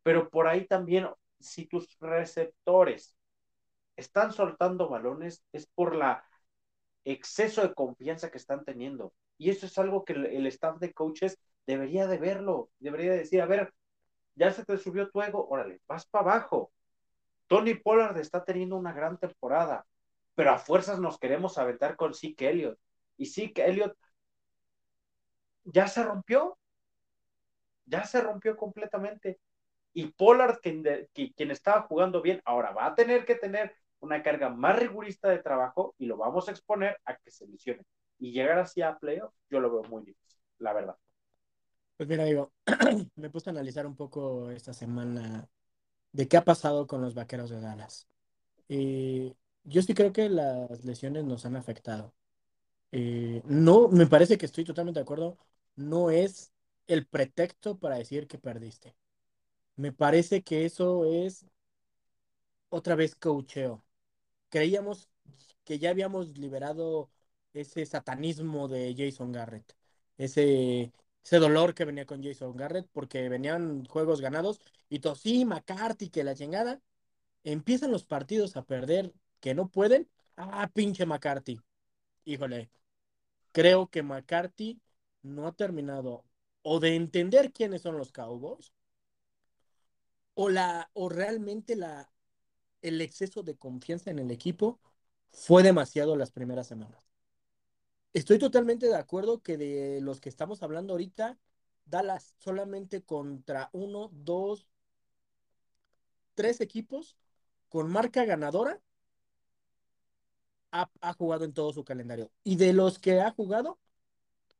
pero 0.03 0.29
por 0.29 0.47
ahí 0.47 0.67
también, 0.67 1.07
si 1.39 1.65
tus 1.65 1.97
receptores 1.99 3.15
están 3.95 4.33
soltando 4.33 4.89
balones, 4.89 5.43
es 5.53 5.67
por 5.67 5.95
la 5.95 6.25
exceso 7.05 7.61
de 7.61 7.73
confianza 7.73 8.31
que 8.31 8.37
están 8.37 8.63
teniendo. 8.65 9.13
Y 9.37 9.49
eso 9.49 9.65
es 9.65 9.77
algo 9.77 10.05
que 10.05 10.13
el, 10.13 10.45
staff 10.47 10.79
de 10.79 10.93
coaches 10.93 11.39
debería 11.65 12.07
de 12.07 12.17
verlo, 12.17 12.69
debería 12.79 13.13
decir, 13.13 13.41
a 13.41 13.45
ver, 13.45 13.73
ya 14.35 14.51
se 14.51 14.65
te 14.65 14.77
subió 14.77 15.09
tu 15.09 15.21
ego, 15.21 15.47
órale, 15.47 15.81
vas 15.87 16.05
para 16.05 16.31
abajo. 16.31 16.71
Tony 17.47 17.75
Pollard 17.75 18.17
está 18.17 18.43
teniendo 18.43 18.77
una 18.77 18.93
gran 18.93 19.17
temporada, 19.17 19.85
pero 20.35 20.51
a 20.51 20.57
fuerzas 20.57 20.99
nos 20.99 21.19
queremos 21.19 21.57
aventar 21.57 21.95
con 21.95 22.13
Zeke 22.13 22.49
Elliott. 22.49 22.79
Y 23.17 23.27
Zeke 23.27 23.65
Elliott 23.65 23.95
ya 25.65 25.87
se 25.87 26.03
rompió, 26.03 26.57
ya 27.85 28.05
se 28.05 28.21
rompió 28.21 28.57
completamente. 28.57 29.39
Y 29.93 30.07
Pollard, 30.07 30.59
quien, 30.59 30.83
quien 31.13 31.51
estaba 31.51 31.83
jugando 31.83 32.21
bien, 32.21 32.41
ahora 32.45 32.71
va 32.71 32.87
a 32.87 32.95
tener 32.95 33.25
que 33.25 33.35
tener 33.35 33.75
una 33.99 34.21
carga 34.21 34.49
más 34.49 34.77
rigurista 34.77 35.29
de 35.29 35.39
trabajo 35.39 35.95
y 35.97 36.07
lo 36.07 36.17
vamos 36.17 36.47
a 36.47 36.51
exponer 36.51 36.99
a 37.05 37.15
que 37.15 37.31
se 37.31 37.47
lesione. 37.47 37.83
Y 38.19 38.31
llegar 38.31 38.59
así 38.59 38.81
a 38.81 38.97
playoff, 38.97 39.33
yo 39.49 39.59
lo 39.59 39.71
veo 39.71 39.83
muy 39.89 40.03
difícil, 40.03 40.39
la 40.59 40.73
verdad. 40.73 40.95
Pues 41.97 42.09
mira, 42.09 42.25
digo, 42.25 42.51
me 43.15 43.29
puse 43.29 43.49
a 43.49 43.51
analizar 43.51 43.85
un 43.85 43.95
poco 43.95 44.49
esta 44.51 44.73
semana 44.73 45.47
de 46.11 46.27
qué 46.27 46.37
ha 46.37 46.45
pasado 46.45 46.87
con 46.87 47.01
los 47.01 47.15
vaqueros 47.15 47.49
de 47.49 47.61
Dallas. 47.61 48.07
y 48.69 49.35
yo 49.65 49.81
sí 49.81 49.93
creo 49.93 50.13
que 50.13 50.29
las 50.29 50.85
lesiones 50.85 51.25
nos 51.25 51.45
han 51.45 51.55
afectado. 51.55 52.13
Eh, 52.91 53.41
no, 53.45 53.89
me 53.89 54.07
parece 54.07 54.37
que 54.37 54.45
estoy 54.45 54.65
totalmente 54.65 54.99
de 54.99 55.03
acuerdo. 55.03 55.37
No 55.75 56.11
es 56.11 56.53
el 56.87 57.07
pretexto 57.07 57.79
para 57.79 57.97
decir 57.97 58.27
que 58.27 58.37
perdiste. 58.39 58.95
Me 59.75 59.91
parece 59.93 60.43
que 60.43 60.65
eso 60.65 61.05
es 61.05 61.45
otra 62.69 62.95
vez 62.95 63.15
coacheo. 63.15 63.83
Creíamos 64.49 65.09
que 65.65 65.79
ya 65.79 65.91
habíamos 65.91 66.37
liberado 66.37 67.09
ese 67.53 67.85
satanismo 67.85 68.67
de 68.67 68.95
Jason 68.97 69.31
Garrett, 69.31 69.75
ese, 70.17 70.93
ese 71.23 71.39
dolor 71.39 71.73
que 71.75 71.85
venía 71.85 72.05
con 72.05 72.23
Jason 72.23 72.55
Garrett, 72.55 72.87
porque 72.91 73.29
venían 73.29 73.85
juegos 73.85 74.21
ganados 74.21 74.59
y 74.89 74.99
tosí, 74.99 75.45
McCarthy, 75.45 76.09
que 76.09 76.23
la 76.23 76.35
chingada. 76.35 76.81
Empiezan 77.43 77.91
los 77.91 78.05
partidos 78.05 78.55
a 78.57 78.63
perder 78.65 79.13
que 79.41 79.53
no 79.55 79.69
pueden. 79.69 80.09
Ah, 80.37 80.69
pinche 80.73 81.05
McCarthy. 81.05 81.59
Híjole, 82.25 82.69
creo 83.53 83.89
que 83.89 84.03
McCarthy 84.03 84.81
no 85.23 85.47
ha 85.47 85.53
terminado 85.53 86.25
o 86.63 86.79
de 86.79 86.95
entender 86.95 87.53
quiénes 87.53 87.81
son 87.83 87.97
los 87.97 88.11
Cowboys 88.11 88.73
o 90.35 90.49
la 90.49 90.89
o 90.93 91.09
realmente 91.09 91.75
la 91.75 92.11
el 92.81 93.01
exceso 93.01 93.43
de 93.43 93.55
confianza 93.57 94.11
en 94.11 94.19
el 94.19 94.31
equipo 94.31 94.79
fue 95.31 95.63
demasiado 95.63 96.15
las 96.17 96.31
primeras 96.31 96.67
semanas. 96.67 97.12
Estoy 98.13 98.37
totalmente 98.37 98.87
de 98.87 98.95
acuerdo 98.95 99.41
que 99.41 99.57
de 99.57 99.99
los 100.01 100.21
que 100.21 100.29
estamos 100.29 100.61
hablando 100.61 100.93
ahorita, 100.93 101.37
Dallas 101.85 102.35
solamente 102.37 103.01
contra 103.03 103.69
uno, 103.73 104.09
dos, 104.13 104.67
tres 106.35 106.61
equipos 106.61 107.17
con 107.69 107.91
marca 107.91 108.23
ganadora 108.25 108.79
ha, 110.71 111.13
jugado 111.13 111.45
en 111.45 111.53
todo 111.53 111.73
su 111.73 111.83
calendario. 111.83 112.31
Y 112.43 112.55
de 112.55 112.73
los 112.73 112.99
que 112.99 113.21
ha 113.21 113.31
jugado, 113.31 113.79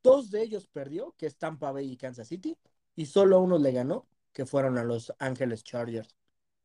dos 0.03 0.31
de 0.31 0.43
ellos 0.43 0.67
perdió, 0.67 1.13
que 1.17 1.27
es 1.27 1.37
Tampa 1.37 1.71
Bay 1.71 1.91
y 1.91 1.97
Kansas 1.97 2.27
City, 2.27 2.57
y 2.95 3.07
solo 3.07 3.39
uno 3.39 3.57
le 3.57 3.71
ganó, 3.71 4.07
que 4.31 4.45
fueron 4.45 4.77
a 4.77 4.83
los 4.83 5.13
Ángeles 5.19 5.63
Chargers. 5.63 6.15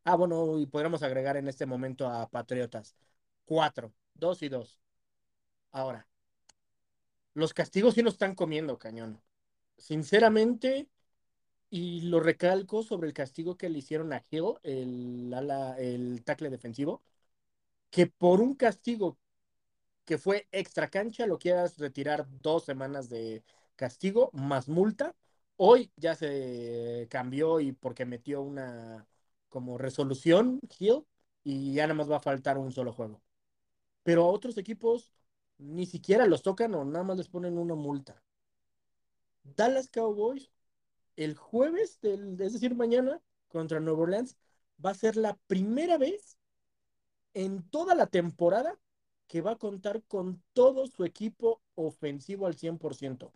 Ah, 0.04 0.16
bueno, 0.16 0.58
y 0.58 0.66
podríamos 0.66 1.02
agregar 1.02 1.36
en 1.36 1.48
este 1.48 1.66
momento 1.66 2.08
a 2.08 2.28
Patriotas. 2.30 2.96
Cuatro, 3.44 3.92
dos 4.14 4.42
y 4.42 4.48
dos. 4.48 4.80
Ahora, 5.72 6.06
los 7.38 7.54
castigos 7.54 7.94
sí 7.94 8.02
nos 8.02 8.14
están 8.14 8.34
comiendo, 8.34 8.78
cañón. 8.78 9.20
Sinceramente, 9.78 10.88
y 11.70 12.02
lo 12.02 12.20
recalco 12.20 12.82
sobre 12.82 13.08
el 13.08 13.14
castigo 13.14 13.56
que 13.56 13.68
le 13.70 13.78
hicieron 13.80 14.12
a 14.12 14.24
Hill, 14.30 14.54
el, 14.64 15.34
el 15.78 16.24
tackle 16.24 16.50
defensivo, 16.50 17.02
que 17.90 18.06
por 18.06 18.40
un 18.40 18.54
castigo 18.54 19.18
que 20.04 20.18
fue 20.18 20.48
extra 20.52 20.88
cancha 20.88 21.26
lo 21.26 21.38
quieras 21.38 21.78
retirar 21.78 22.26
dos 22.42 22.64
semanas 22.64 23.08
de 23.08 23.44
castigo 23.76 24.30
más 24.32 24.68
multa. 24.68 25.14
Hoy 25.56 25.92
ya 25.96 26.14
se 26.14 27.08
cambió 27.10 27.60
y 27.60 27.72
porque 27.72 28.04
metió 28.06 28.42
una 28.42 29.06
como 29.48 29.78
resolución 29.78 30.60
Hill 30.78 31.04
y 31.44 31.74
ya 31.74 31.84
nada 31.84 31.94
más 31.94 32.10
va 32.10 32.16
a 32.18 32.20
faltar 32.20 32.58
un 32.58 32.72
solo 32.72 32.92
juego. 32.92 33.22
Pero 34.02 34.24
a 34.24 34.28
otros 34.28 34.58
equipos 34.58 35.12
ni 35.58 35.86
siquiera 35.86 36.26
los 36.26 36.42
tocan 36.42 36.74
o 36.74 36.84
nada 36.84 37.04
más 37.04 37.18
les 37.18 37.28
ponen 37.28 37.58
una 37.58 37.74
multa. 37.74 38.22
Dallas 39.42 39.88
Cowboys 39.90 40.50
el 41.18 41.36
jueves, 41.36 42.00
del, 42.00 42.40
es 42.40 42.52
decir, 42.52 42.76
mañana 42.76 43.20
contra 43.48 43.80
Nueva 43.80 44.02
Orleans, 44.02 44.36
va 44.84 44.90
a 44.90 44.94
ser 44.94 45.16
la 45.16 45.36
primera 45.48 45.98
vez 45.98 46.38
en 47.34 47.68
toda 47.70 47.96
la 47.96 48.06
temporada 48.06 48.78
que 49.26 49.40
va 49.40 49.52
a 49.52 49.58
contar 49.58 50.02
con 50.04 50.40
todo 50.52 50.86
su 50.86 51.04
equipo 51.04 51.60
ofensivo 51.74 52.46
al 52.46 52.54
100%. 52.54 53.32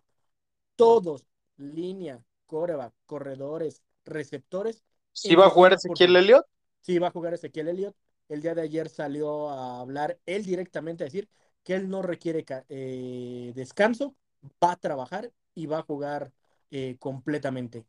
Todos, 0.77 1.25
línea, 1.57 2.23
coreback, 2.45 2.93
corredores, 3.05 3.83
receptores, 4.05 4.83
¿Sí 5.13 5.35
va 5.35 5.45
a 5.45 5.49
jugar 5.49 5.73
Ezequiel 5.73 6.15
Elliott? 6.15 6.45
Sí, 6.81 6.97
va 6.97 7.07
a 7.07 7.11
jugar 7.11 7.35
Ezequiel 7.35 7.67
Elliott. 7.67 7.95
El 8.29 8.41
día 8.41 8.55
de 8.55 8.63
ayer 8.63 8.89
salió 8.89 9.49
a 9.49 9.79
hablar 9.79 10.17
él 10.25 10.43
directamente 10.43 11.03
a 11.03 11.05
decir 11.05 11.29
que 11.63 11.75
él 11.75 11.89
no 11.89 12.01
requiere 12.01 12.45
eh, 12.69 13.51
descanso, 13.55 14.15
va 14.63 14.73
a 14.73 14.77
trabajar 14.77 15.31
y 15.55 15.65
va 15.65 15.79
a 15.79 15.83
jugar 15.83 16.31
eh, 16.71 16.97
completamente. 16.99 17.85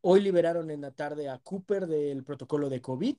Hoy 0.00 0.20
liberaron 0.20 0.70
en 0.70 0.80
la 0.82 0.92
tarde 0.92 1.28
a 1.28 1.38
Cooper 1.38 1.86
del 1.86 2.24
protocolo 2.24 2.68
de 2.68 2.80
COVID. 2.80 3.16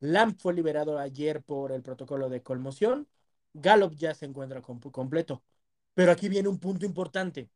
Lamp 0.00 0.40
fue 0.40 0.54
liberado 0.54 0.98
ayer 0.98 1.42
por 1.42 1.72
el 1.72 1.82
protocolo 1.82 2.28
de 2.28 2.42
conmoción. 2.42 3.08
Gallup 3.54 3.94
ya 3.94 4.14
se 4.14 4.26
encuentra 4.26 4.62
completo. 4.62 5.42
Pero 5.94 6.12
aquí 6.12 6.28
viene 6.28 6.48
un 6.48 6.58
punto 6.60 6.86
importante. 6.86 7.50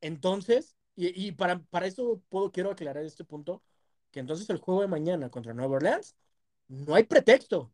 Entonces, 0.00 0.76
y, 0.96 1.32
para, 1.32 1.58
para 1.70 1.86
eso 1.86 2.22
quiero 2.52 2.70
aclarar 2.70 3.04
este 3.04 3.24
punto, 3.24 3.62
que 4.10 4.20
entonces 4.20 4.48
el 4.50 4.58
juego 4.58 4.82
de 4.82 4.88
mañana 4.88 5.30
contra 5.30 5.54
Nueva 5.54 5.76
Orleans, 5.76 6.14
no 6.68 6.94
hay 6.94 7.04
pretexto 7.04 7.72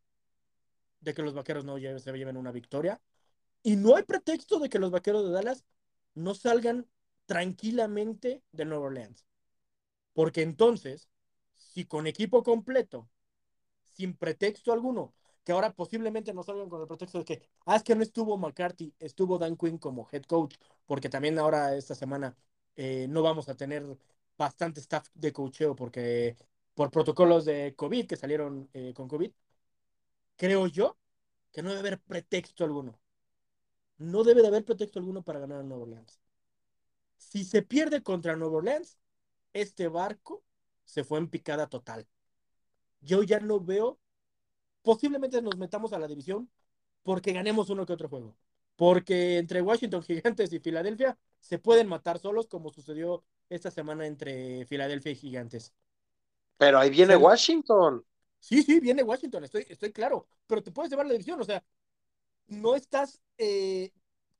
de 1.00 1.14
que 1.14 1.22
los 1.22 1.34
vaqueros 1.34 1.64
no 1.64 1.78
se 1.78 2.12
lleven 2.12 2.36
una 2.36 2.52
victoria. 2.52 3.00
Y 3.62 3.76
no 3.76 3.96
hay 3.96 4.04
pretexto 4.04 4.58
de 4.58 4.68
que 4.68 4.78
los 4.78 4.90
vaqueros 4.90 5.24
de 5.24 5.32
Dallas 5.32 5.64
no 6.14 6.34
salgan 6.34 6.86
tranquilamente 7.26 8.42
de 8.52 8.64
Nueva 8.64 8.86
Orleans. 8.86 9.26
Porque 10.12 10.42
entonces, 10.42 11.08
si 11.56 11.84
con 11.84 12.06
equipo 12.06 12.42
completo, 12.42 13.08
sin 13.94 14.16
pretexto 14.16 14.72
alguno, 14.72 15.14
que 15.44 15.52
ahora 15.52 15.72
posiblemente 15.72 16.34
no 16.34 16.42
salgan 16.42 16.68
con 16.68 16.80
el 16.82 16.88
pretexto 16.88 17.18
de 17.18 17.24
que, 17.24 17.42
ah, 17.66 17.76
es 17.76 17.82
que 17.82 17.94
no 17.94 18.02
estuvo 18.02 18.36
McCarthy, 18.38 18.94
estuvo 18.98 19.38
Dan 19.38 19.56
Quinn 19.56 19.78
como 19.78 20.08
head 20.12 20.22
coach, 20.24 20.56
porque 20.86 21.08
también 21.08 21.38
ahora 21.38 21.76
esta 21.76 21.94
semana 21.94 22.36
eh, 22.76 23.06
no 23.08 23.22
vamos 23.22 23.48
a 23.48 23.56
tener 23.56 23.84
bastante 24.38 24.80
staff 24.80 25.08
de 25.14 25.32
cocheo 25.32 25.76
porque 25.76 26.36
por 26.74 26.90
protocolos 26.90 27.44
de 27.44 27.74
COVID 27.76 28.06
que 28.06 28.16
salieron 28.16 28.68
eh, 28.72 28.94
con 28.94 29.08
COVID, 29.08 29.32
creo 30.36 30.66
yo 30.66 30.96
que 31.52 31.62
no 31.62 31.70
debe 31.70 31.80
haber 31.80 32.00
pretexto 32.00 32.64
alguno. 32.64 32.99
No 34.00 34.24
debe 34.24 34.40
de 34.40 34.48
haber 34.48 34.64
pretexto 34.64 34.98
alguno 34.98 35.22
para 35.22 35.40
ganar 35.40 35.60
a 35.60 35.62
Nueva 35.62 35.82
Orleans. 35.82 36.18
Si 37.18 37.44
se 37.44 37.60
pierde 37.60 38.02
contra 38.02 38.34
Nueva 38.34 38.56
Orleans, 38.56 38.98
este 39.52 39.88
barco 39.88 40.42
se 40.84 41.04
fue 41.04 41.18
en 41.18 41.28
picada 41.28 41.68
total. 41.68 42.08
Yo 43.02 43.22
ya 43.22 43.40
no 43.40 43.60
veo, 43.60 43.98
posiblemente 44.80 45.42
nos 45.42 45.58
metamos 45.58 45.92
a 45.92 45.98
la 45.98 46.08
división 46.08 46.50
porque 47.02 47.34
ganemos 47.34 47.68
uno 47.68 47.84
que 47.84 47.92
otro 47.92 48.08
juego. 48.08 48.34
Porque 48.74 49.36
entre 49.36 49.60
Washington 49.60 50.02
Gigantes 50.02 50.50
y 50.54 50.60
Filadelfia 50.60 51.18
se 51.38 51.58
pueden 51.58 51.86
matar 51.86 52.18
solos 52.18 52.46
como 52.46 52.72
sucedió 52.72 53.22
esta 53.50 53.70
semana 53.70 54.06
entre 54.06 54.64
Filadelfia 54.64 55.12
y 55.12 55.16
Gigantes. 55.16 55.74
Pero 56.56 56.78
ahí 56.78 56.88
viene 56.88 57.16
Washington. 57.16 58.02
Sí, 58.38 58.62
sí, 58.62 58.80
viene 58.80 59.02
Washington, 59.02 59.44
estoy, 59.44 59.66
estoy 59.68 59.92
claro. 59.92 60.26
Pero 60.46 60.62
te 60.62 60.72
puedes 60.72 60.90
llevar 60.90 61.04
la 61.04 61.12
división, 61.12 61.38
o 61.38 61.44
sea, 61.44 61.62
no 62.50 62.74
estás. 62.74 63.20
Eh, 63.38 63.92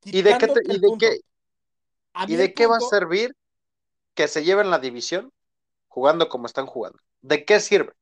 ¿Y 0.03 0.21
de 0.21 0.37
qué, 0.37 0.53
y 0.65 0.79
de 0.79 0.97
qué, 0.99 1.19
¿y 2.27 2.35
de 2.35 2.53
qué 2.53 2.67
va 2.67 2.77
a 2.77 2.81
servir 2.81 3.35
que 4.13 4.27
se 4.27 4.43
lleven 4.43 4.69
la 4.69 4.79
división 4.79 5.31
jugando 5.87 6.29
como 6.29 6.45
están 6.45 6.65
jugando? 6.65 6.99
¿De 7.21 7.45
qué 7.45 7.59
sirve? 7.59 7.93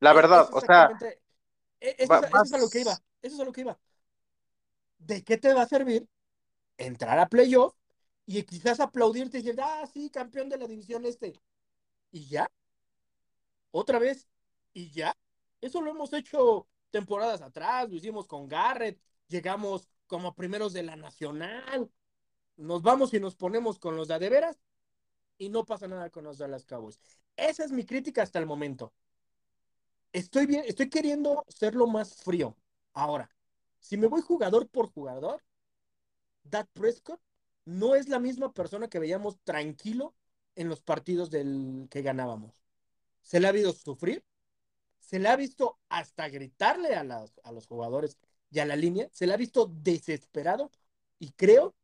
La 0.00 0.12
verdad, 0.12 0.48
o 0.52 0.60
sea. 0.60 0.90
E, 1.80 1.96
eso, 1.98 2.20
es 2.44 2.52
a 2.52 2.58
lo 2.58 2.68
que 2.68 2.80
iba. 2.80 2.92
Eso 3.22 3.34
es 3.34 3.40
a 3.40 3.44
lo 3.44 3.52
que 3.52 3.60
iba. 3.62 3.78
¿De 4.98 5.22
qué 5.22 5.38
te 5.38 5.54
va 5.54 5.62
a 5.62 5.68
servir 5.68 6.06
entrar 6.76 7.18
a 7.18 7.28
playoff 7.28 7.74
y 8.26 8.42
quizás 8.44 8.80
aplaudirte 8.80 9.38
y 9.38 9.42
decir, 9.42 9.60
ah, 9.62 9.86
sí, 9.92 10.10
campeón 10.10 10.48
de 10.48 10.58
la 10.58 10.66
división 10.66 11.04
este. 11.04 11.34
Y 12.12 12.28
ya. 12.28 12.50
Otra 13.70 13.98
vez. 13.98 14.28
Y 14.72 14.90
ya. 14.90 15.16
Eso 15.60 15.80
lo 15.80 15.90
hemos 15.90 16.12
hecho 16.12 16.66
temporadas 16.90 17.42
atrás, 17.42 17.88
lo 17.88 17.96
hicimos 17.96 18.26
con 18.26 18.48
Garrett, 18.48 19.00
llegamos 19.30 19.88
como 20.06 20.34
primeros 20.34 20.72
de 20.72 20.82
la 20.82 20.96
nacional. 20.96 21.90
Nos 22.56 22.82
vamos 22.82 23.14
y 23.14 23.20
nos 23.20 23.36
ponemos 23.36 23.78
con 23.78 23.96
los 23.96 24.08
de, 24.08 24.18
de 24.18 24.28
veras 24.28 24.58
y 25.38 25.48
no 25.48 25.64
pasa 25.64 25.88
nada 25.88 26.10
con 26.10 26.24
los 26.24 26.36
Dallas 26.36 26.66
Cowboys. 26.66 27.00
Esa 27.36 27.64
es 27.64 27.72
mi 27.72 27.86
crítica 27.86 28.22
hasta 28.22 28.38
el 28.38 28.46
momento. 28.46 28.92
Estoy 30.12 30.44
bien, 30.46 30.64
estoy 30.66 30.90
queriendo 30.90 31.44
serlo 31.48 31.86
más 31.86 32.16
frío. 32.16 32.56
Ahora, 32.92 33.30
si 33.78 33.96
me 33.96 34.08
voy 34.08 34.20
jugador 34.20 34.68
por 34.68 34.92
jugador, 34.92 35.42
Dak 36.42 36.68
Prescott 36.72 37.20
no 37.64 37.94
es 37.94 38.08
la 38.08 38.18
misma 38.18 38.52
persona 38.52 38.88
que 38.88 38.98
veíamos 38.98 39.38
tranquilo 39.44 40.14
en 40.56 40.68
los 40.68 40.82
partidos 40.82 41.30
del 41.30 41.86
que 41.88 42.02
ganábamos. 42.02 42.52
Se 43.22 43.38
le 43.38 43.46
ha 43.46 43.52
visto 43.52 43.72
sufrir, 43.72 44.24
se 44.98 45.20
le 45.20 45.28
ha 45.28 45.36
visto 45.36 45.78
hasta 45.88 46.28
gritarle 46.28 46.96
a, 46.96 47.00
a 47.44 47.52
los 47.52 47.66
jugadores 47.66 48.18
y 48.50 48.58
a 48.58 48.66
la 48.66 48.76
línea, 48.76 49.08
se 49.12 49.26
le 49.26 49.34
ha 49.34 49.36
visto 49.36 49.66
desesperado 49.66 50.70
y 51.18 51.30
creo 51.32 51.74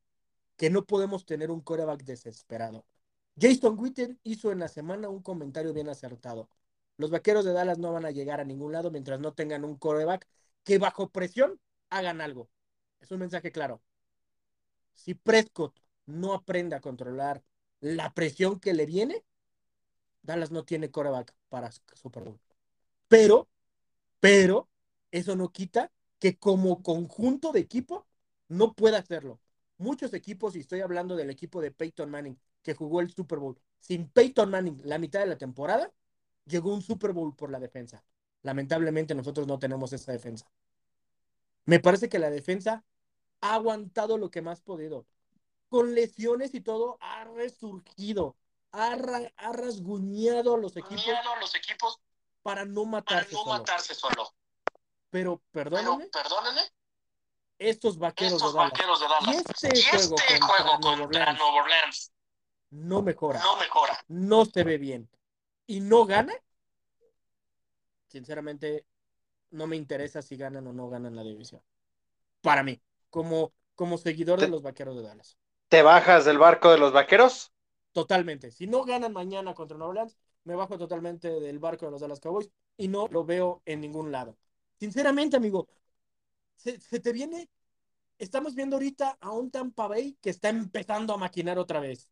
que 0.57 0.71
no 0.71 0.85
podemos 0.85 1.25
tener 1.25 1.51
un 1.51 1.61
coreback 1.61 2.03
desesperado. 2.05 2.87
Jason 3.39 3.79
Witten 3.79 4.19
hizo 4.25 4.51
en 4.53 4.61
la 4.61 4.69
semana 4.69 5.09
un 5.09 5.23
comentario 5.23 5.73
bien 5.73 5.89
acertado. 5.89 6.49
Los 6.97 7.11
vaqueros 7.11 7.45
de 7.45 7.53
Dallas 7.53 7.79
no 7.79 7.93
van 7.93 8.07
a 8.07 8.11
llegar 8.11 8.41
a 8.41 8.45
ningún 8.45 8.73
lado 8.73 8.91
mientras 8.91 9.21
no 9.21 9.35
tengan 9.35 9.65
un 9.65 9.77
coreback 9.77 10.27
que 10.65 10.79
bajo 10.79 11.11
presión 11.11 11.61
hagan 11.91 12.21
algo. 12.21 12.49
Es 13.01 13.11
un 13.11 13.21
mensaje 13.21 13.53
claro. 13.53 13.83
Si 14.95 15.15
Prescott 15.15 15.79
no 16.07 16.33
aprende 16.33 16.75
a 16.75 16.81
controlar 16.81 17.45
la 17.81 18.15
presión 18.15 18.59
que 18.59 18.73
le 18.73 18.87
viene, 18.87 19.25
Dallas 20.23 20.51
no 20.51 20.65
tiene 20.65 20.91
coreback 20.91 21.35
para 21.51 21.71
Super 21.71 22.25
Bowl. 22.25 22.41
Pero, 23.09 23.49
pero, 24.19 24.69
eso 25.11 25.37
no 25.37 25.53
quita 25.53 25.93
que 26.19 26.39
como 26.39 26.83
conjunto 26.83 27.53
de 27.53 27.61
equipo 27.61 28.07
no 28.49 28.75
pueda 28.75 28.99
hacerlo. 28.99 29.41
Muchos 29.79 30.15
equipos, 30.15 30.57
y 30.57 30.61
estoy 30.61 30.81
hablando 30.81 31.17
del 31.17 31.31
equipo 31.31 31.61
de 31.61 31.71
Peyton 31.71 32.11
Manning, 32.11 32.39
que 32.63 32.75
jugó 32.75 33.01
el 33.01 33.11
Super 33.11 33.39
Bowl. 33.39 33.59
Sin 33.79 34.09
Peyton 34.09 34.51
Manning 34.51 34.81
la 34.85 34.99
mitad 34.99 35.21
de 35.21 35.27
la 35.27 35.37
temporada, 35.37 35.93
llegó 36.47 36.73
un 36.73 36.83
Super 36.83 37.13
Bowl 37.13 37.35
por 37.35 37.51
la 37.51 37.61
defensa. 37.61 38.03
Lamentablemente 38.43 39.15
nosotros 39.15 39.47
no 39.47 39.59
tenemos 39.59 39.93
esa 39.93 40.13
defensa. 40.13 40.51
Me 41.65 41.81
parece 41.81 42.09
que 42.09 42.19
la 42.19 42.31
defensa 42.31 42.85
ha 43.41 43.55
aguantado 43.55 44.19
lo 44.19 44.31
que 44.31 44.41
más 44.41 44.61
podido. 44.61 45.07
Con 45.69 45.95
lesiones 45.95 46.55
y 46.55 46.61
todo, 46.61 46.97
ha 47.01 47.25
resurgido, 47.25 48.37
ha, 48.71 48.95
rasguñado 49.53 50.55
a 50.55 50.59
los 50.59 50.77
equipos, 50.77 51.05
los 51.41 51.55
equipos 51.57 52.01
para 52.43 52.65
no 52.65 52.85
matarse, 52.85 53.33
para 53.33 53.33
no 53.33 53.45
solo. 53.45 53.59
matarse 53.59 53.95
solo. 53.95 54.33
Pero 55.11 55.41
perdónenme, 55.53 56.07
perdónenme 56.07 56.63
estos 57.59 57.99
vaqueros, 57.99 58.41
de, 58.41 58.53
Dallas, 58.53 58.71
vaqueros 58.71 59.01
de 59.01 59.07
Dallas. 59.07 59.35
Y 59.35 59.39
este, 59.39 59.91
juego, 59.91 60.17
este 60.17 60.39
contra, 60.39 60.47
juego 60.47 60.79
Nuevo 60.79 60.81
contra 60.81 61.05
Orleans, 61.05 61.39
Nuevo 61.39 61.57
Orleans 61.57 62.13
no 62.71 63.03
mejora. 63.03 63.41
No 63.43 63.57
mejora. 63.57 63.99
No 64.09 64.45
se 64.45 64.65
ve 64.65 64.79
bien. 64.79 65.09
Y 65.67 65.81
no 65.81 66.05
gana. 66.05 66.33
Sinceramente, 68.09 68.87
no 69.51 69.67
me 69.67 69.77
interesa 69.77 70.23
si 70.23 70.37
ganan 70.37 70.67
o 70.67 70.73
no 70.73 70.89
ganan 70.89 71.17
la 71.17 71.23
división. 71.23 71.63
Para 72.41 72.63
mí, 72.63 72.81
como, 73.11 73.53
como 73.75 73.99
seguidor 73.99 74.41
de 74.41 74.49
los 74.49 74.63
vaqueros 74.63 74.97
de 74.97 75.03
Dallas. 75.03 75.37
¿Te 75.69 75.83
bajas 75.83 76.25
del 76.25 76.39
barco 76.39 76.71
de 76.71 76.79
los 76.79 76.93
vaqueros? 76.93 77.53
Totalmente. 77.93 78.51
Si 78.51 78.67
no 78.67 78.85
ganan 78.85 79.13
mañana 79.13 79.55
contra 79.55 79.77
Nueva 79.77 79.91
Orleans, 79.91 80.17
me 80.45 80.55
bajo 80.55 80.79
totalmente 80.79 81.29
del 81.41 81.59
barco 81.59 81.87
de 81.87 81.93
los 81.93 82.01
Dallas 82.01 82.21
Cowboys 82.21 82.51
y 82.77 82.89
no 82.89 83.09
lo 83.09 83.25
veo 83.25 83.63
en 83.65 83.81
ningún 83.81 84.13
lado. 84.13 84.37
Sinceramente, 84.79 85.37
amigo, 85.37 85.69
se, 86.57 86.79
te 86.79 87.13
viene. 87.13 87.49
Estamos 88.19 88.55
viendo 88.55 88.77
ahorita 88.77 89.19
a 89.21 89.33
un 89.33 89.51
Tampa 89.51 89.89
Bay 89.89 90.17
que 90.21 90.31
está 90.31 90.49
empezando 90.49 91.13
a 91.15 91.19
maquinar 91.19 91.59
otra 91.59 91.81
vez. 91.81 92.09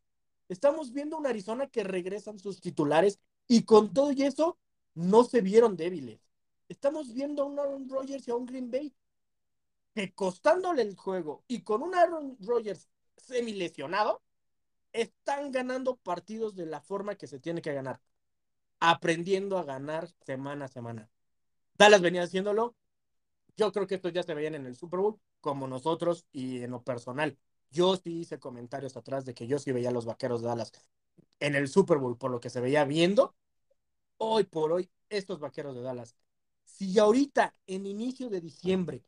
Estamos 0.49 0.93
viendo 0.93 1.17
un 1.17 1.27
Arizona 1.27 1.67
que 1.69 1.85
regresan 1.85 2.39
sus 2.39 2.61
titulares 2.61 3.19
y 3.49 3.65
con 3.65 3.93
todo 3.95 4.13
y 4.13 4.23
eso 4.23 4.59
no 4.95 5.25
se 5.25 5.41
vieron 5.41 5.77
débiles. 5.77 6.21
Estamos 6.69 7.15
viendo 7.15 7.43
a 7.43 7.47
un 7.47 7.59
Aaron 7.59 7.89
Rodgers 7.89 8.29
y 8.29 8.31
a 8.31 8.37
un 8.37 8.47
Green 8.47 8.71
Bay 8.71 8.95
que 9.95 10.13
costándole 10.15 10.83
el 10.83 10.97
juego 10.97 11.45
y 11.49 11.63
con 11.63 11.83
un 11.83 11.95
Aaron 11.95 12.37
Rodgers 12.41 12.89
semi 13.17 13.55
lesionado, 13.55 14.23
están 14.93 15.51
ganando 15.53 15.97
partidos 15.97 16.55
de 16.55 16.67
la 16.67 16.81
forma 16.81 17.17
que 17.17 17.27
se 17.27 17.41
tiene 17.41 17.63
que 17.63 17.73
ganar, 17.73 18.01
aprendiendo 18.81 19.59
a 19.59 19.65
ganar 19.65 20.09
semana 20.25 20.67
a 20.67 20.69
semana. 20.69 21.11
Dallas 21.77 22.01
venía 22.01 22.23
haciéndolo. 22.23 22.75
Yo 23.57 23.73
creo 23.73 23.87
que 23.87 23.97
estos 23.97 24.13
ya 24.13 24.23
se 24.23 24.35
veían 24.35 24.55
en 24.55 24.67
el 24.67 24.77
Super 24.77 25.01
Bowl, 25.01 25.19
como 25.41 25.67
nosotros 25.67 26.27
y 26.33 26.63
en 26.63 26.71
lo 26.71 26.83
personal. 26.83 27.39
Yo 27.71 27.97
sí 27.97 28.21
hice 28.21 28.39
comentarios 28.39 28.97
atrás 28.97 29.25
de 29.25 29.35
que 29.35 29.47
yo 29.47 29.59
sí 29.59 29.73
veía 29.73 29.89
a 29.89 29.93
los 29.93 30.07
vaqueros 30.07 30.43
de 30.43 30.49
Dallas 30.49 30.73
en 31.41 31.55
el 31.55 31.69
Super 31.69 31.99
Bowl 31.99 32.17
por 32.17 32.31
lo 32.31 32.41
que 32.41 32.51
se 32.51 32.61
veía 32.61 32.85
viendo. 32.85 33.35
Hoy 34.17 34.45
por 34.45 34.73
hoy, 34.73 34.91
estos 35.09 35.41
vaqueros 35.41 35.75
de 35.75 35.83
Dallas, 35.83 36.17
si 36.65 36.99
ahorita 36.99 37.55
en 37.67 37.87
inicio 37.87 38.31
de 38.31 38.41
diciembre 38.41 39.05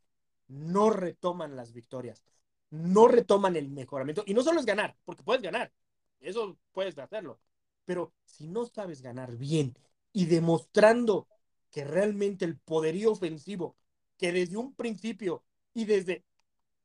no 0.47 0.89
retoman 0.89 1.55
las 1.55 1.73
victorias, 1.73 2.23
no 2.69 3.07
retoman 3.07 3.55
el 3.55 3.69
mejoramiento, 3.69 4.23
y 4.25 4.33
no 4.33 4.43
solo 4.43 4.59
es 4.59 4.65
ganar, 4.65 4.95
porque 5.05 5.23
puedes 5.23 5.41
ganar, 5.41 5.71
eso 6.19 6.57
puedes 6.71 6.97
hacerlo, 6.97 7.39
pero 7.85 8.13
si 8.25 8.47
no 8.47 8.65
sabes 8.65 9.01
ganar 9.01 9.35
bien 9.37 9.77
y 10.11 10.25
demostrando 10.25 11.27
que 11.71 11.83
realmente 11.83 12.45
el 12.45 12.57
poderío 12.57 13.11
ofensivo 13.11 13.75
que 14.17 14.31
desde 14.31 14.57
un 14.57 14.73
principio 14.73 15.43
y 15.73 15.85
desde 15.85 16.23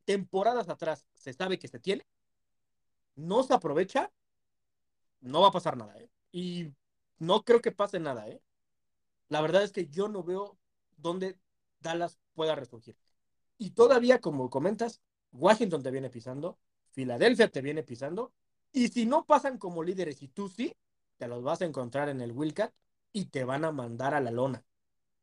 temporadas 0.05 0.69
atrás 0.69 1.07
se 1.15 1.33
sabe 1.33 1.59
que 1.59 1.69
se 1.69 1.79
tiene, 1.79 2.07
no 3.15 3.43
se 3.43 3.55
aprovecha, 3.55 4.13
no 5.21 5.41
va 5.41 5.49
a 5.49 5.53
pasar 5.53 5.77
nada. 5.77 5.97
¿eh? 5.99 6.11
Y 6.33 6.73
no 7.19 7.45
creo 7.45 7.61
que 7.61 7.73
pase 7.73 8.01
nada. 8.01 8.29
¿eh? 8.29 8.41
La 9.29 9.41
verdad 9.41 9.63
es 9.63 9.73
que 9.73 9.87
yo 9.87 10.09
no 10.09 10.23
veo 10.23 10.59
dónde 10.97 11.39
Dallas 11.81 12.19
pueda 12.35 12.55
resurgir. 12.55 12.97
Y 13.59 13.71
todavía, 13.71 14.21
como 14.21 14.51
comentas, 14.51 15.01
Washington 15.33 15.83
te 15.83 15.91
viene 15.91 16.11
pisando, 16.11 16.59
Filadelfia 16.91 17.49
te 17.49 17.63
viene 17.63 17.83
pisando, 17.83 18.33
y 18.73 18.89
si 18.89 19.07
no 19.07 19.25
pasan 19.25 19.59
como 19.59 19.83
líderes 19.83 20.23
y 20.23 20.29
tú 20.29 20.49
sí, 20.49 20.75
te 21.17 21.29
los 21.29 21.43
vas 21.43 21.63
a 21.63 21.67
encontrar 21.67 22.09
en 22.09 22.21
el 22.21 22.33
Wildcat 22.33 22.73
y 23.13 23.27
te 23.27 23.45
van 23.45 23.65
a 23.65 23.73
mandar 23.73 24.15
a 24.15 24.21
la 24.21 24.31
lona. 24.31 24.65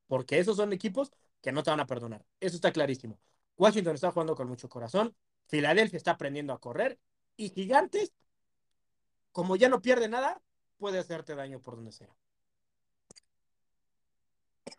Porque 0.09 0.39
esos 0.39 0.57
son 0.57 0.73
equipos 0.73 1.13
que 1.41 1.51
no 1.51 1.61
te 1.63 1.69
van 1.69 1.79
a 1.79 1.85
perdonar. 1.85 2.25
Eso 2.39 2.55
está 2.55 2.71
clarísimo. 2.73 3.19
Washington 3.57 3.93
está 3.93 4.11
jugando 4.11 4.35
con 4.35 4.47
mucho 4.47 4.67
corazón, 4.67 5.15
Filadelfia 5.47 5.97
está 5.97 6.11
aprendiendo 6.11 6.51
a 6.51 6.59
correr 6.59 6.97
y 7.37 7.49
Gigantes, 7.49 8.11
como 9.31 9.55
ya 9.55 9.69
no 9.69 9.81
pierde 9.81 10.09
nada, 10.09 10.41
puede 10.77 10.97
hacerte 10.97 11.35
daño 11.35 11.61
por 11.61 11.75
donde 11.75 11.91
sea. 11.91 12.09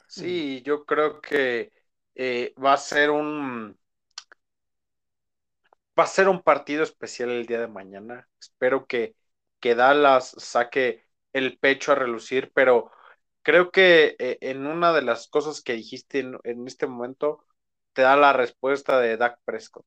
Sí, 0.09 0.62
yo 0.62 0.85
creo 0.85 1.20
que 1.20 1.72
eh, 2.16 2.53
va 2.62 2.72
a 2.72 2.76
ser 2.76 3.11
un 3.11 3.78
va 5.99 6.05
a 6.05 6.07
ser 6.07 6.28
un 6.28 6.43
partido 6.43 6.83
especial 6.83 7.31
el 7.31 7.47
día 7.47 7.61
de 7.61 7.68
mañana. 7.68 8.28
Espero 8.41 8.87
que, 8.87 9.14
que 9.61 9.74
Dallas 9.74 10.35
saque 10.39 11.05
el 11.33 11.59
pecho 11.59 11.93
a 11.93 11.95
relucir, 11.95 12.51
pero 12.55 12.91
creo 13.43 13.70
que 13.70 14.16
eh, 14.18 14.38
en 14.43 14.66
una 14.66 14.93
de 14.93 15.03
las 15.03 15.28
cosas 15.28 15.62
que 15.62 15.74
dijiste 15.74 16.20
en 16.45 16.66
este 16.66 16.86
momento, 16.86 17.45
te 17.93 18.03
da 18.03 18.16
la 18.16 18.32
respuesta 18.32 19.01
de 19.01 19.16
Dak 19.16 19.41
Prescott. 19.45 19.84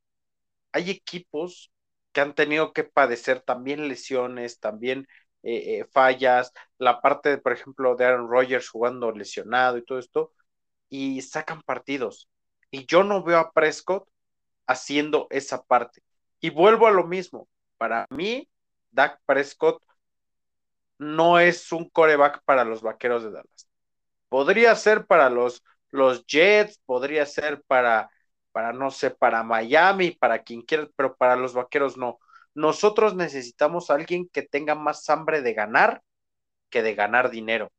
Hay 0.74 0.90
equipos 0.92 1.72
que 2.12 2.22
han 2.22 2.36
tenido 2.36 2.74
que 2.74 2.84
padecer 2.84 3.42
también 3.42 3.88
lesiones, 3.88 4.60
también 4.60 5.08
eh, 5.44 5.80
eh, 5.80 5.86
fallas, 5.92 6.54
la 6.78 7.02
parte, 7.02 7.38
por 7.38 7.54
ejemplo, 7.54 7.96
de 7.96 8.06
Aaron 8.06 8.30
Rodgers 8.30 8.70
jugando 8.70 9.12
lesionado 9.12 9.78
y 9.78 9.86
todo 9.86 10.00
esto, 10.00 10.34
y 10.90 11.22
sacan 11.22 11.62
partidos. 11.64 12.30
Y 12.72 12.86
yo 12.88 13.04
no 13.04 13.24
veo 13.24 13.40
a 13.40 13.52
Prescott 13.52 14.08
haciendo 14.68 15.28
esa 15.32 15.64
parte. 15.64 16.04
Y 16.40 16.50
vuelvo 16.52 16.88
a 16.88 16.92
lo 16.92 17.06
mismo. 17.06 17.48
Para 17.78 18.08
mí, 18.10 18.50
Dak 18.92 19.22
Prescott 19.26 19.84
no 21.04 21.40
es 21.40 21.72
un 21.72 21.90
coreback 21.90 22.42
para 22.46 22.64
los 22.66 22.82
vaqueros 22.82 23.24
de 23.24 23.32
Dallas. 23.32 23.68
Podría 24.30 24.76
ser 24.76 25.06
para 25.06 25.30
los 25.30 25.64
los 25.92 26.26
Jets, 26.26 26.80
podría 26.86 27.26
ser 27.26 27.62
para, 27.68 28.10
para, 28.52 28.74
no 28.74 28.90
sé, 28.92 29.12
para 29.12 29.44
Miami, 29.44 30.12
para 30.12 30.40
quien 30.44 30.64
quiera, 30.64 30.88
pero 30.96 31.16
para 31.16 31.36
los 31.36 31.54
vaqueros 31.54 31.98
no. 31.98 32.20
Nosotros 32.56 33.16
necesitamos 33.16 33.90
a 33.92 33.96
alguien 33.96 34.28
que 34.28 34.42
tenga 34.42 34.76
más 34.76 35.08
hambre 35.10 35.42
de 35.42 35.54
ganar 35.54 36.02
que 36.70 36.82
de 36.84 36.96
ganar 36.96 37.30
dinero. 37.32 37.72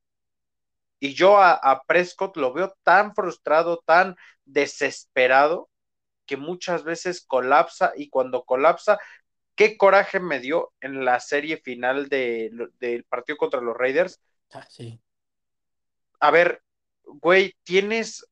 Y 1.00 1.14
yo 1.14 1.38
a, 1.38 1.52
a 1.52 1.82
Prescott 1.84 2.36
lo 2.36 2.52
veo 2.52 2.74
tan 2.82 3.14
frustrado, 3.14 3.82
tan 3.84 4.16
desesperado, 4.44 5.68
que 6.26 6.36
muchas 6.36 6.84
veces 6.84 7.24
colapsa 7.26 7.92
y 7.96 8.08
cuando 8.10 8.44
colapsa 8.44 8.98
qué 9.54 9.76
coraje 9.76 10.20
me 10.20 10.40
dio 10.40 10.72
en 10.80 11.04
la 11.04 11.20
serie 11.20 11.56
final 11.58 12.08
del 12.08 12.72
de, 12.78 13.04
partido 13.08 13.36
contra 13.36 13.60
los 13.60 13.76
Raiders. 13.76 14.20
Ah, 14.52 14.66
sí. 14.68 15.00
A 16.20 16.30
ver, 16.30 16.62
güey, 17.04 17.54
tienes. 17.64 18.26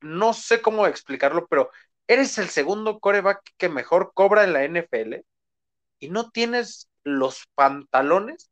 No 0.00 0.32
sé 0.34 0.62
cómo 0.62 0.86
explicarlo, 0.86 1.46
pero 1.48 1.70
eres 2.06 2.38
el 2.38 2.48
segundo 2.48 3.00
coreback 3.00 3.42
que 3.56 3.68
mejor 3.68 4.12
cobra 4.14 4.44
en 4.44 4.52
la 4.52 4.64
NFL 4.64 5.24
y 5.98 6.10
no 6.10 6.30
tienes 6.30 6.88
los 7.02 7.46
pantalones 7.54 8.50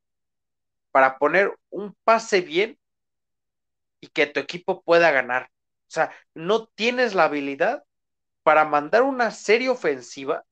para 0.90 1.18
poner 1.18 1.56
un 1.70 1.94
pase 2.04 2.40
bien 2.40 2.78
y 4.00 4.08
que 4.08 4.26
tu 4.26 4.40
equipo 4.40 4.82
pueda 4.82 5.10
ganar. 5.10 5.50
O 5.88 5.90
sea, 5.94 6.12
no 6.34 6.66
tienes 6.66 7.14
la 7.14 7.24
habilidad 7.24 7.84
para 8.44 8.64
mandar 8.64 9.02
una 9.02 9.32
serie 9.32 9.70
ofensiva 9.70 10.44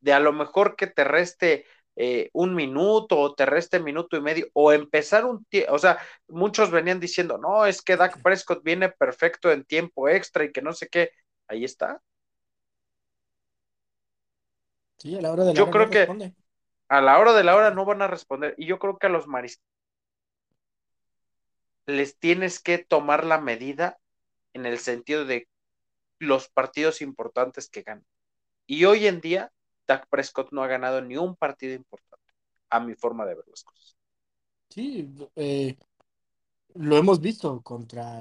de 0.00 0.12
a 0.12 0.20
lo 0.20 0.34
mejor 0.34 0.76
que 0.76 0.86
te 0.86 1.04
reste 1.04 1.64
eh, 1.96 2.28
un 2.34 2.54
minuto 2.54 3.18
o 3.18 3.34
te 3.34 3.46
reste 3.46 3.80
minuto 3.80 4.16
y 4.16 4.20
medio 4.20 4.48
o 4.52 4.72
empezar 4.72 5.24
un 5.24 5.44
tiempo, 5.46 5.72
o 5.72 5.78
sea, 5.78 5.98
muchos 6.28 6.70
venían 6.70 7.00
diciendo, 7.00 7.38
no, 7.38 7.64
es 7.66 7.80
que 7.80 7.96
Dak 7.96 8.20
Prescott 8.20 8.62
viene 8.62 8.90
perfecto 8.90 9.50
en 9.50 9.64
tiempo 9.64 10.08
extra 10.08 10.44
y 10.44 10.52
que 10.52 10.60
no 10.60 10.72
sé 10.74 10.88
qué, 10.88 11.10
ahí 11.48 11.64
está. 11.64 12.02
Sí, 14.98 15.16
a 15.16 15.22
la 15.22 15.32
hora 15.32 15.44
de 15.44 15.54
la 15.54 15.58
yo 15.58 15.70
creo 15.70 15.88
que 15.88 16.08
a 16.88 17.00
la 17.00 17.18
hora 17.18 17.32
de 17.32 17.44
la 17.44 17.56
hora 17.56 17.70
no 17.70 17.84
van 17.84 18.02
a 18.02 18.08
responder 18.08 18.54
y 18.58 18.66
yo 18.66 18.78
creo 18.78 18.98
que 18.98 19.06
a 19.06 19.10
los 19.10 19.26
mariscales 19.26 19.64
les 21.86 22.18
tienes 22.18 22.60
que 22.60 22.78
tomar 22.78 23.24
la 23.24 23.40
medida 23.40 23.98
en 24.52 24.66
el 24.66 24.78
sentido 24.78 25.24
de 25.24 25.48
los 26.24 26.48
partidos 26.48 27.00
importantes 27.00 27.68
que 27.68 27.82
ganan. 27.82 28.06
Y 28.66 28.84
hoy 28.84 29.06
en 29.06 29.20
día, 29.20 29.52
Dak 29.86 30.08
Prescott 30.08 30.52
no 30.52 30.62
ha 30.62 30.66
ganado 30.66 31.00
ni 31.00 31.16
un 31.16 31.36
partido 31.36 31.74
importante, 31.74 32.32
a 32.70 32.80
mi 32.80 32.94
forma 32.94 33.26
de 33.26 33.34
ver 33.34 33.44
las 33.48 33.62
cosas. 33.62 33.96
Sí, 34.70 35.14
eh, 35.36 35.76
lo 36.74 36.96
hemos 36.96 37.20
visto 37.20 37.62
contra 37.62 38.20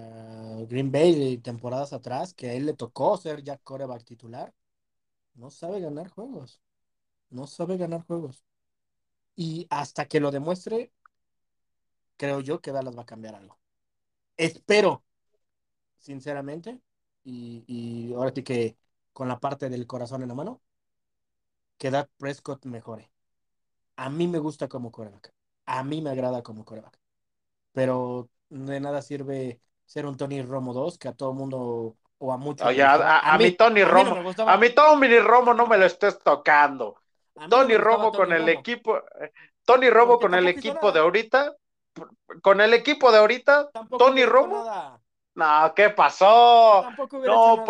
Green 0.67 0.91
Bay 0.91 1.37
temporadas 1.39 1.93
atrás, 1.93 2.33
que 2.33 2.49
a 2.49 2.53
él 2.53 2.65
le 2.67 2.73
tocó 2.73 3.17
ser 3.17 3.43
ya 3.43 3.57
coreback 3.57 4.03
titular. 4.03 4.53
No 5.33 5.49
sabe 5.49 5.79
ganar 5.79 6.09
juegos. 6.09 6.61
No 7.29 7.47
sabe 7.47 7.77
ganar 7.77 8.05
juegos. 8.05 8.45
Y 9.35 9.65
hasta 9.71 10.07
que 10.07 10.19
lo 10.19 10.29
demuestre, 10.29 10.91
creo 12.17 12.41
yo 12.41 12.61
que 12.61 12.71
Dallas 12.71 12.95
va 12.95 13.01
a 13.03 13.07
cambiar 13.07 13.35
algo. 13.35 13.57
Espero, 14.37 15.03
sinceramente, 15.97 16.79
y, 17.23 18.13
ahora 18.15 18.31
sí 18.33 18.43
que 18.43 18.77
con 19.11 19.27
la 19.27 19.39
parte 19.39 19.69
del 19.69 19.87
corazón 19.87 20.21
en 20.23 20.29
la 20.29 20.35
mano, 20.35 20.61
que 21.77 21.91
Dak 21.91 22.09
Prescott 22.17 22.65
mejore. 22.65 23.11
A 23.95 24.09
mí 24.09 24.27
me 24.27 24.39
gusta 24.39 24.67
como 24.67 24.91
coreback. 24.91 25.31
A 25.65 25.83
mí 25.83 26.01
me 26.01 26.09
agrada 26.09 26.41
como 26.41 26.65
coreback. 26.65 26.97
Pero 27.71 28.29
de 28.49 28.79
nada 28.79 29.01
sirve 29.01 29.59
ser 29.85 30.05
un 30.05 30.17
Tony 30.17 30.41
Romo 30.41 30.73
2, 30.73 30.97
que 30.97 31.07
a 31.07 31.13
todo 31.13 31.33
mundo 31.33 31.95
o 32.17 32.31
a 32.31 32.37
muchos. 32.37 32.67
a, 32.67 33.37
mí, 33.37 33.51
Tony 33.51 33.83
Romo, 33.83 34.33
a 34.47 34.57
mí 34.57 34.69
Tony 34.69 35.19
Romo 35.19 35.53
no 35.53 35.67
me 35.67 35.77
lo 35.77 35.85
estés 35.85 36.19
tocando. 36.19 36.95
Tony 37.49 37.77
Romo 37.77 38.11
con 38.11 38.31
el 38.31 38.47
equipo, 38.49 39.01
Tony 39.65 39.89
Romo 39.89 40.19
con 40.19 40.33
el 40.33 40.47
equipo 40.47 40.91
de 40.91 40.99
ahorita, 40.99 41.55
con 42.41 42.61
el 42.61 42.73
equipo 42.73 43.11
de 43.11 43.17
ahorita, 43.19 43.69
Tony 43.97 44.25
Romo. 44.25 44.65
No, 45.35 45.73
¿qué 45.75 45.89
pasó? 45.89 46.87
No, 47.11 47.65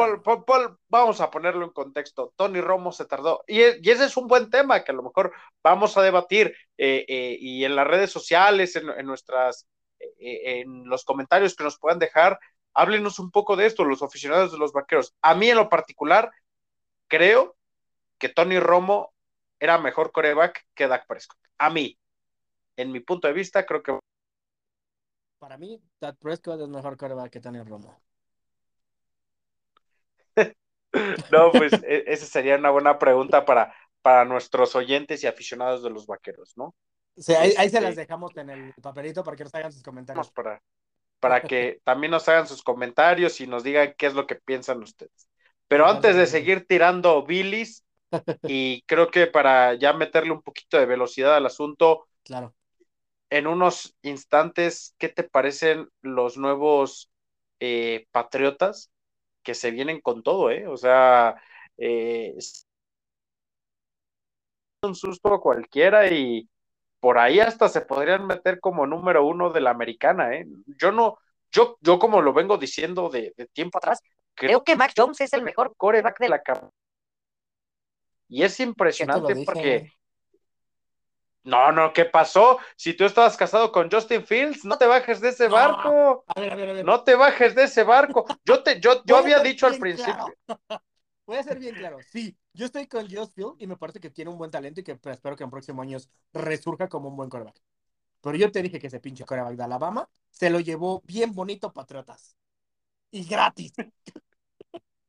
vamos 0.90 1.22
a 1.22 1.32
ponerlo 1.32 1.66
en 1.66 1.72
contexto. 1.72 2.34
Tony 2.36 2.60
Romo 2.60 2.92
se 2.92 3.06
tardó. 3.06 3.44
Y, 3.48 3.62
ese 3.62 4.06
es 4.06 4.18
un 4.18 4.28
buen 4.28 4.50
tema 4.50 4.84
que 4.84 4.92
a 4.92 4.96
lo 4.96 5.04
mejor 5.04 5.34
vamos 5.64 5.96
a 5.96 6.02
debatir 6.02 6.56
eh, 6.78 7.06
eh, 7.08 7.38
y 7.40 7.64
en 7.64 7.76
las 7.76 7.88
redes 7.88 8.12
sociales, 8.12 8.76
en, 8.76 9.06
nuestras, 9.06 9.66
eh, 10.00 10.60
en 10.60 10.90
los 10.90 11.06
comentarios 11.06 11.56
que 11.56 11.64
nos 11.64 11.80
puedan 11.80 12.00
dejar, 12.00 12.38
háblenos 12.74 13.20
un 13.20 13.32
poco 13.32 13.56
de 13.56 13.66
esto, 13.66 13.86
los 13.86 14.04
aficionados 14.04 14.52
de 14.52 14.58
los 14.58 14.74
vaqueros. 14.74 15.16
A 15.22 15.34
mí 15.34 15.50
en 15.50 15.56
lo 15.56 15.70
particular, 15.70 16.32
creo 17.08 17.56
que 18.18 18.28
Tony 18.28 18.60
Romo 18.60 19.14
era 19.60 19.78
mejor 19.78 20.12
coreback 20.12 20.66
que 20.76 20.88
Dak 20.88 21.08
Prescott. 21.08 21.40
A 21.58 21.70
mí, 21.70 21.98
en 22.76 22.92
mi 22.92 23.00
punto 23.00 23.28
de 23.28 23.34
vista, 23.34 23.66
creo 23.66 23.82
que 23.82 23.98
para 25.44 25.58
mí, 25.58 25.78
Dak 26.00 26.16
Prescott 26.20 26.62
es 26.62 26.70
mejor 26.70 26.96
coreback 26.96 27.30
que 27.30 27.42
Tony 27.42 27.62
Romo. 27.62 28.02
no, 31.34 31.52
pues 31.52 31.74
e, 31.84 32.06
esa 32.08 32.26
sería 32.26 32.56
una 32.56 32.70
buena 32.70 32.98
pregunta 32.98 33.44
para, 33.44 33.76
para 34.02 34.24
nuestros 34.24 34.74
oyentes 34.74 35.22
y 35.22 35.28
aficionados 35.28 35.84
de 35.84 35.90
los 35.90 36.08
vaqueros, 36.08 36.54
¿no? 36.56 36.74
Sí, 37.18 37.34
ahí, 37.34 37.52
se 37.70 37.82
las 37.82 37.90
este, 37.90 38.04
dejamos 38.04 38.32
en 38.38 38.52
el 38.52 38.74
papelito 38.82 39.22
para 39.22 39.36
que 39.36 39.44
nos 39.44 39.54
hagan 39.54 39.74
sus 39.74 39.84
comentarios. 39.84 40.32
Para, 40.32 40.62
para 41.20 41.42
que 41.42 41.82
también 41.84 42.12
nos 42.12 42.26
hagan 42.30 42.48
sus 42.48 42.64
comentarios 42.64 43.42
y 43.42 43.46
nos 43.46 43.66
digan 43.66 43.96
qué 43.98 44.06
es 44.06 44.14
lo 44.14 44.26
que 44.26 44.36
piensan 44.36 44.82
ustedes. 44.82 45.28
Pero 45.68 45.86
antes 45.88 46.16
de 46.16 46.26
seguir 46.26 46.66
tirando 46.66 47.22
bilis, 47.26 47.84
y 48.44 48.82
creo 48.84 49.12
que 49.12 49.28
para 49.28 49.74
ya 49.74 49.92
meterle 49.92 50.32
un 50.32 50.42
poquito 50.42 50.78
de 50.78 50.86
velocidad 50.86 51.36
al 51.36 51.48
asunto, 51.48 52.08
claro 52.24 52.56
en 53.34 53.48
unos 53.48 53.96
instantes, 54.04 54.94
¿qué 55.00 55.10
te 55.10 55.24
parecen 55.24 55.90
los 56.04 56.38
nuevos 56.38 57.10
eh, 57.60 58.06
patriotas 58.12 58.92
que 59.42 59.56
se 59.56 59.72
vienen 59.72 60.02
con 60.02 60.22
todo, 60.22 60.52
eh? 60.52 60.68
O 60.68 60.78
sea, 60.78 61.42
eh, 61.78 62.36
un 64.84 64.94
susto 64.94 65.34
a 65.34 65.42
cualquiera 65.42 66.08
y 66.12 66.48
por 67.00 67.18
ahí 67.18 67.40
hasta 67.40 67.70
se 67.70 67.82
podrían 67.82 68.28
meter 68.28 68.60
como 68.60 68.86
número 68.86 69.26
uno 69.26 69.50
de 69.50 69.62
la 69.62 69.72
americana, 69.72 70.36
¿eh? 70.36 70.46
Yo 70.78 70.92
no, 70.92 71.18
yo, 71.52 71.80
yo 71.82 71.98
como 71.98 72.22
lo 72.22 72.34
vengo 72.34 72.60
diciendo 72.60 73.10
de, 73.10 73.34
tiempo 73.52 73.80
atrás, 73.80 74.00
creo 74.36 74.64
que 74.64 74.76
Mac 74.76 74.94
Jones 74.96 75.22
es 75.22 75.34
el 75.34 75.42
mejor 75.42 75.74
coreback 75.76 76.20
de 76.20 76.30
la 76.30 76.44
cama. 76.44 76.70
Y 78.28 78.44
es 78.44 78.60
impresionante 78.60 79.44
porque 79.44 79.90
no, 81.44 81.72
no, 81.72 81.92
¿qué 81.92 82.06
pasó? 82.06 82.60
Si 82.76 82.94
tú 82.94 83.04
estabas 83.04 83.36
casado 83.36 83.72
con 83.72 83.92
Justin 83.92 84.26
Fields, 84.26 84.64
no 84.64 84.78
te 84.78 84.86
bajes 84.86 85.20
de 85.20 85.30
ese 85.30 85.48
barco. 85.48 86.24
No 86.84 87.04
te 87.04 87.16
bajes 87.16 87.54
de 87.54 87.64
ese 87.64 87.84
barco. 87.84 88.26
Yo 88.46 88.64
te, 88.64 88.80
yo, 88.80 89.04
yo 89.06 89.18
había 89.18 89.40
dicho 89.40 89.68
al 89.68 89.78
principio. 89.78 90.26
Voy 91.26 91.38
a 91.38 91.44
ser 91.44 91.60
bien 91.60 91.76
claro. 91.76 91.98
Sí, 92.12 92.38
yo 92.54 92.66
estoy 92.66 92.88
con 92.88 93.04
Justin 93.04 93.30
Fields 93.34 93.56
y 93.60 93.68
me 93.68 93.78
parece 93.78 94.00
que 94.00 94.10
tiene 94.10 94.32
un 94.32 94.38
buen 94.38 94.52
talento 94.52 94.82
y 94.82 94.84
que 94.84 94.96
pues, 94.96 95.16
espero 95.16 95.36
que 95.36 95.44
en 95.44 95.50
próximos 95.50 95.84
años 95.84 96.10
resurja 96.34 96.88
como 96.88 97.10
un 97.10 97.16
buen 97.16 97.30
coreback. 97.30 97.62
Pero 98.22 98.38
yo 98.38 98.52
te 98.52 98.62
dije 98.62 98.80
que 98.80 98.88
ese 98.88 99.00
pinche 99.00 99.26
coreback 99.26 99.56
de 99.56 99.64
Alabama 99.64 100.10
se 100.30 100.50
lo 100.50 100.60
llevó 100.60 101.02
bien 101.06 101.34
bonito 101.34 101.74
Patriotas. 101.74 102.38
Y 103.12 103.26
gratis. 103.26 103.74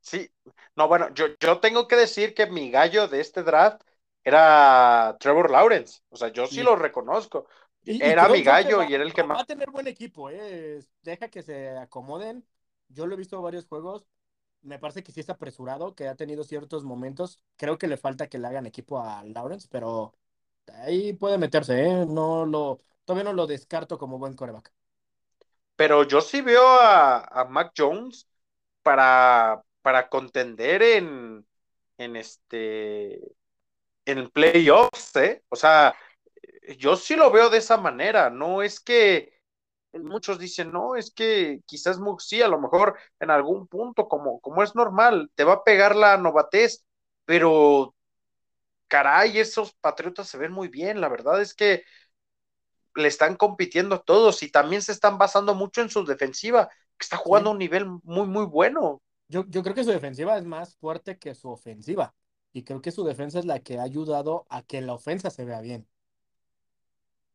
Sí, 0.05 0.29
no, 0.75 0.87
bueno, 0.87 1.11
yo, 1.15 1.25
yo 1.39 1.59
tengo 1.59 1.87
que 1.87 1.95
decir 1.95 2.35
que 2.35 2.45
mi 2.45 2.69
gallo 2.69 3.07
de 3.07 3.21
este 3.21 3.41
draft 3.41 3.81
era 4.25 5.15
Trevor 5.19 5.51
Lawrence. 5.51 6.01
O 6.09 6.17
sea, 6.17 6.29
yo 6.29 6.47
sí, 6.47 6.63
lo 6.63 6.75
reconozco. 6.75 7.47
era 7.85 8.27
mi 8.27 8.43
gallo 8.43 8.83
y 8.83 8.93
era 8.93 9.03
el 9.03 9.13
que 9.13 9.23
más. 9.23 9.37
Va 9.37 9.41
a 9.41 9.45
tener 9.45 9.69
buen 9.71 9.87
equipo, 9.87 10.29
¿eh? 10.29 10.79
Deja 11.03 11.29
que 11.29 11.43
se 11.43 11.69
acomoden. 11.77 12.45
Yo 12.89 13.05
lo 13.07 13.15
he 13.15 13.17
visto 13.17 13.35
en 13.37 13.43
varios 13.43 13.65
juegos. 13.67 14.07
Me 14.61 14.79
parece 14.79 15.03
que 15.03 15.11
sí 15.11 15.19
está 15.19 15.33
apresurado, 15.33 15.95
que 15.95 16.07
ha 16.07 16.15
tenido 16.15 16.43
ciertos 16.43 16.83
momentos. 16.83 17.41
Creo 17.57 17.77
que 17.77 17.87
le 17.87 17.97
falta 17.97 18.27
que 18.27 18.39
le 18.39 18.47
hagan 18.47 18.65
equipo 18.65 19.01
a 19.01 19.23
Lawrence, 19.25 19.67
pero 19.71 20.15
ahí 20.73 21.13
puede 21.13 21.37
meterse, 21.37 21.83
¿eh? 21.85 22.05
No 22.07 22.45
lo, 22.45 22.81
todavía 23.05 23.25
no 23.25 23.33
lo 23.33 23.47
descarto 23.47 23.97
como 23.99 24.19
buen 24.19 24.35
coreback. 24.35 24.73
Pero 25.75 26.03
yo 26.03 26.21
sí 26.21 26.41
veo 26.41 26.63
a, 26.67 27.19
a 27.25 27.45
Mac 27.45 27.73
Jones 27.77 28.27
para, 28.83 29.63
para 29.81 30.09
contender 30.09 30.81
en, 30.83 31.45
en 31.97 32.15
este 32.15 33.19
en 34.05 34.29
playoffs, 34.29 35.15
¿eh? 35.17 35.43
O 35.49 35.55
sea, 35.55 35.95
yo 36.77 36.95
sí 36.95 37.15
lo 37.15 37.31
veo 37.31 37.49
de 37.49 37.59
esa 37.59 37.77
manera, 37.77 38.29
no 38.29 38.61
es 38.61 38.79
que 38.79 39.33
muchos 39.93 40.39
dicen, 40.39 40.71
no, 40.71 40.95
es 40.95 41.11
que 41.11 41.61
quizás 41.65 41.99
sí, 42.19 42.41
a 42.41 42.47
lo 42.47 42.59
mejor 42.59 42.97
en 43.19 43.31
algún 43.31 43.67
punto, 43.67 44.07
como, 44.07 44.39
como 44.41 44.63
es 44.63 44.75
normal, 44.75 45.31
te 45.35 45.43
va 45.43 45.53
a 45.53 45.63
pegar 45.63 45.95
la 45.95 46.17
novatez, 46.17 46.85
pero 47.25 47.95
caray, 48.87 49.39
esos 49.39 49.73
patriotas 49.73 50.27
se 50.27 50.37
ven 50.37 50.51
muy 50.51 50.67
bien, 50.67 51.01
la 51.01 51.09
verdad 51.09 51.41
es 51.41 51.53
que 51.53 51.83
le 52.95 53.07
están 53.07 53.35
compitiendo 53.35 53.95
a 53.95 54.03
todos 54.03 54.41
y 54.43 54.49
también 54.49 54.81
se 54.81 54.91
están 54.91 55.17
basando 55.17 55.53
mucho 55.53 55.81
en 55.81 55.89
su 55.89 56.05
defensiva, 56.05 56.69
que 56.97 57.03
está 57.03 57.17
jugando 57.17 57.49
a 57.49 57.53
un 57.53 57.59
nivel 57.59 57.85
muy, 58.03 58.27
muy 58.27 58.45
bueno. 58.45 59.01
Yo, 59.27 59.43
yo 59.49 59.63
creo 59.63 59.75
que 59.75 59.83
su 59.83 59.91
defensiva 59.91 60.37
es 60.37 60.45
más 60.45 60.75
fuerte 60.77 61.17
que 61.17 61.35
su 61.35 61.49
ofensiva. 61.49 62.13
Y 62.55 62.63
creo 62.63 62.81
que 62.81 62.91
su 62.91 63.03
defensa 63.03 63.37
es 63.37 63.43
la 63.43 63.59
que 63.59 63.79
ha 63.79 63.83
ayudado 63.83 64.45
a 64.49 64.61
que 64.61 64.79
la 64.79 64.93
ofensa 64.93 65.29
se 65.29 65.43
vea 65.43 65.59
bien. 65.59 65.85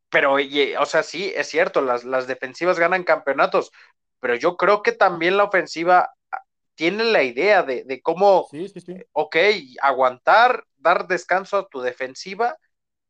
Pero, 0.09 0.33
o 0.33 0.85
sea, 0.87 1.03
sí, 1.03 1.31
es 1.35 1.47
cierto, 1.47 1.81
las, 1.81 2.03
las 2.05 2.25
defensivas 2.25 2.79
ganan 2.79 3.03
campeonatos, 3.03 3.71
pero 4.19 4.33
yo 4.33 4.57
creo 4.57 4.81
que 4.81 4.93
también 4.93 5.37
la 5.37 5.43
ofensiva 5.43 6.09
tiene 6.73 7.03
la 7.03 7.21
idea 7.21 7.61
de, 7.61 8.01
cómo, 8.01 8.47
sí, 8.49 8.67
sí, 8.67 8.79
sí. 8.79 8.95
ok, 9.11 9.35
aguantar, 9.83 10.65
dar 10.77 11.07
descanso 11.07 11.55
a 11.57 11.67
tu 11.67 11.81
defensiva 11.81 12.57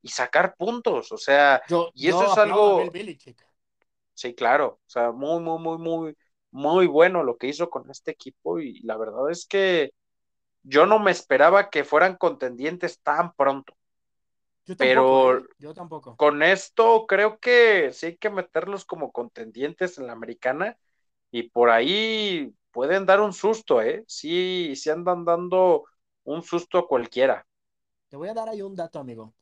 y 0.02 0.10
sacar 0.10 0.56
puntos, 0.58 1.14
o 1.14 1.18
sea, 1.18 1.62
y 1.94 2.10
eso 2.10 2.30
es 2.30 2.38
algo... 2.38 2.92
Sí, 4.14 4.36
claro, 4.36 4.82
o 4.86 4.90
sea, 4.90 5.14
muy, 5.14 5.40
muy, 5.40 5.60
muy, 5.60 5.78
muy, 5.78 6.18
muy 6.52 6.88
bueno 6.88 7.24
lo 7.24 7.38
que 7.38 7.48
hizo 7.48 7.70
con 7.70 7.90
este 7.90 8.12
equipo 8.12 8.60
y 8.60 8.82
la 8.82 8.98
verdad 8.98 9.32
es 9.32 9.46
que 9.46 9.94
yo 10.64 10.86
no 10.86 11.00
me 11.00 11.12
esperaba 11.12 11.70
que 11.70 11.84
fueran 11.84 12.16
contendientes 12.18 13.02
tan 13.02 13.34
pronto. 13.34 13.76
Yo 14.66 14.76
pero 14.78 15.38
¿eh? 15.38 15.44
yo 15.58 15.74
tampoco. 15.74 16.16
con 16.16 16.44
esto 16.44 17.06
creo 17.08 17.40
que 17.40 17.92
sí 17.94 18.08
hay 18.08 18.18
que 18.18 18.30
meterlos 18.30 18.86
como 18.86 19.12
contendientes 19.12 19.98
en 19.98 20.08
la 20.08 20.14
americana 20.14 20.78
y 21.32 21.44
por 21.44 21.70
ahí 21.70 22.54
pueden 22.72 23.06
dar 23.06 23.22
un 23.22 23.34
susto, 23.34 23.82
¿eh? 23.82 24.04
Sí, 24.08 24.74
sí 24.76 24.90
andan 24.90 25.26
dando 25.26 25.86
un 26.24 26.44
susto 26.44 26.78
a 26.78 26.88
cualquiera. 26.88 27.46
Te 28.10 28.18
voy 28.18 28.30
a 28.30 28.34
dar 28.34 28.50
ahí 28.50 28.62
un 28.62 28.76
dato, 28.76 29.00
amigo. 29.00 29.34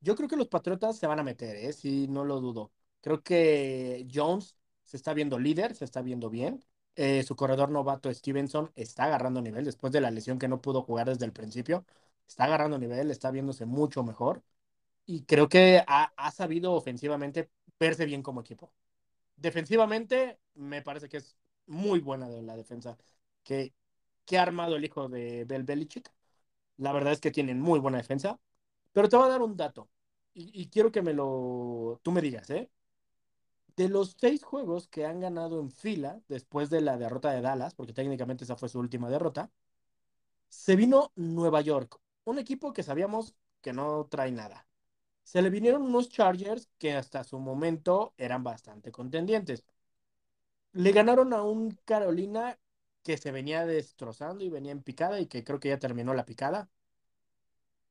Yo 0.00 0.16
creo 0.16 0.28
que 0.28 0.36
los 0.36 0.48
Patriotas 0.48 0.98
se 0.98 1.06
van 1.06 1.20
a 1.20 1.22
meter, 1.22 1.56
¿eh? 1.56 1.72
Sí, 1.72 2.08
no 2.08 2.24
lo 2.24 2.40
dudo. 2.40 2.72
Creo 3.00 3.22
que 3.22 4.06
Jones 4.12 4.56
se 4.84 4.96
está 4.96 5.14
viendo 5.14 5.38
líder, 5.38 5.74
se 5.74 5.84
está 5.84 6.02
viendo 6.02 6.30
bien. 6.30 6.64
Eh, 6.96 7.22
su 7.22 7.36
corredor 7.36 7.70
novato 7.70 8.12
Stevenson 8.12 8.70
está 8.76 9.04
agarrando 9.04 9.40
nivel 9.40 9.64
después 9.64 9.92
de 9.92 10.00
la 10.00 10.10
lesión 10.10 10.38
que 10.38 10.48
no 10.48 10.60
pudo 10.60 10.82
jugar 10.82 11.08
desde 11.08 11.24
el 11.24 11.32
principio. 11.32 11.86
Está 12.28 12.44
agarrando 12.44 12.78
nivel, 12.78 13.10
está 13.10 13.30
viéndose 13.30 13.66
mucho 13.66 14.02
mejor. 14.04 14.42
Y 15.06 15.24
creo 15.24 15.48
que 15.48 15.84
ha, 15.86 16.12
ha 16.16 16.30
sabido 16.32 16.74
ofensivamente 16.74 17.50
verse 17.80 18.06
bien 18.06 18.22
como 18.22 18.40
equipo. 18.42 18.72
Defensivamente, 19.36 20.38
me 20.54 20.82
parece 20.82 21.08
que 21.08 21.18
es 21.18 21.36
muy 21.66 22.00
buena 22.00 22.28
la 22.28 22.56
defensa 22.56 22.98
que, 23.44 23.74
que 24.24 24.38
ha 24.38 24.42
armado 24.42 24.76
el 24.76 24.84
hijo 24.84 25.08
de 25.08 25.44
Bel 25.46 25.64
Belichick. 25.64 26.12
La 26.78 26.92
verdad 26.92 27.12
es 27.14 27.20
que 27.20 27.30
tienen 27.30 27.60
muy 27.60 27.80
buena 27.80 27.98
defensa. 27.98 28.40
Pero 28.92 29.08
te 29.08 29.16
voy 29.16 29.26
a 29.26 29.30
dar 29.30 29.42
un 29.42 29.56
dato. 29.56 29.90
Y, 30.34 30.68
quiero 30.70 30.92
que 30.92 31.02
me 31.02 31.12
lo. 31.14 32.00
Tú 32.02 32.12
me 32.12 32.22
digas, 32.22 32.48
¿eh? 32.50 32.70
De 33.82 33.88
los 33.88 34.14
seis 34.16 34.44
juegos 34.44 34.86
que 34.86 35.04
han 35.06 35.18
ganado 35.18 35.58
en 35.58 35.68
fila 35.68 36.20
después 36.28 36.70
de 36.70 36.80
la 36.80 36.96
derrota 36.96 37.32
de 37.32 37.40
Dallas, 37.40 37.74
porque 37.74 37.92
técnicamente 37.92 38.44
esa 38.44 38.54
fue 38.56 38.68
su 38.68 38.78
última 38.78 39.10
derrota, 39.10 39.50
se 40.48 40.76
vino 40.76 41.10
Nueva 41.16 41.60
York, 41.62 41.98
un 42.24 42.38
equipo 42.38 42.72
que 42.72 42.84
sabíamos 42.84 43.34
que 43.60 43.72
no 43.72 44.06
trae 44.08 44.30
nada. 44.30 44.66
Se 45.24 45.42
le 45.42 45.50
vinieron 45.50 45.82
unos 45.82 46.10
Chargers 46.10 46.68
que 46.78 46.94
hasta 46.94 47.24
su 47.24 47.38
momento 47.40 48.14
eran 48.18 48.44
bastante 48.44 48.92
contendientes. 48.92 49.64
Le 50.74 50.92
ganaron 50.92 51.32
a 51.32 51.42
un 51.42 51.70
Carolina 51.86 52.58
que 53.02 53.16
se 53.16 53.32
venía 53.32 53.64
destrozando 53.64 54.44
y 54.44 54.50
venía 54.50 54.72
en 54.72 54.82
picada 54.82 55.18
y 55.20 55.26
que 55.26 55.44
creo 55.44 55.60
que 55.60 55.70
ya 55.70 55.78
terminó 55.78 56.12
la 56.14 56.26
picada. 56.26 56.68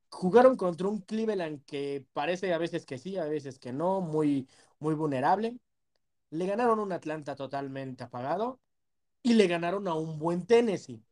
Jugaron 0.09 0.57
contra 0.57 0.87
un 0.87 0.99
Cleveland 1.01 1.63
que 1.65 2.05
parece 2.13 2.53
a 2.53 2.57
veces 2.59 2.85
que 2.85 2.97
sí, 2.97 3.17
a 3.17 3.25
veces 3.25 3.59
que 3.59 3.71
no, 3.73 4.01
muy, 4.01 4.47
muy 4.79 4.93
vulnerable. 4.95 5.59
Le 6.31 6.45
ganaron 6.47 6.79
un 6.79 6.91
Atlanta 6.91 7.35
totalmente 7.35 8.03
apagado 8.03 8.59
y 9.21 9.33
le 9.33 9.47
ganaron 9.47 9.87
a 9.87 9.93
un 9.93 10.17
buen 10.17 10.45
Tennessee. 10.45 11.03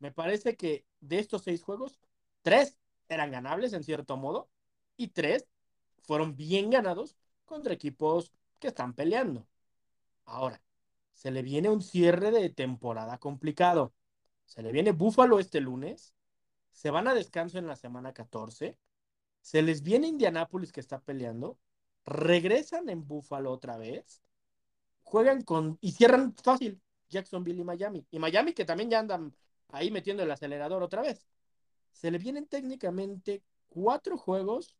Me 0.00 0.12
parece 0.12 0.56
que 0.56 0.84
de 1.00 1.18
estos 1.18 1.42
seis 1.42 1.62
juegos, 1.62 2.00
tres 2.42 2.76
eran 3.08 3.30
ganables 3.30 3.72
en 3.72 3.84
cierto 3.84 4.16
modo 4.16 4.48
y 4.96 5.08
tres 5.08 5.46
fueron 6.02 6.36
bien 6.36 6.70
ganados 6.70 7.16
contra 7.44 7.74
equipos 7.74 8.32
que 8.58 8.68
están 8.68 8.94
peleando. 8.94 9.46
Ahora, 10.24 10.60
se 11.12 11.30
le 11.30 11.42
viene 11.42 11.68
un 11.68 11.82
cierre 11.82 12.30
de 12.30 12.48
temporada 12.50 13.18
complicado. 13.18 13.92
Se 14.46 14.62
le 14.62 14.72
viene 14.72 14.92
Búfalo 14.92 15.40
este 15.40 15.60
lunes. 15.60 16.14
Se 16.72 16.90
van 16.90 17.08
a 17.08 17.14
descanso 17.14 17.58
en 17.58 17.66
la 17.66 17.76
semana 17.76 18.12
14. 18.12 18.76
Se 19.40 19.62
les 19.62 19.82
viene 19.82 20.08
Indianápolis 20.08 20.72
que 20.72 20.80
está 20.80 21.00
peleando. 21.00 21.58
Regresan 22.06 22.88
en 22.88 23.06
Búfalo 23.06 23.52
otra 23.52 23.76
vez. 23.76 24.22
Juegan 25.02 25.42
con. 25.42 25.78
y 25.80 25.92
cierran 25.92 26.34
fácil 26.34 26.80
Jacksonville 27.08 27.60
y 27.60 27.64
Miami. 27.64 28.06
Y 28.10 28.18
Miami 28.18 28.52
que 28.52 28.64
también 28.64 28.90
ya 28.90 29.00
andan 29.00 29.34
ahí 29.68 29.90
metiendo 29.90 30.22
el 30.22 30.30
acelerador 30.30 30.82
otra 30.82 31.02
vez. 31.02 31.26
Se 31.92 32.10
le 32.10 32.18
vienen 32.18 32.46
técnicamente 32.46 33.42
cuatro 33.68 34.16
juegos 34.16 34.76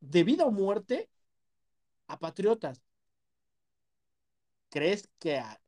de 0.00 0.24
vida 0.24 0.44
o 0.46 0.50
muerte 0.50 1.08
a 2.08 2.18
Patriotas. 2.18 2.82
¿crees 4.70 5.08
que 5.18 5.38
a 5.38 5.60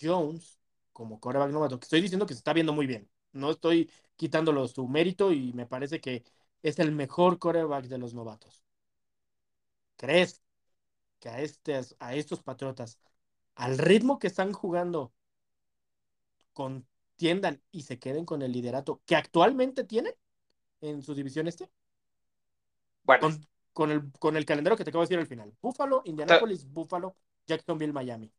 Jones, 0.00 0.60
como 0.92 1.20
coreback 1.20 1.50
novato, 1.50 1.78
que 1.78 1.84
estoy 1.84 2.00
diciendo 2.00 2.26
que 2.26 2.34
se 2.34 2.38
está 2.38 2.52
viendo 2.52 2.72
muy 2.72 2.86
bien, 2.86 3.10
no 3.32 3.50
estoy 3.50 3.90
quitándolo 4.16 4.68
su 4.68 4.86
mérito 4.88 5.32
y 5.32 5.52
me 5.52 5.66
parece 5.66 6.00
que 6.00 6.24
es 6.62 6.78
el 6.78 6.92
mejor 6.92 7.38
coreback 7.38 7.86
de 7.86 7.98
los 7.98 8.14
novatos? 8.14 8.61
¿Crees 10.02 10.42
que 11.20 11.28
a, 11.28 11.40
estos, 11.40 11.94
a 12.00 12.16
estos 12.16 12.42
Patriotas, 12.42 12.98
al 13.54 13.78
ritmo 13.78 14.18
que 14.18 14.26
están 14.26 14.52
jugando, 14.52 15.12
contiendan 16.52 17.62
y 17.70 17.82
se 17.82 18.00
queden 18.00 18.24
con 18.24 18.42
el 18.42 18.50
liderato 18.50 19.00
que 19.06 19.14
actualmente 19.14 19.84
tienen 19.84 20.12
en 20.80 21.02
su 21.02 21.14
división 21.14 21.46
este? 21.46 21.70
Bueno. 23.04 23.28
Con, 23.72 23.92
el, 23.92 24.10
con 24.18 24.36
el 24.36 24.44
calendario 24.44 24.76
que 24.76 24.82
te 24.82 24.90
acabo 24.90 25.02
de 25.02 25.06
decir 25.06 25.20
al 25.20 25.28
final. 25.28 25.54
Buffalo, 25.62 26.02
Indianapolis, 26.04 26.68
Buffalo, 26.68 27.16
Jacksonville, 27.46 27.92
Miami. 27.92 28.32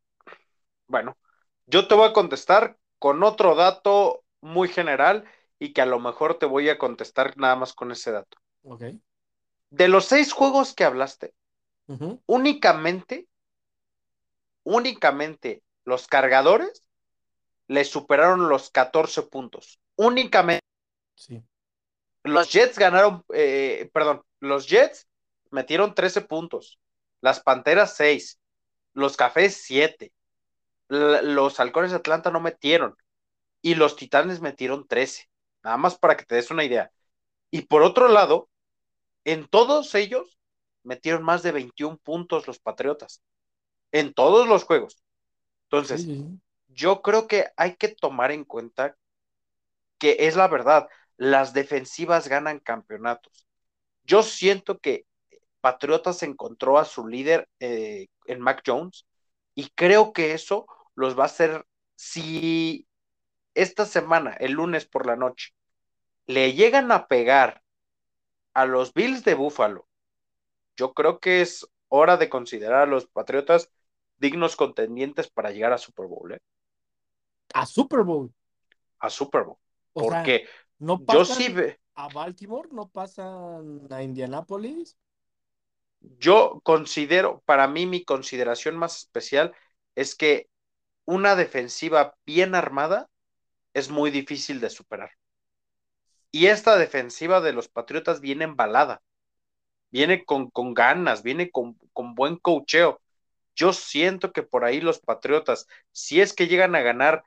Bueno, 0.88 1.18
yo 1.66 1.88
te 1.88 1.96
voy 1.96 2.10
a 2.10 2.14
contestar 2.14 2.78
con 3.00 3.24
otro 3.24 3.56
dato 3.56 4.26
muy 4.42 4.68
general 4.68 5.24
y 5.60 5.72
que 5.72 5.80
a 5.80 5.86
lo 5.86 6.02
mejor 6.02 6.38
te 6.40 6.46
voy 6.46 6.68
a 6.68 6.78
contestar 6.78 7.38
nada 7.38 7.56
más 7.56 7.74
con 7.74 7.94
ese 7.94 8.12
dato. 8.12 8.38
Ok. 8.64 8.84
De 9.70 9.88
los 9.88 10.04
seis 10.04 10.34
juegos 10.34 10.74
que 10.76 10.84
hablaste, 10.84 11.34
únicamente, 12.26 13.28
únicamente 14.64 15.64
los 15.86 16.08
cargadores 16.08 16.84
le 17.68 17.84
superaron 17.86 18.50
los 18.50 18.70
14 18.72 19.24
puntos. 19.24 19.80
Únicamente. 19.96 20.66
Sí. 21.16 21.44
Los 22.24 22.52
Jets 22.52 22.78
ganaron, 22.78 23.24
eh, 23.34 23.90
perdón, 23.94 24.24
los 24.40 24.68
Jets 24.68 25.08
metieron 25.52 25.94
13 25.94 26.22
puntos, 26.22 26.80
las 27.22 27.42
Panteras 27.42 27.96
6, 27.98 28.40
los 28.94 29.18
Cafés 29.18 29.62
7, 29.64 30.14
los 30.88 31.60
halcones 31.60 31.92
de 31.92 31.98
Atlanta 31.98 32.32
no 32.32 32.40
metieron 32.40 32.96
y 33.62 33.76
los 33.76 33.96
titanes 33.96 34.42
metieron 34.42 34.88
13, 34.88 35.30
nada 35.64 35.78
más 35.78 35.98
para 35.98 36.16
que 36.16 36.26
te 36.26 36.36
des 36.36 36.50
una 36.52 36.64
idea. 36.64 36.92
Y 37.52 37.64
por 37.64 37.84
otro 37.84 38.08
lado, 38.08 38.50
en 39.26 39.48
todos 39.48 39.94
ellos 39.96 40.40
metieron 40.84 41.24
más 41.24 41.44
de 41.44 41.52
21 41.52 41.98
puntos 41.98 42.48
los 42.48 42.60
Patriotas, 42.60 43.22
en 43.92 44.14
todos 44.14 44.48
los 44.48 44.64
juegos. 44.64 45.04
Entonces, 45.66 46.08
yo 46.68 47.02
creo 47.02 47.28
que 47.28 47.48
hay 47.58 47.76
que 47.76 47.90
tomar 47.90 48.32
en 48.32 48.44
cuenta 48.44 48.96
que 49.98 50.18
es 50.20 50.36
la 50.36 50.48
verdad, 50.48 50.88
las 51.18 51.54
defensivas 51.54 52.28
ganan 52.28 52.60
campeonatos. 52.60 53.48
Yo 54.04 54.24
siento 54.24 54.80
que 54.80 55.06
Patriotas 55.62 56.24
encontró 56.24 56.78
a 56.78 56.86
su 56.86 57.08
líder 57.08 57.48
eh, 57.60 58.08
en 58.26 58.42
Mac 58.42 58.64
Jones 58.66 59.06
y 59.56 59.70
creo 59.70 60.12
que 60.12 60.34
eso 60.34 60.66
los 60.96 61.18
va 61.18 61.24
a 61.24 61.28
hacer, 61.28 61.66
si 61.96 62.88
esta 63.54 63.86
semana, 63.86 64.34
el 64.40 64.54
lunes 64.54 64.86
por 64.86 65.06
la 65.06 65.16
noche, 65.16 65.54
le 66.26 66.54
llegan 66.54 66.92
a 66.92 67.08
pegar 67.08 67.62
a 68.54 68.66
los 68.66 68.94
Bills 68.94 69.24
de 69.24 69.36
Buffalo, 69.36 69.88
yo 70.76 70.94
creo 70.94 71.20
que 71.20 71.42
es 71.42 71.68
hora 71.90 72.18
de 72.18 72.30
considerar 72.30 72.84
a 72.84 72.92
los 72.92 73.08
Patriotas 73.08 73.70
dignos 74.18 74.56
contendientes 74.56 75.30
para 75.30 75.52
llegar 75.52 75.74
a 75.74 75.78
Super 75.78 76.08
Bowl. 76.08 76.34
¿eh? 76.34 76.40
A 77.54 77.66
Super 77.66 78.04
Bowl. 78.04 78.34
A 79.00 79.10
Super 79.10 79.44
Bowl. 79.44 79.58
Porque 79.92 80.48
no 80.80 81.00
yo 81.12 81.26
sí 81.26 81.50
ve... 81.50 81.80
a 81.96 82.08
Baltimore, 82.10 82.70
no 82.72 82.88
pasan 82.90 83.88
a 83.92 84.02
Indianapolis. 84.02 84.98
Yo 86.00 86.62
considero, 86.64 87.42
para 87.46 87.68
mí 87.68 87.86
mi 87.86 88.04
consideración 88.04 88.76
más 88.76 88.98
especial 88.98 89.54
es 89.96 90.16
que 90.16 90.50
una 91.06 91.36
defensiva 91.36 92.16
bien 92.26 92.56
armada 92.56 93.10
es 93.74 93.90
muy 93.90 94.12
difícil 94.12 94.60
de 94.60 94.70
superar. 94.70 95.12
Y 96.32 96.48
esta 96.48 96.78
defensiva 96.78 97.42
de 97.42 97.54
los 97.54 97.70
Patriotas 97.70 98.20
viene 98.20 98.46
embalada, 98.46 99.02
viene 99.94 100.26
con, 100.26 100.52
con 100.52 100.76
ganas, 100.76 101.24
viene 101.24 101.52
con, 101.52 101.78
con 101.94 102.16
buen 102.16 102.38
cocheo. 102.38 103.02
Yo 103.56 103.74
siento 103.74 104.34
que 104.34 104.44
por 104.44 104.66
ahí 104.66 104.82
los 104.82 105.00
Patriotas, 105.00 105.68
si 105.94 106.22
es 106.22 106.34
que 106.34 106.48
llegan 106.48 106.76
a 106.76 106.82
ganar, 106.82 107.24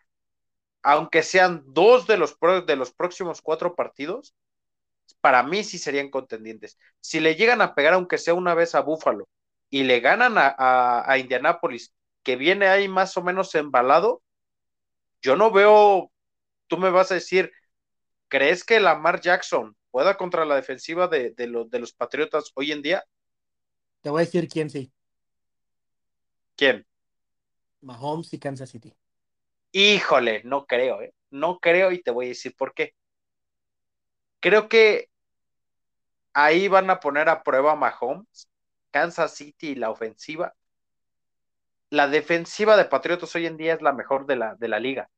aunque 0.83 1.23
sean 1.23 1.65
dos 1.67 2.07
de 2.07 2.19
los, 2.19 2.39
de 2.67 2.77
los 2.77 2.93
próximos 2.93 3.43
cuatro 3.43 3.75
partidos, 3.77 4.35
para 5.21 5.43
mí 5.43 5.65
sí 5.65 5.79
serían 5.79 6.11
contendientes. 6.11 6.79
Si 7.01 7.21
le 7.21 7.37
llegan 7.37 7.63
a 7.63 7.75
pegar, 7.75 7.95
aunque 7.95 8.19
sea 8.19 8.35
una 8.35 8.55
vez 8.55 8.75
a 8.75 8.81
Búfalo, 8.83 9.29
y 9.71 9.85
le 9.85 10.01
ganan 10.01 10.39
a, 10.39 10.55
a, 10.59 11.11
a 11.11 11.19
Indianápolis 11.19 11.93
que 12.23 12.37
viene 12.37 12.69
ahí 12.69 12.89
más 12.89 13.17
o 13.17 13.23
menos 13.23 13.55
embalado, 13.55 14.23
yo 15.23 15.37
no 15.37 15.51
veo 15.51 16.11
tú 16.69 16.79
me 16.79 16.91
vas 16.91 17.11
a 17.13 17.17
decir, 17.17 17.53
¿crees 18.29 18.65
que 18.65 18.81
Lamar 18.81 19.21
Jackson 19.21 19.77
pueda 19.97 20.19
contra 20.19 20.45
la 20.45 20.57
defensiva 20.57 21.09
de, 21.09 21.31
de, 21.31 21.47
los, 21.47 21.71
de 21.71 21.79
los 21.79 21.95
Patriotas 21.95 22.53
hoy 22.55 22.71
en 22.71 22.83
día? 22.83 23.03
Te 24.03 24.11
voy 24.11 24.21
a 24.21 24.25
decir 24.27 24.47
quién 24.47 24.69
sí. 24.69 24.93
¿Quién? 26.55 26.87
Mahomes 27.81 28.31
y 28.35 28.39
Kansas 28.39 28.69
City. 28.69 28.95
Híjole, 29.73 30.43
no 30.45 30.67
creo, 30.67 31.01
¿eh? 31.01 31.15
No 31.31 31.61
creo 31.61 31.93
y 31.93 32.03
te 32.03 32.11
voy 32.11 32.27
a 32.27 32.29
decir 32.29 32.55
por 32.55 32.75
qué. 32.75 32.95
Creo 34.41 34.69
que 34.69 35.09
ahí 36.35 36.69
van 36.69 36.91
a 36.91 37.01
poner 37.01 37.31
a 37.31 37.43
prueba 37.43 37.73
a 37.73 37.77
Mahomes, 37.77 38.51
Kansas 38.91 39.35
City 39.35 39.69
y 39.69 39.75
la 39.77 39.89
ofensiva. 39.89 40.55
La 41.89 42.07
defensiva 42.07 42.77
de 42.77 42.85
Patriotas 42.85 43.35
hoy 43.35 43.47
en 43.47 43.57
día 43.57 43.73
es 43.73 43.81
la 43.81 43.95
mejor 43.95 44.27
de 44.27 44.37
la, 44.37 44.57
de 44.57 44.69
la 44.69 44.79
liga. 44.79 45.09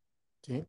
Sí. 0.43 0.68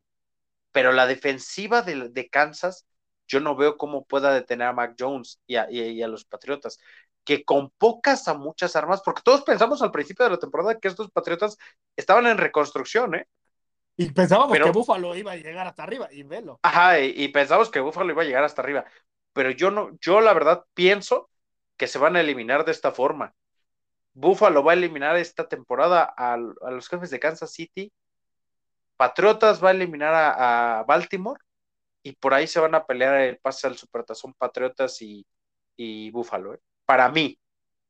Pero 0.72 0.90
la 0.90 1.06
defensiva 1.06 1.82
de, 1.82 2.08
de 2.08 2.28
Kansas, 2.28 2.88
yo 3.30 3.40
no 3.40 3.56
veo 3.56 3.76
cómo 3.76 4.04
pueda 4.04 4.32
detener 4.32 4.68
a 4.68 4.72
Mac 4.72 4.96
Jones 4.98 5.40
y 5.46 5.56
a, 5.56 5.70
y, 5.70 5.80
y 5.80 6.02
a 6.02 6.08
los 6.08 6.24
Patriotas 6.24 6.78
que 7.24 7.44
con 7.44 7.70
pocas 7.70 8.26
a 8.28 8.34
muchas 8.34 8.76
armas, 8.76 9.02
porque 9.04 9.22
todos 9.22 9.42
pensamos 9.42 9.82
al 9.82 9.90
principio 9.90 10.24
de 10.24 10.32
la 10.32 10.38
temporada 10.38 10.78
que 10.78 10.88
estos 10.88 11.10
Patriotas 11.10 11.58
estaban 11.96 12.26
en 12.26 12.38
reconstrucción, 12.38 13.14
¿eh? 13.14 13.26
Y 13.96 14.10
pensábamos 14.10 14.52
pero, 14.52 14.64
que 14.64 14.70
Búfalo 14.70 15.14
iba 15.14 15.32
a 15.32 15.36
llegar 15.36 15.66
hasta 15.66 15.82
arriba, 15.82 16.08
y 16.10 16.22
velo. 16.22 16.58
Ajá, 16.62 16.98
y, 17.00 17.12
y 17.14 17.28
pensábamos 17.28 17.70
que 17.70 17.80
Búfalo 17.80 18.10
iba 18.10 18.22
a 18.22 18.24
llegar 18.24 18.44
hasta 18.44 18.62
arriba. 18.62 18.84
Pero 19.32 19.50
yo 19.50 19.70
no, 19.70 19.90
yo 20.00 20.20
la 20.20 20.32
verdad 20.32 20.64
pienso 20.74 21.28
que 21.76 21.86
se 21.86 21.98
van 21.98 22.16
a 22.16 22.20
eliminar 22.20 22.64
de 22.64 22.72
esta 22.72 22.92
forma. 22.92 23.34
Búfalo 24.12 24.64
va 24.64 24.72
a 24.72 24.74
eliminar 24.74 25.16
esta 25.16 25.48
temporada 25.48 26.12
a, 26.16 26.34
a, 26.34 26.70
los 26.70 26.88
jefes 26.88 27.10
de 27.10 27.20
Kansas 27.20 27.52
City. 27.52 27.92
Patriotas 28.96 29.62
va 29.62 29.68
a 29.68 29.72
eliminar 29.72 30.14
a, 30.14 30.80
a, 30.80 30.84
Baltimore. 30.84 31.40
Y 32.02 32.12
por 32.12 32.34
ahí 32.34 32.46
se 32.46 32.60
van 32.60 32.74
a 32.74 32.86
pelear 32.86 33.20
el 33.20 33.38
pase 33.38 33.66
al 33.66 33.76
Supertazón 33.76 34.34
Patriotas 34.34 35.00
y, 35.02 35.26
y 35.76 36.10
Búfalo. 36.10 36.54
¿eh? 36.54 36.60
Para 36.86 37.10
mí, 37.10 37.38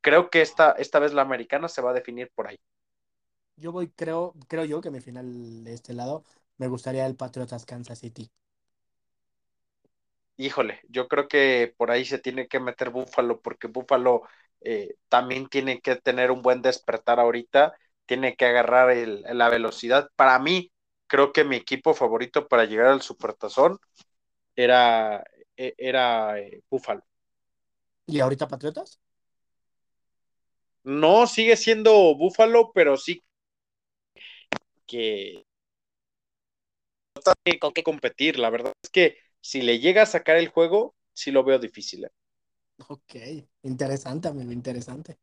creo 0.03 0.31
que 0.31 0.43
esta, 0.43 0.73
esta 0.73 0.99
vez 1.01 1.15
la 1.15 1.23
americana 1.23 1.69
se 1.69 1.83
va 1.83 1.91
a 1.91 1.95
definir 1.95 2.31
por 2.35 2.49
ahí 2.49 2.59
yo 3.57 3.73
voy, 3.73 3.91
creo, 3.91 4.35
creo 4.49 4.65
yo 4.65 4.81
que 4.81 4.91
mi 4.91 5.01
final 5.01 5.65
de 5.65 5.75
este 5.75 5.93
lado 5.95 6.25
me 6.59 6.69
gustaría 6.69 7.07
el 7.07 7.17
Patriotas 7.17 7.67
Kansas 7.67 7.99
City. 8.01 8.31
Híjole, 10.37 10.81
yo 10.89 11.07
creo 11.09 11.29
que 11.29 11.75
por 11.77 11.91
ahí 11.91 12.05
se 12.05 12.19
tiene 12.19 12.49
que 12.49 12.61
meter 12.61 12.91
Búfalo, 12.91 13.41
porque 13.43 13.69
Búfalo 13.69 14.23
eh, 14.63 14.95
también 15.09 15.49
tiene 15.49 15.81
que 15.83 15.97
tener 15.97 16.31
un 16.31 16.41
buen 16.43 16.63
despertar 16.63 17.21
ahorita, 17.21 17.75
tiene 18.07 18.37
que 18.37 18.47
agarrar 18.47 18.91
el, 18.91 19.23
la 19.33 19.51
velocidad. 19.51 20.09
Para 20.17 20.39
mí, 20.39 20.73
creo 21.11 21.33
que 21.33 21.45
mi 21.45 21.57
equipo 21.57 21.93
favorito 21.93 22.47
para 22.47 22.65
llegar 22.65 22.87
al 22.87 23.03
Supertazón 23.03 23.79
era, 24.55 25.25
e, 25.57 25.75
era 25.77 26.39
eh, 26.39 26.63
Búfalo. 26.71 27.03
¿Y 28.07 28.21
ahorita 28.21 28.47
Patriotas? 28.47 29.01
No, 30.85 31.27
sigue 31.27 31.57
siendo 31.57 32.15
Búfalo, 32.17 32.71
pero 32.73 32.97
sí 32.97 33.23
que 34.87 35.45
con 37.61 37.73
qué 37.73 37.83
competir. 37.83 38.39
La 38.39 38.51
verdad 38.51 38.73
es 38.83 38.91
que 38.91 39.17
si 39.41 39.63
le 39.63 39.81
llega 39.81 40.03
a 40.03 40.07
sacar 40.07 40.37
el 40.37 40.49
juego, 40.49 40.95
sí 41.13 41.33
lo 41.33 41.43
veo 41.45 41.59
difícil. 41.59 42.05
¿eh? 42.05 42.11
Ok, 42.89 43.15
interesante, 43.63 44.29
amigo, 44.29 44.53
interesante. 44.53 45.19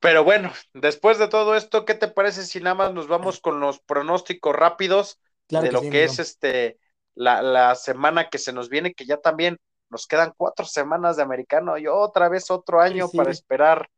Pero 0.00 0.24
bueno, 0.24 0.52
después 0.74 1.18
de 1.18 1.28
todo 1.28 1.56
esto, 1.56 1.84
¿qué 1.84 1.94
te 1.94 2.08
parece 2.08 2.44
si 2.44 2.60
nada 2.60 2.74
más 2.74 2.94
nos 2.94 3.08
vamos 3.08 3.40
con 3.40 3.60
los 3.60 3.80
pronósticos 3.80 4.54
rápidos 4.54 5.20
claro 5.46 5.64
de 5.64 5.70
que 5.70 5.72
lo 5.72 5.80
sí, 5.80 5.90
que 5.90 6.04
amigo. 6.04 6.12
es 6.12 6.18
este 6.18 6.78
la, 7.14 7.42
la, 7.42 7.74
semana 7.74 8.28
que 8.28 8.38
se 8.38 8.52
nos 8.52 8.68
viene, 8.68 8.94
que 8.94 9.06
ya 9.06 9.16
también 9.16 9.58
nos 9.90 10.06
quedan 10.06 10.32
cuatro 10.36 10.64
semanas 10.66 11.16
de 11.16 11.22
americano 11.22 11.78
y 11.78 11.86
otra 11.88 12.28
vez 12.28 12.50
otro 12.50 12.80
año 12.80 13.08
sí, 13.08 13.16
para 13.16 13.30
esperar 13.30 13.88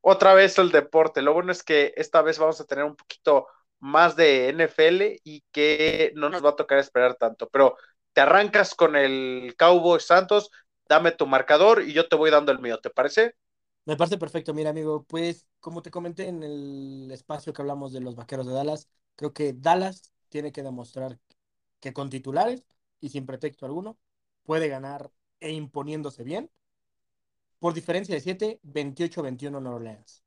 otra 0.00 0.34
vez 0.34 0.58
el 0.58 0.70
deporte. 0.72 1.22
Lo 1.22 1.32
bueno 1.34 1.52
es 1.52 1.62
que 1.62 1.92
esta 1.96 2.22
vez 2.22 2.38
vamos 2.38 2.60
a 2.60 2.64
tener 2.64 2.84
un 2.84 2.96
poquito 2.96 3.46
más 3.80 4.16
de 4.16 4.48
NFL 4.48 5.20
y 5.24 5.42
que 5.52 6.12
no 6.14 6.28
nos 6.28 6.44
va 6.44 6.50
a 6.50 6.56
tocar 6.56 6.78
esperar 6.78 7.14
tanto. 7.16 7.48
Pero 7.50 7.76
te 8.12 8.20
arrancas 8.20 8.74
con 8.74 8.96
el 8.96 9.54
Cowboy 9.58 10.00
Santos, 10.00 10.50
dame 10.88 11.12
tu 11.12 11.26
marcador 11.26 11.82
y 11.82 11.92
yo 11.92 12.08
te 12.08 12.16
voy 12.16 12.30
dando 12.30 12.52
el 12.52 12.60
mío, 12.60 12.78
¿te 12.80 12.90
parece? 12.90 13.34
Me 13.86 13.96
parece 13.96 14.18
perfecto, 14.18 14.52
mira 14.52 14.70
amigo, 14.70 15.04
pues 15.04 15.46
como 15.60 15.80
te 15.82 15.90
comenté 15.92 16.28
en 16.28 16.42
el 16.42 17.08
espacio 17.12 17.52
que 17.52 17.62
hablamos 17.62 17.92
de 17.92 18.00
los 18.00 18.16
Vaqueros 18.16 18.46
de 18.46 18.52
Dallas, 18.52 18.88
creo 19.14 19.32
que 19.32 19.52
Dallas 19.52 20.12
tiene 20.28 20.52
que 20.52 20.62
demostrar 20.64 21.18
que 21.80 21.92
con 21.92 22.10
titulares 22.10 22.64
y 23.00 23.10
sin 23.10 23.26
pretexto 23.26 23.66
alguno 23.66 23.98
puede 24.44 24.68
ganar 24.68 25.12
e 25.40 25.52
imponiéndose 25.52 26.24
bien 26.24 26.50
por 27.60 27.74
diferencia 27.74 28.14
de 28.14 28.20
7, 28.20 28.60
28-21 28.62 29.60
Nueva 29.60 29.76
Orleans. 29.76 30.22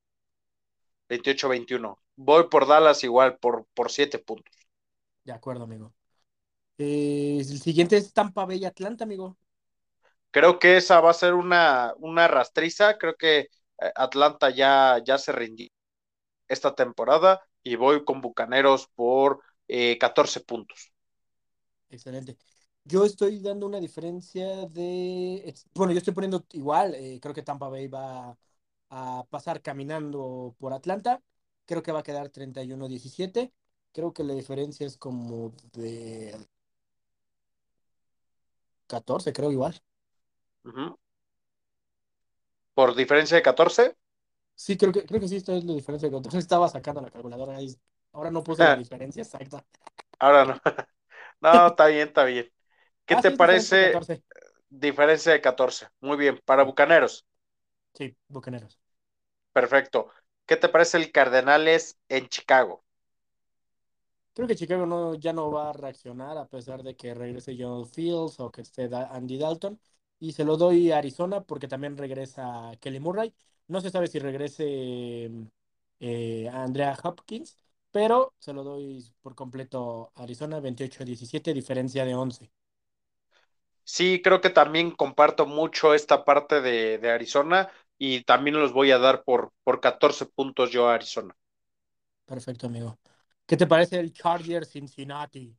28-21. 1.09 1.99
Voy 2.15 2.47
por 2.49 2.67
Dallas 2.67 3.03
igual, 3.03 3.37
por, 3.37 3.65
por 3.73 3.91
7 3.91 4.19
puntos. 4.19 4.55
De 5.23 5.31
acuerdo, 5.33 5.63
amigo. 5.63 5.93
Eh, 6.77 7.37
el 7.39 7.61
siguiente 7.61 7.97
es 7.97 8.13
Tampa 8.13 8.45
Bay 8.45 8.65
Atlanta, 8.65 9.03
amigo. 9.03 9.37
Creo 10.31 10.59
que 10.59 10.77
esa 10.77 11.01
va 11.01 11.11
a 11.11 11.13
ser 11.13 11.33
una, 11.33 11.93
una 11.97 12.27
rastriza. 12.27 12.97
Creo 12.97 13.15
que 13.15 13.39
eh, 13.39 13.49
Atlanta 13.95 14.49
ya, 14.49 14.99
ya 15.05 15.17
se 15.17 15.31
rindió 15.31 15.67
esta 16.47 16.75
temporada 16.75 17.41
y 17.63 17.75
voy 17.75 18.03
con 18.05 18.21
Bucaneros 18.21 18.87
por 18.95 19.41
eh, 19.67 19.97
14 19.99 20.41
puntos. 20.41 20.91
Excelente. 21.89 22.37
Yo 22.83 23.05
estoy 23.05 23.39
dando 23.39 23.65
una 23.67 23.79
diferencia 23.79 24.65
de. 24.67 25.53
Bueno, 25.73 25.93
yo 25.93 25.99
estoy 25.99 26.13
poniendo 26.13 26.45
igual. 26.53 26.95
Eh, 26.95 27.19
creo 27.21 27.33
que 27.33 27.43
Tampa 27.43 27.69
Bay 27.69 27.87
va 27.87 28.37
a 28.89 29.25
pasar 29.29 29.61
caminando 29.61 30.55
por 30.59 30.73
Atlanta. 30.73 31.21
Creo 31.65 31.83
que 31.83 31.91
va 31.91 31.99
a 31.99 32.03
quedar 32.03 32.29
31-17. 32.29 33.51
Creo 33.91 34.13
que 34.13 34.23
la 34.23 34.33
diferencia 34.33 34.85
es 34.87 34.97
como 34.97 35.51
de 35.73 36.35
14, 38.87 39.31
creo 39.33 39.51
igual. 39.51 39.81
Uh 40.63 40.71
-huh. 40.71 40.97
¿Por 42.73 42.95
diferencia 42.95 43.35
de 43.35 43.43
14? 43.43 43.95
Sí, 44.55 44.77
creo 44.77 44.91
que, 44.91 45.05
creo 45.05 45.19
que 45.19 45.27
sí, 45.27 45.37
esto 45.37 45.53
es 45.53 45.63
la 45.63 45.73
diferencia 45.73 46.09
de 46.09 46.15
14. 46.15 46.37
Estaba 46.37 46.67
sacando 46.67 47.01
la 47.01 47.09
calculadora 47.09 47.57
ahí. 47.57 47.75
Ahora 48.11 48.31
no 48.31 48.43
puse 48.43 48.63
la 48.63 48.75
diferencia 48.75 49.21
exacta. 49.21 49.65
Ahora 50.19 50.45
no. 50.45 50.61
No, 51.41 51.67
está 51.67 51.87
bien, 51.87 52.09
está 52.09 52.25
bien. 52.25 52.51
¿Qué 53.05 53.15
ah, 53.15 53.21
te 53.21 53.31
sí, 53.31 53.37
parece? 53.37 53.77
Diferencia 53.87 54.15
de, 54.15 54.23
diferencia 54.69 55.31
de 55.31 55.41
14. 55.41 55.87
Muy 56.01 56.17
bien. 56.17 56.39
¿Para 56.43 56.63
Bucaneros? 56.63 57.25
Sí, 57.93 58.15
Bucaneros. 58.27 58.77
Perfecto. 59.53 60.09
¿Qué 60.45 60.57
te 60.57 60.67
parece 60.67 60.97
el 60.97 61.11
Cardenales 61.11 61.97
en 62.09 62.27
Chicago? 62.27 62.83
Creo 64.33 64.47
que 64.47 64.55
Chicago 64.55 64.85
no, 64.85 65.15
ya 65.15 65.33
no 65.33 65.51
va 65.51 65.69
a 65.69 65.73
reaccionar 65.73 66.37
a 66.37 66.47
pesar 66.47 66.83
de 66.83 66.95
que 66.95 67.13
regrese 67.13 67.55
John 67.57 67.85
Fields 67.85 68.39
o 68.39 68.51
que 68.51 68.61
esté 68.61 68.89
Andy 68.93 69.37
Dalton. 69.37 69.79
Y 70.19 70.33
se 70.33 70.43
lo 70.43 70.57
doy 70.57 70.91
a 70.91 70.97
Arizona 70.97 71.41
porque 71.41 71.67
también 71.67 71.97
regresa 71.97 72.71
Kelly 72.81 72.99
Murray. 72.99 73.33
No 73.67 73.81
se 73.81 73.89
sabe 73.89 74.07
si 74.07 74.19
regrese 74.19 75.31
eh, 75.99 76.49
a 76.51 76.63
Andrea 76.63 76.97
Hopkins, 77.01 77.57
pero 77.91 78.33
se 78.39 78.53
lo 78.53 78.63
doy 78.63 79.03
por 79.21 79.35
completo 79.35 80.11
a 80.15 80.23
Arizona 80.23 80.59
28-17, 80.59 81.53
diferencia 81.53 82.05
de 82.05 82.15
11. 82.15 82.51
Sí, 83.83 84.21
creo 84.21 84.39
que 84.39 84.49
también 84.49 84.91
comparto 84.91 85.45
mucho 85.45 85.93
esta 85.93 86.23
parte 86.23 86.61
de, 86.61 86.99
de, 86.99 87.09
Arizona 87.09 87.69
y 87.97 88.23
también 88.23 88.59
los 88.59 88.71
voy 88.71 88.91
a 88.91 88.99
dar 88.99 89.23
por, 89.23 89.51
por 89.63 89.81
14 89.81 90.27
puntos 90.27 90.69
yo 90.71 90.87
a 90.87 90.93
Arizona. 90.93 91.35
Perfecto, 92.25 92.67
amigo. 92.67 92.99
¿Qué 93.47 93.57
te 93.57 93.65
parece 93.65 93.99
el 93.99 94.13
Charger 94.13 94.63
Cincinnati? 94.63 95.57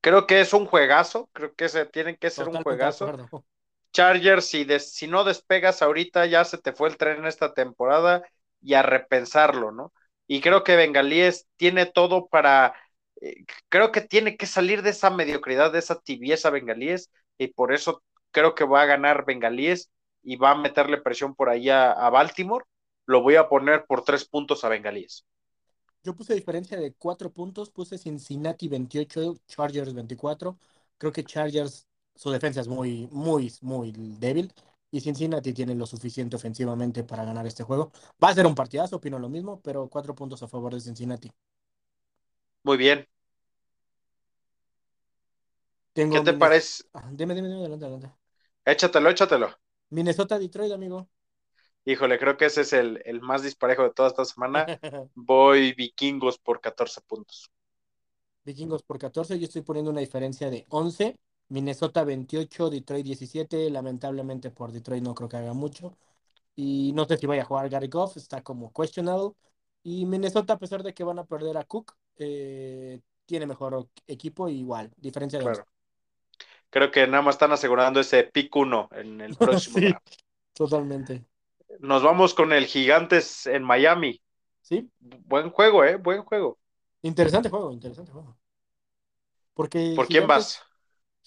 Creo 0.00 0.26
que 0.26 0.40
es 0.40 0.52
un 0.52 0.66
juegazo, 0.66 1.28
creo 1.32 1.54
que 1.56 1.68
se 1.68 1.84
tiene 1.84 2.16
que 2.16 2.30
ser 2.30 2.44
Totalmente 2.46 2.70
un 2.70 2.76
juegazo. 2.76 3.48
Chargers, 3.92 4.46
si, 4.46 4.64
de, 4.64 4.80
si 4.80 5.06
no 5.08 5.24
despegas 5.24 5.82
ahorita, 5.82 6.26
ya 6.26 6.44
se 6.44 6.58
te 6.58 6.72
fue 6.72 6.88
el 6.88 6.96
tren 6.96 7.18
en 7.18 7.26
esta 7.26 7.54
temporada 7.54 8.22
y 8.60 8.74
a 8.74 8.82
repensarlo, 8.82 9.72
¿no? 9.72 9.92
Y 10.26 10.40
creo 10.40 10.62
que 10.64 10.76
Bengalíes 10.76 11.46
tiene 11.56 11.86
todo 11.86 12.28
para, 12.28 12.74
eh, 13.20 13.44
creo 13.68 13.92
que 13.92 14.00
tiene 14.02 14.36
que 14.36 14.46
salir 14.46 14.82
de 14.82 14.90
esa 14.90 15.10
mediocridad, 15.10 15.72
de 15.72 15.78
esa 15.80 16.00
tibieza 16.00 16.50
Bengalíes, 16.50 17.10
y 17.38 17.48
por 17.48 17.72
eso 17.72 18.02
creo 18.30 18.54
que 18.54 18.64
va 18.64 18.82
a 18.82 18.86
ganar 18.86 19.24
Bengalíes 19.26 19.90
y 20.22 20.36
va 20.36 20.52
a 20.52 20.54
meterle 20.56 20.98
presión 20.98 21.34
por 21.34 21.48
ahí 21.48 21.70
a, 21.70 21.92
a 21.92 22.10
Baltimore. 22.10 22.64
Lo 23.06 23.22
voy 23.22 23.36
a 23.36 23.48
poner 23.48 23.86
por 23.86 24.04
tres 24.04 24.26
puntos 24.26 24.64
a 24.64 24.68
Bengalíes. 24.68 25.24
Yo 26.04 26.14
puse 26.14 26.34
diferencia 26.34 26.78
de 26.78 26.94
cuatro 26.94 27.32
puntos, 27.32 27.70
puse 27.70 27.98
Cincinnati 27.98 28.68
28, 28.68 29.36
Chargers 29.48 29.94
24. 29.94 30.58
Creo 30.98 31.12
que 31.12 31.24
Chargers, 31.24 31.86
su 32.18 32.30
defensa 32.30 32.60
es 32.60 32.68
muy, 32.68 33.08
muy, 33.12 33.52
muy 33.62 33.92
débil. 33.92 34.52
Y 34.90 35.00
Cincinnati 35.02 35.52
tiene 35.54 35.74
lo 35.74 35.86
suficiente 35.86 36.36
ofensivamente 36.36 37.04
para 37.04 37.24
ganar 37.24 37.46
este 37.46 37.64
juego. 37.64 37.92
Va 38.22 38.30
a 38.30 38.34
ser 38.34 38.46
un 38.46 38.54
partidazo, 38.54 38.96
opino 38.96 39.18
lo 39.18 39.28
mismo, 39.30 39.60
pero 39.62 39.88
cuatro 39.88 40.14
puntos 40.14 40.42
a 40.42 40.48
favor 40.48 40.74
de 40.74 40.80
Cincinnati. 40.80 41.30
Muy 42.62 42.76
bien. 42.76 43.08
¿Qué 46.08 46.20
te 46.20 46.32
Minnesota. 46.32 46.34
parece? 46.34 46.84
Dime, 47.12 47.34
dime, 47.34 47.48
dime, 47.48 47.60
adelante, 47.60 47.84
adelante. 47.86 48.12
Échatelo, 48.64 49.10
échatelo. 49.10 49.48
Minnesota, 49.90 50.38
Detroit, 50.38 50.72
amigo. 50.72 51.08
Híjole, 51.84 52.18
creo 52.20 52.36
que 52.36 52.44
ese 52.46 52.60
es 52.60 52.72
el, 52.72 53.02
el 53.04 53.20
más 53.20 53.42
disparejo 53.42 53.82
de 53.82 53.90
toda 53.92 54.08
esta 54.08 54.24
semana. 54.24 54.72
Voy 55.14 55.72
vikingos 55.72 56.38
por 56.38 56.60
14 56.60 57.00
puntos. 57.00 57.50
Vikingos 58.44 58.82
por 58.82 58.98
14, 58.98 59.38
yo 59.38 59.44
estoy 59.46 59.62
poniendo 59.62 59.90
una 59.92 60.00
diferencia 60.00 60.50
de 60.50 60.66
11. 60.70 61.16
Minnesota 61.48 62.04
28, 62.04 62.70
Detroit 62.70 63.04
17. 63.04 63.70
Lamentablemente 63.70 64.50
por 64.50 64.72
Detroit 64.72 65.02
no 65.02 65.14
creo 65.14 65.28
que 65.28 65.36
haga 65.36 65.54
mucho. 65.54 65.96
Y 66.54 66.92
no 66.94 67.04
sé 67.06 67.16
si 67.16 67.26
vaya 67.26 67.42
a 67.42 67.46
jugar 67.46 67.68
Gary 67.68 67.88
Goff, 67.88 68.16
está 68.16 68.42
como 68.42 68.72
questionable. 68.72 69.30
Y 69.82 70.06
Minnesota, 70.06 70.54
a 70.54 70.58
pesar 70.58 70.82
de 70.82 70.92
que 70.92 71.04
van 71.04 71.18
a 71.18 71.24
perder 71.24 71.56
a 71.56 71.64
Cook, 71.64 71.94
eh, 72.16 73.00
tiene 73.26 73.46
mejor 73.46 73.88
equipo 74.06 74.48
igual, 74.48 74.90
diferencia 74.96 75.38
de 75.38 75.46
11. 75.46 75.62
Claro. 75.62 75.70
Creo 76.70 76.90
que 76.90 77.06
nada 77.06 77.22
más 77.22 77.36
están 77.36 77.52
asegurando 77.52 78.00
ese 78.00 78.24
pick 78.24 78.54
1 78.54 78.88
en 78.92 79.20
el 79.20 79.36
próximo 79.36 79.78
sí, 79.78 79.94
totalmente. 80.52 81.24
Nos 81.80 82.02
vamos 82.02 82.34
con 82.34 82.52
el 82.52 82.66
Gigantes 82.66 83.46
en 83.46 83.62
Miami. 83.62 84.20
Sí, 84.62 84.90
Buen 84.98 85.50
juego, 85.50 85.84
¿eh? 85.84 85.96
Buen 85.96 86.22
juego. 86.24 86.58
interesante 87.02 87.48
juego, 87.48 87.72
interesante 87.72 88.12
juego. 88.12 88.36
Porque 89.54 89.92
¿Por 89.96 90.06
quién 90.06 90.26
vas? 90.26 90.62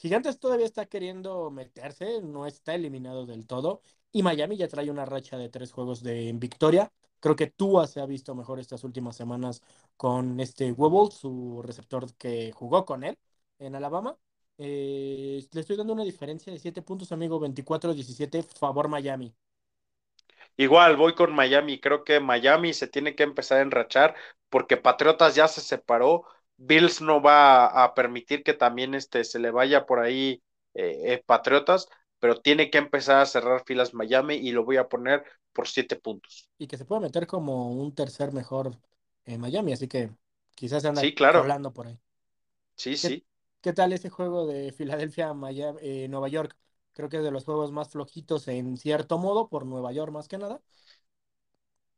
Gigantes 0.01 0.39
todavía 0.39 0.65
está 0.65 0.87
queriendo 0.87 1.51
meterse, 1.51 2.21
no 2.23 2.47
está 2.47 2.73
eliminado 2.73 3.27
del 3.27 3.45
todo. 3.45 3.81
Y 4.11 4.23
Miami 4.23 4.57
ya 4.57 4.67
trae 4.67 4.89
una 4.89 5.05
racha 5.05 5.37
de 5.37 5.47
tres 5.49 5.71
juegos 5.71 6.01
de 6.01 6.31
victoria. 6.35 6.91
Creo 7.19 7.35
que 7.35 7.45
Tua 7.47 7.85
se 7.87 8.01
ha 8.01 8.07
visto 8.07 8.33
mejor 8.33 8.59
estas 8.59 8.83
últimas 8.83 9.15
semanas 9.15 9.61
con 9.97 10.39
este 10.39 10.71
Wobble, 10.71 11.11
su 11.15 11.61
receptor 11.63 12.11
que 12.15 12.51
jugó 12.51 12.83
con 12.85 13.03
él 13.03 13.15
en 13.59 13.75
Alabama. 13.75 14.17
Eh, 14.57 15.47
le 15.51 15.61
estoy 15.61 15.77
dando 15.77 15.93
una 15.93 16.03
diferencia 16.03 16.51
de 16.51 16.57
7 16.59 16.81
puntos, 16.81 17.11
amigo, 17.11 17.39
24-17, 17.39 18.41
favor 18.43 18.87
Miami. 18.89 19.35
Igual 20.57 20.95
voy 20.97 21.15
con 21.15 21.33
Miami. 21.33 21.79
Creo 21.79 22.03
que 22.03 22.19
Miami 22.19 22.73
se 22.73 22.87
tiene 22.87 23.15
que 23.15 23.23
empezar 23.23 23.59
a 23.59 23.61
enrachar 23.61 24.15
porque 24.49 24.77
Patriotas 24.77 25.35
ya 25.35 25.47
se 25.47 25.61
separó. 25.61 26.25
Bills 26.57 27.01
no 27.01 27.21
va 27.21 27.65
a 27.83 27.93
permitir 27.95 28.43
que 28.43 28.53
también 28.53 28.93
este, 28.95 29.23
se 29.23 29.39
le 29.39 29.51
vaya 29.51 29.85
por 29.85 29.99
ahí 29.99 30.43
eh, 30.73 31.13
eh, 31.13 31.23
Patriotas, 31.25 31.87
pero 32.19 32.41
tiene 32.41 32.69
que 32.69 32.77
empezar 32.77 33.19
a 33.21 33.25
cerrar 33.25 33.63
filas 33.65 33.93
Miami 33.93 34.35
y 34.35 34.51
lo 34.51 34.63
voy 34.65 34.77
a 34.77 34.87
poner 34.89 35.23
por 35.53 35.67
siete 35.67 35.95
puntos. 35.95 36.49
Y 36.57 36.67
que 36.67 36.77
se 36.77 36.85
puede 36.85 37.01
meter 37.01 37.27
como 37.27 37.71
un 37.73 37.93
tercer 37.95 38.31
mejor 38.31 38.77
en 39.25 39.41
Miami, 39.41 39.73
así 39.73 39.87
que 39.87 40.11
quizás 40.55 40.81
se 40.83 40.87
anda 40.89 41.03
Sí, 41.03 41.13
claro. 41.15 41.45
colando 41.45 41.73
por 41.73 41.87
ahí. 41.87 41.99
Sí, 42.75 42.97
¿Qué, 42.99 43.17
sí. 43.17 43.25
qué 43.61 43.73
tal 43.73 43.93
ese 43.93 44.09
juego 44.09 44.45
de 44.47 44.71
Filadelfia, 44.71 45.33
Miami, 45.33 45.79
eh, 45.81 46.07
Nueva 46.09 46.27
York? 46.29 46.57
Creo 46.93 47.09
que 47.09 47.17
es 47.17 47.23
de 47.23 47.31
los 47.31 47.45
juegos 47.45 47.71
más 47.71 47.89
flojitos 47.89 48.47
en 48.47 48.77
cierto 48.77 49.17
modo, 49.17 49.49
por 49.49 49.65
Nueva 49.65 49.91
York 49.93 50.11
más 50.11 50.27
que 50.27 50.37
nada. 50.37 50.61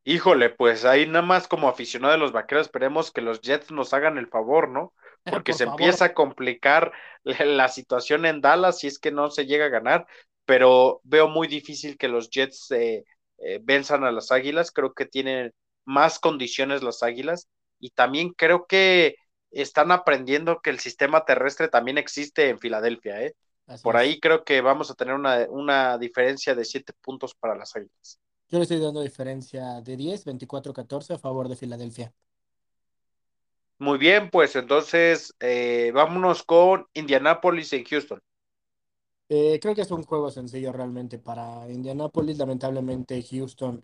Híjole, 0.05 0.49
pues 0.49 0.83
ahí 0.83 1.07
nada 1.07 1.25
más 1.25 1.47
como 1.47 1.69
aficionado 1.69 2.13
de 2.13 2.19
los 2.19 2.33
vaqueros, 2.33 2.67
esperemos 2.67 3.11
que 3.11 3.21
los 3.21 3.39
Jets 3.41 3.71
nos 3.71 3.93
hagan 3.93 4.17
el 4.17 4.27
favor, 4.27 4.69
¿no? 4.69 4.93
Porque 5.45 5.53
por 5.53 5.57
se 5.57 5.65
favor. 5.65 5.81
empieza 5.81 6.05
a 6.05 6.13
complicar 6.13 6.91
la, 7.23 7.69
situación 7.69 8.25
en 8.25 8.41
Dallas 8.41 8.79
si 8.79 8.87
es 8.87 8.99
que 8.99 9.11
no 9.11 9.29
se 9.29 9.45
llega 9.45 9.65
a 9.65 9.69
ganar, 9.69 10.05
pero 10.45 10.99
veo 11.03 11.29
muy 11.29 11.47
difícil 11.47 11.97
que 11.97 12.09
los 12.09 12.29
Jets 12.29 12.69
eh, 12.71 13.05
eh, 13.37 13.59
venzan 13.63 14.03
a 14.03 14.11
las 14.11 14.31
Águilas, 14.31 14.71
creo 14.71 14.93
que 14.93 15.05
tienen 15.05 15.53
más 15.85 16.19
condiciones 16.19 16.83
las 16.83 17.01
Águilas 17.01 17.47
y 17.79 17.91
también 17.91 18.33
creo 18.33 18.65
que 18.67 19.15
están 19.51 19.91
aprendiendo 19.91 20.59
que 20.61 20.71
el 20.71 20.79
sistema 20.79 21.23
terrestre 21.23 21.69
también 21.69 21.97
existe 21.97 22.49
en 22.49 22.59
Filadelfia, 22.59 23.21
¿eh? 23.21 23.35
Así 23.67 23.81
Por 23.81 23.95
es. 23.95 24.01
ahí 24.01 24.19
creo 24.19 24.43
que 24.43 24.59
vamos 24.59 24.91
a 24.91 24.95
tener 24.95 25.13
una, 25.13 25.45
una 25.49 25.97
diferencia 25.97 26.55
de 26.55 26.65
siete 26.65 26.91
puntos 27.01 27.33
para 27.35 27.55
las 27.55 27.73
Águilas. 27.75 28.19
Yo 28.53 28.59
le 28.59 28.63
estoy 28.65 28.79
dando 28.79 29.01
diferencia 29.01 29.81
de 29.81 29.97
10, 29.97 30.25
24-14 30.25 31.13
a 31.15 31.17
favor 31.17 31.49
de 31.49 31.55
Filadelfia. 31.55 32.13
Muy 33.79 33.97
bien, 33.99 34.29
pues 34.31 34.55
entonces 34.55 35.35
eh, 35.39 35.91
vámonos 35.93 36.43
con 36.43 36.87
Indianapolis 36.93 37.73
en 37.73 37.83
Houston. 37.83 38.19
Eh, 39.29 39.59
creo 39.61 39.73
que 39.75 39.81
es 39.81 39.91
un 39.91 40.03
juego 40.03 40.29
sencillo 40.31 40.71
realmente 40.71 41.17
para 41.19 41.69
Indianapolis. 41.71 42.37
Lamentablemente 42.37 43.21
Houston, 43.23 43.83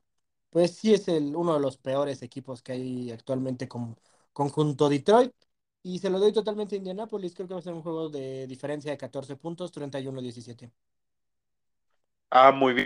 pues 0.50 0.76
sí 0.76 0.94
es 0.94 1.08
el, 1.08 1.36
uno 1.36 1.54
de 1.56 1.60
los 1.60 1.78
peores 1.78 2.22
equipos 2.22 2.62
que 2.62 2.74
hay 2.74 3.12
actualmente 3.12 3.68
con 3.68 3.98
conjunto 4.34 4.90
Detroit. 4.90 5.34
Y 5.82 6.00
se 6.00 6.10
lo 6.10 6.20
doy 6.20 6.34
totalmente 6.34 6.76
a 6.76 6.78
Indianapolis. 6.78 7.34
Creo 7.34 7.48
que 7.48 7.54
va 7.56 7.60
a 7.62 7.64
ser 7.64 7.74
un 7.74 7.82
juego 7.82 8.10
de 8.10 8.48
diferencia 8.48 8.92
de 8.92 8.98
14 8.98 9.36
puntos, 9.38 9.72
31-17. 9.72 10.72
Ah, 12.32 12.52
muy 12.52 12.74
bien. 12.74 12.86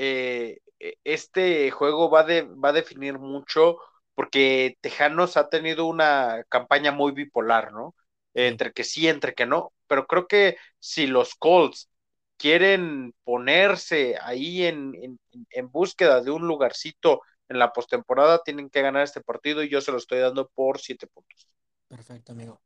Eh, 0.00 0.60
este 1.04 1.70
juego 1.72 2.08
va, 2.10 2.22
de, 2.24 2.42
va 2.42 2.68
a 2.70 2.72
definir 2.72 3.18
mucho 3.18 3.78
porque 4.14 4.76
Tejanos 4.80 5.36
ha 5.36 5.48
tenido 5.48 5.86
una 5.86 6.44
campaña 6.48 6.92
muy 6.92 7.12
bipolar, 7.12 7.72
¿no? 7.72 7.94
Entre 8.34 8.72
que 8.72 8.84
sí, 8.84 9.08
entre 9.08 9.34
que 9.34 9.46
no, 9.46 9.72
pero 9.88 10.06
creo 10.06 10.28
que 10.28 10.56
si 10.78 11.06
los 11.06 11.34
Colts 11.34 11.90
quieren 12.36 13.14
ponerse 13.24 14.16
ahí 14.22 14.64
en, 14.64 14.94
en, 15.02 15.18
en 15.50 15.70
búsqueda 15.70 16.20
de 16.20 16.30
un 16.30 16.46
lugarcito 16.46 17.22
en 17.48 17.58
la 17.58 17.72
postemporada, 17.72 18.42
tienen 18.44 18.70
que 18.70 18.82
ganar 18.82 19.02
este 19.02 19.20
partido 19.22 19.62
y 19.62 19.68
yo 19.70 19.80
se 19.80 19.90
lo 19.92 19.98
estoy 19.98 20.20
dando 20.20 20.48
por 20.48 20.78
siete 20.78 21.06
puntos. 21.08 21.48
Perfecto, 21.88 22.32
amigo. 22.32 22.60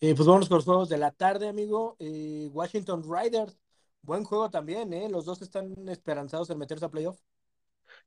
Eh, 0.00 0.14
pues 0.14 0.26
vamos 0.26 0.48
con 0.48 0.56
los 0.56 0.64
juegos 0.64 0.88
de 0.88 0.98
la 0.98 1.12
tarde, 1.12 1.48
amigo. 1.48 1.96
Eh, 2.00 2.48
Washington 2.52 3.04
Riders, 3.04 3.58
buen 4.02 4.24
juego 4.24 4.50
también, 4.50 4.92
¿eh? 4.92 5.08
Los 5.08 5.24
dos 5.24 5.42
están 5.42 5.74
esperanzados 5.88 6.50
en 6.50 6.58
meterse 6.58 6.84
a 6.86 6.90
playoff. 6.90 7.18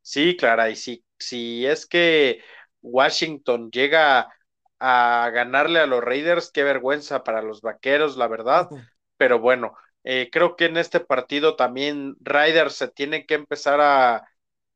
Sí, 0.01 0.35
Clara, 0.37 0.69
y 0.69 0.75
si, 0.75 1.03
si 1.17 1.65
es 1.65 1.85
que 1.85 2.41
Washington 2.81 3.71
llega 3.71 4.29
a 4.79 5.29
ganarle 5.33 5.79
a 5.79 5.85
los 5.87 6.03
Raiders, 6.03 6.51
qué 6.51 6.63
vergüenza 6.63 7.23
para 7.23 7.41
los 7.41 7.61
vaqueros, 7.61 8.17
la 8.17 8.27
verdad. 8.27 8.71
Pero 9.17 9.39
bueno, 9.39 9.75
eh, 10.03 10.29
creo 10.31 10.55
que 10.55 10.65
en 10.65 10.77
este 10.77 10.99
partido 10.99 11.55
también 11.55 12.15
Raiders 12.19 12.75
se 12.75 12.87
tiene 12.89 13.25
que 13.25 13.35
empezar 13.35 13.79
a, 13.81 14.15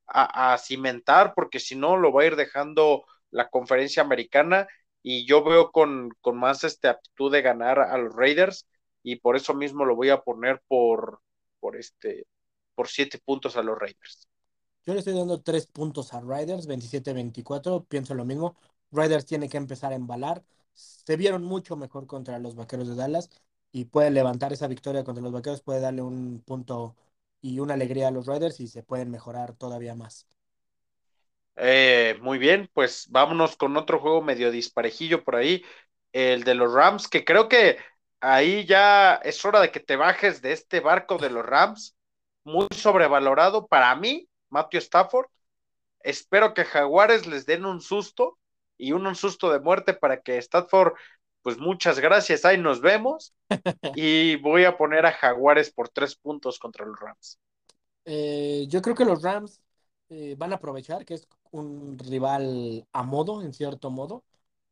a, 0.07 0.53
a 0.53 0.57
cimentar, 0.57 1.33
porque 1.35 1.59
si 1.59 1.75
no 1.75 1.97
lo 1.97 2.11
va 2.13 2.23
a 2.23 2.25
ir 2.27 2.35
dejando 2.35 3.05
la 3.31 3.49
conferencia 3.49 4.03
americana. 4.03 4.67
Y 5.03 5.25
yo 5.27 5.43
veo 5.43 5.71
con, 5.71 6.09
con 6.21 6.37
más 6.37 6.63
este 6.63 6.87
aptitud 6.89 7.31
de 7.31 7.41
ganar 7.41 7.79
a 7.79 7.97
los 7.97 8.13
Raiders, 8.15 8.67
y 9.11 9.15
por 9.15 9.35
eso 9.35 9.53
mismo 9.53 9.85
lo 9.85 9.95
voy 9.95 10.09
a 10.09 10.21
poner 10.21 10.61
por, 10.67 11.19
por 11.59 11.75
este 11.75 12.27
por 12.75 12.87
siete 12.87 13.19
puntos 13.19 13.57
a 13.57 13.63
los 13.63 13.77
Raiders. 13.77 14.27
Yo 14.85 14.93
le 14.93 14.99
estoy 14.99 15.13
dando 15.13 15.41
tres 15.41 15.67
puntos 15.67 16.13
a 16.13 16.21
Riders, 16.21 16.65
27-24, 16.67 17.85
pienso 17.87 18.13
lo 18.13 18.23
mismo. 18.23 18.55
Riders 18.91 19.25
tiene 19.25 19.49
que 19.49 19.57
empezar 19.57 19.91
a 19.91 19.95
embalar. 19.95 20.43
Se 20.73 21.17
vieron 21.17 21.43
mucho 21.43 21.75
mejor 21.75 22.07
contra 22.07 22.39
los 22.39 22.55
Vaqueros 22.55 22.87
de 22.87 22.95
Dallas 22.95 23.29
y 23.73 23.85
puede 23.85 24.11
levantar 24.11 24.53
esa 24.53 24.67
victoria 24.67 25.03
contra 25.03 25.21
los 25.21 25.33
Vaqueros, 25.33 25.61
puede 25.61 25.81
darle 25.81 26.01
un 26.01 26.41
punto 26.45 26.95
y 27.41 27.59
una 27.59 27.73
alegría 27.73 28.07
a 28.07 28.11
los 28.11 28.27
Riders 28.27 28.59
y 28.61 28.67
se 28.67 28.83
pueden 28.83 29.11
mejorar 29.11 29.53
todavía 29.53 29.95
más. 29.95 30.25
Eh, 31.57 32.17
muy 32.21 32.37
bien, 32.37 32.69
pues 32.73 33.07
vámonos 33.09 33.57
con 33.57 33.75
otro 33.75 33.99
juego 33.99 34.21
medio 34.21 34.51
disparejillo 34.51 35.25
por 35.25 35.35
ahí, 35.35 35.63
el 36.13 36.45
de 36.45 36.55
los 36.55 36.73
Rams, 36.73 37.09
que 37.09 37.25
creo 37.25 37.49
que 37.49 37.77
ahí 38.21 38.65
ya 38.65 39.15
es 39.15 39.43
hora 39.45 39.61
de 39.61 39.71
que 39.71 39.79
te 39.79 39.95
bajes 39.95 40.41
de 40.41 40.51
este 40.51 40.79
barco 40.79 41.17
de 41.17 41.29
los 41.29 41.45
Rams, 41.45 41.95
muy 42.43 42.67
sobrevalorado 42.71 43.67
para 43.67 43.95
mí, 43.95 44.27
Matthew 44.49 44.79
Stafford. 44.79 45.27
Espero 46.01 46.53
que 46.53 46.65
Jaguares 46.65 47.27
les 47.27 47.45
den 47.45 47.65
un 47.65 47.81
susto 47.81 48.37
y 48.77 48.93
un, 48.93 49.05
un 49.05 49.15
susto 49.15 49.51
de 49.51 49.59
muerte 49.59 49.93
para 49.93 50.21
que 50.21 50.37
Stafford, 50.37 50.93
pues 51.41 51.57
muchas 51.57 51.99
gracias, 51.99 52.45
ahí 52.45 52.57
nos 52.57 52.81
vemos. 52.81 53.33
y 53.95 54.37
voy 54.37 54.65
a 54.65 54.77
poner 54.77 55.05
a 55.05 55.11
Jaguares 55.11 55.71
por 55.71 55.89
tres 55.89 56.15
puntos 56.15 56.59
contra 56.59 56.85
los 56.85 56.99
Rams. 56.99 57.39
Eh, 58.05 58.65
yo 58.69 58.81
creo 58.81 58.95
que 58.95 59.05
los 59.05 59.21
Rams 59.21 59.61
eh, 60.09 60.35
van 60.37 60.51
a 60.53 60.55
aprovechar 60.55 61.05
que 61.05 61.13
es 61.15 61.27
un 61.51 61.97
rival 61.99 62.87
a 62.91 63.03
modo, 63.03 63.41
en 63.43 63.53
cierto 63.53 63.89
modo. 63.91 64.23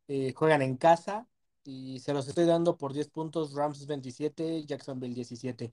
Eh, 0.08 0.32
juegan 0.34 0.62
en 0.62 0.76
casa 0.76 1.26
y 1.68 1.98
se 1.98 2.14
los 2.14 2.26
estoy 2.26 2.46
dando 2.46 2.78
por 2.78 2.94
10 2.94 3.10
puntos, 3.10 3.52
Rams 3.52 3.86
27, 3.86 4.64
Jacksonville 4.64 5.14
17. 5.14 5.70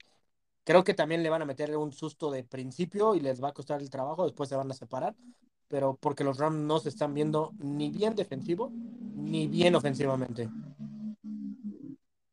Creo 0.62 0.84
que 0.84 0.92
también 0.92 1.22
le 1.22 1.30
van 1.30 1.40
a 1.40 1.46
meter 1.46 1.74
un 1.74 1.90
susto 1.90 2.30
de 2.30 2.44
principio 2.44 3.14
y 3.14 3.20
les 3.20 3.42
va 3.42 3.48
a 3.48 3.54
costar 3.54 3.80
el 3.80 3.88
trabajo, 3.88 4.24
después 4.24 4.50
se 4.50 4.56
van 4.56 4.70
a 4.70 4.74
separar, 4.74 5.16
pero 5.68 5.96
porque 5.98 6.22
los 6.22 6.36
Rams 6.36 6.58
no 6.58 6.80
se 6.80 6.90
están 6.90 7.14
viendo 7.14 7.52
ni 7.58 7.88
bien 7.88 8.14
defensivo 8.14 8.70
ni 8.70 9.46
bien 9.46 9.74
ofensivamente. 9.74 10.50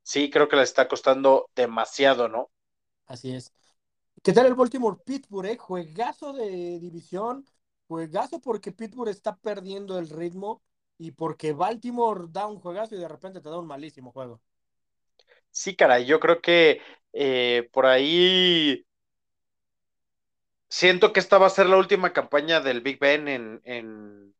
Sí, 0.01 0.30
creo 0.30 0.49
que 0.49 0.57
les 0.57 0.68
está 0.68 0.89
costando 0.89 1.49
demasiado, 1.55 2.28
¿no? 2.28 2.49
Así 3.05 3.32
es. 3.32 3.53
¿Qué 4.22 4.34
tal 4.34 4.45
el 4.47 4.55
Baltimore 4.55 4.97
Pittsburgh? 5.05 5.47
Eh? 5.47 5.57
Juegazo 5.57 6.34
de 6.34 6.80
división, 6.82 7.45
juegazo 7.88 8.41
porque 8.41 8.74
Pittsburgh 8.74 9.09
está 9.09 9.38
perdiendo 9.38 9.97
el 9.97 10.09
ritmo 10.09 10.61
y 11.04 11.12
porque 11.12 11.51
Baltimore 11.51 12.28
da 12.30 12.47
un 12.47 12.60
juegazo 12.60 12.95
y 12.95 12.99
de 12.99 13.10
repente 13.10 13.41
te 13.41 13.49
da 13.49 13.60
un 13.60 13.68
malísimo 13.68 14.14
juego. 14.14 14.41
Sí, 15.51 15.76
caray, 15.76 16.06
yo 16.06 16.20
creo 16.22 16.41
que 16.41 16.82
eh, 17.12 17.70
por 17.74 17.86
ahí 17.86 18.86
siento 20.70 21.12
que 21.12 21.20
esta 21.20 21.38
va 21.38 21.47
a 21.47 21.49
ser 21.49 21.68
la 21.68 21.76
última 21.76 22.14
campaña 22.14 22.62
del 22.62 22.80
Big 22.80 22.99
Ben 22.99 23.28
en, 23.28 23.62
en, 23.66 24.34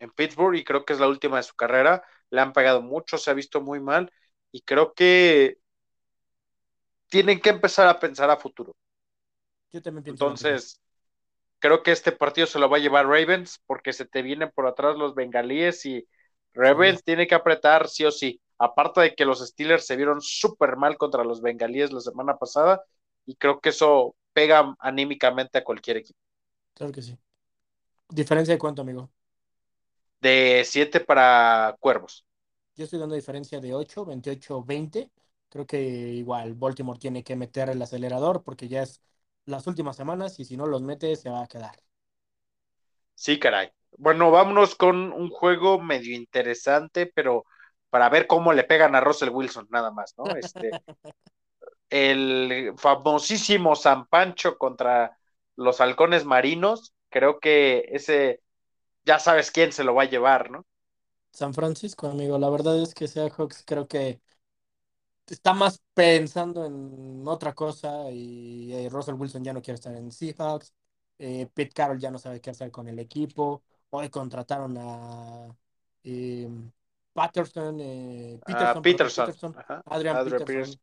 en, 0.00 0.10
Pittsburgh 0.10 0.56
y 0.56 0.64
creo 0.64 0.84
que 0.84 0.94
es 0.94 0.98
la 0.98 1.06
última 1.06 1.36
de 1.36 1.44
su 1.44 1.54
carrera. 1.54 2.02
Le 2.30 2.40
han 2.40 2.52
pegado 2.52 2.82
mucho, 2.82 3.16
se 3.16 3.30
ha 3.30 3.34
visto 3.34 3.60
muy 3.60 3.78
mal 3.78 4.12
y 4.50 4.62
creo 4.62 4.92
que 4.92 5.58
tienen 7.08 7.40
que 7.40 7.50
empezar 7.50 7.86
a 7.86 8.00
pensar 8.00 8.30
a 8.30 8.36
futuro. 8.36 8.74
Yo 9.70 9.80
también 9.80 10.02
pienso. 10.02 10.24
Entonces, 10.24 10.80
creo 11.60 11.82
que 11.84 11.92
este 11.92 12.12
partido 12.12 12.46
se 12.48 12.58
lo 12.58 12.70
va 12.70 12.78
a 12.78 12.80
llevar 12.80 13.06
Ravens 13.06 13.60
porque 13.66 13.92
se 13.92 14.06
te 14.06 14.22
vienen 14.22 14.50
por 14.54 14.66
atrás 14.66 14.96
los 14.96 15.14
bengalíes 15.14 15.86
y 15.86 16.06
Ravens 16.54 17.00
sí. 17.00 17.04
tiene 17.04 17.28
que 17.28 17.36
apretar 17.36 17.88
sí 17.88 18.04
o 18.04 18.10
sí. 18.10 18.40
Aparte 18.58 19.00
de 19.02 19.14
que 19.14 19.24
los 19.24 19.40
Steelers 19.46 19.86
se 19.86 19.96
vieron 19.96 20.20
súper 20.20 20.76
mal 20.76 20.98
contra 20.98 21.24
los 21.24 21.42
bengalíes 21.42 21.92
la 21.92 22.00
semana 22.00 22.38
pasada 22.38 22.82
y 23.26 23.36
creo 23.36 23.60
que 23.60 23.70
eso 23.70 24.16
pega 24.32 24.74
anímicamente 24.80 25.58
a 25.58 25.64
cualquier 25.64 25.98
equipo. 25.98 26.18
Claro 26.74 26.92
que 26.92 27.02
sí. 27.02 27.18
¿Diferencia 28.10 28.54
de 28.54 28.58
cuánto, 28.58 28.82
amigo? 28.82 29.10
De 30.20 30.62
7 30.66 31.00
para 31.00 31.76
Cuervos. 31.80 32.26
Yo 32.76 32.84
estoy 32.84 32.98
dando 32.98 33.14
diferencia 33.14 33.60
de 33.60 33.74
8, 33.74 34.04
28, 34.04 34.62
20. 34.64 35.10
Creo 35.48 35.66
que 35.66 35.80
igual 35.80 36.54
Baltimore 36.54 36.98
tiene 36.98 37.24
que 37.24 37.36
meter 37.36 37.70
el 37.70 37.82
acelerador 37.82 38.42
porque 38.44 38.68
ya 38.68 38.82
es 38.82 39.02
las 39.50 39.66
últimas 39.66 39.96
semanas 39.96 40.38
y 40.40 40.44
si 40.44 40.56
no 40.56 40.66
los 40.66 40.82
mete 40.82 41.14
se 41.16 41.30
va 41.30 41.42
a 41.42 41.46
quedar. 41.46 41.76
Sí, 43.14 43.38
caray. 43.38 43.70
Bueno, 43.98 44.30
vámonos 44.30 44.74
con 44.74 45.12
un 45.12 45.28
juego 45.30 45.80
medio 45.80 46.16
interesante, 46.16 47.06
pero 47.06 47.44
para 47.90 48.08
ver 48.08 48.26
cómo 48.26 48.52
le 48.52 48.64
pegan 48.64 48.94
a 48.94 49.00
Russell 49.00 49.30
Wilson, 49.30 49.66
nada 49.70 49.90
más, 49.90 50.14
¿no? 50.16 50.24
Este, 50.36 50.70
el 51.90 52.72
famosísimo 52.76 53.76
San 53.76 54.06
Pancho 54.06 54.56
contra 54.56 55.18
los 55.56 55.80
halcones 55.80 56.24
marinos, 56.24 56.94
creo 57.10 57.40
que 57.40 57.84
ese, 57.90 58.40
ya 59.04 59.18
sabes 59.18 59.50
quién 59.50 59.72
se 59.72 59.84
lo 59.84 59.94
va 59.94 60.04
a 60.04 60.08
llevar, 60.08 60.50
¿no? 60.50 60.64
San 61.32 61.52
Francisco, 61.52 62.08
amigo, 62.08 62.38
la 62.38 62.48
verdad 62.48 62.80
es 62.82 62.94
que 62.94 63.06
Seahawks 63.06 63.64
creo 63.66 63.86
que 63.86 64.20
está 65.30 65.54
más 65.54 65.82
pensando 65.94 66.64
en 66.66 67.22
otra 67.26 67.54
cosa 67.54 68.10
y 68.10 68.72
eh, 68.72 68.88
Russell 68.90 69.14
Wilson 69.14 69.44
ya 69.44 69.52
no 69.52 69.62
quiere 69.62 69.76
estar 69.76 69.94
en 69.94 70.10
Seahawks, 70.10 70.74
eh, 71.18 71.48
Pete 71.52 71.72
Carroll 71.72 71.98
ya 71.98 72.10
no 72.10 72.18
sabe 72.18 72.40
qué 72.40 72.50
hacer 72.50 72.70
con 72.70 72.88
el 72.88 72.98
equipo, 72.98 73.62
hoy 73.90 74.08
contrataron 74.08 74.76
a 74.78 75.56
eh, 76.04 76.48
Patterson, 77.12 77.78
Peterson, 78.44 78.82
Peterson, 78.82 79.26
Peterson 79.26 79.56
Adrian, 79.86 80.16
Adrian 80.16 80.24
Peterson, 80.24 80.46
Peterson, 80.46 80.80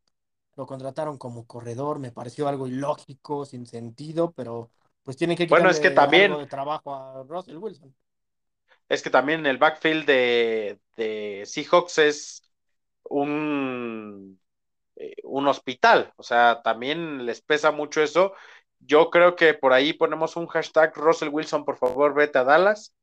lo 0.56 0.66
contrataron 0.66 1.18
como 1.18 1.46
corredor, 1.46 1.98
me 1.98 2.10
pareció 2.10 2.48
algo 2.48 2.66
ilógico, 2.66 3.44
sin 3.44 3.66
sentido, 3.66 4.32
pero 4.32 4.70
pues 5.04 5.16
tienen 5.16 5.36
que 5.36 5.46
bueno, 5.46 5.70
es 5.70 5.78
que 5.80 5.90
también 5.90 6.32
algo 6.32 6.42
de 6.42 6.48
trabajo 6.48 6.94
a 6.94 7.22
Russell 7.22 7.56
Wilson. 7.56 7.94
Es 8.88 9.02
que 9.02 9.10
también 9.10 9.44
el 9.46 9.58
backfield 9.58 10.06
de, 10.06 10.80
de 10.96 11.44
Seahawks 11.44 11.98
es 11.98 12.42
un, 13.08 14.40
eh, 14.96 15.14
un 15.24 15.46
hospital, 15.48 16.12
o 16.16 16.22
sea, 16.22 16.60
también 16.62 17.26
les 17.26 17.40
pesa 17.40 17.70
mucho 17.70 18.02
eso. 18.02 18.32
Yo 18.80 19.10
creo 19.10 19.36
que 19.36 19.54
por 19.54 19.72
ahí 19.72 19.92
ponemos 19.92 20.36
un 20.36 20.46
hashtag 20.46 20.94
Russell 20.96 21.30
Wilson, 21.30 21.64
por 21.64 21.76
favor, 21.76 22.14
vete 22.14 22.38
a 22.38 22.44
Dallas, 22.44 22.94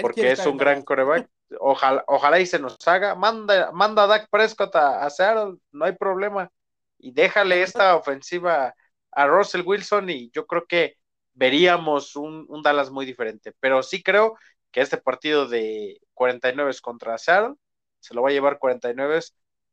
porque 0.00 0.32
es 0.32 0.46
un 0.46 0.56
gran 0.56 0.82
coreback. 0.82 1.28
Ojalá, 1.60 2.02
ojalá 2.06 2.40
y 2.40 2.46
se 2.46 2.58
nos 2.58 2.78
haga. 2.88 3.14
Manda, 3.14 3.70
manda 3.72 4.04
a 4.04 4.06
Dak 4.06 4.30
Prescott 4.30 4.74
a, 4.74 5.04
a 5.04 5.10
Seattle, 5.10 5.58
no 5.70 5.84
hay 5.84 5.92
problema. 5.92 6.50
Y 6.96 7.12
déjale 7.12 7.62
esta 7.62 7.94
ofensiva 7.94 8.74
a 9.10 9.26
Russell 9.26 9.60
Wilson 9.62 10.08
y 10.08 10.30
yo 10.30 10.46
creo 10.46 10.64
que 10.66 10.96
veríamos 11.34 12.16
un, 12.16 12.46
un 12.48 12.62
Dallas 12.62 12.90
muy 12.90 13.04
diferente. 13.04 13.52
Pero 13.60 13.82
sí 13.82 14.02
creo 14.02 14.38
que 14.70 14.80
este 14.80 14.96
partido 14.96 15.46
de 15.46 16.00
49 16.14 16.72
contra 16.80 17.18
Seattle 17.18 17.56
se 18.00 18.14
lo 18.14 18.22
va 18.22 18.30
a 18.30 18.32
llevar 18.32 18.58
49 18.58 19.20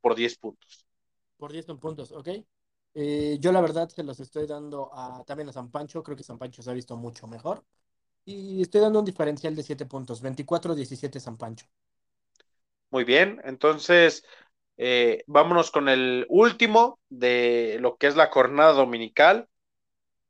por 0.01 0.15
10 0.15 0.37
puntos. 0.37 0.85
Por 1.37 1.51
10 1.51 1.65
puntos, 1.65 2.11
ok. 2.11 2.29
Eh, 2.95 3.37
yo 3.39 3.51
la 3.51 3.61
verdad 3.61 3.87
se 3.89 4.03
los 4.03 4.19
estoy 4.19 4.47
dando 4.47 4.89
a, 4.93 5.23
también 5.25 5.49
a 5.49 5.53
San 5.53 5.69
Pancho, 5.69 6.03
creo 6.03 6.17
que 6.17 6.23
San 6.23 6.37
Pancho 6.37 6.61
se 6.61 6.69
ha 6.69 6.73
visto 6.73 6.97
mucho 6.97 7.27
mejor. 7.27 7.63
Y 8.25 8.61
estoy 8.61 8.81
dando 8.81 8.99
un 8.99 9.05
diferencial 9.05 9.55
de 9.55 9.63
7 9.63 9.85
puntos, 9.85 10.21
24-17 10.21 11.19
San 11.19 11.37
Pancho. 11.37 11.65
Muy 12.91 13.03
bien, 13.03 13.39
entonces 13.43 14.25
eh, 14.77 15.23
vámonos 15.27 15.71
con 15.71 15.89
el 15.89 16.25
último 16.29 16.99
de 17.09 17.77
lo 17.79 17.97
que 17.97 18.07
es 18.07 18.15
la 18.15 18.27
jornada 18.27 18.73
dominical. 18.73 19.47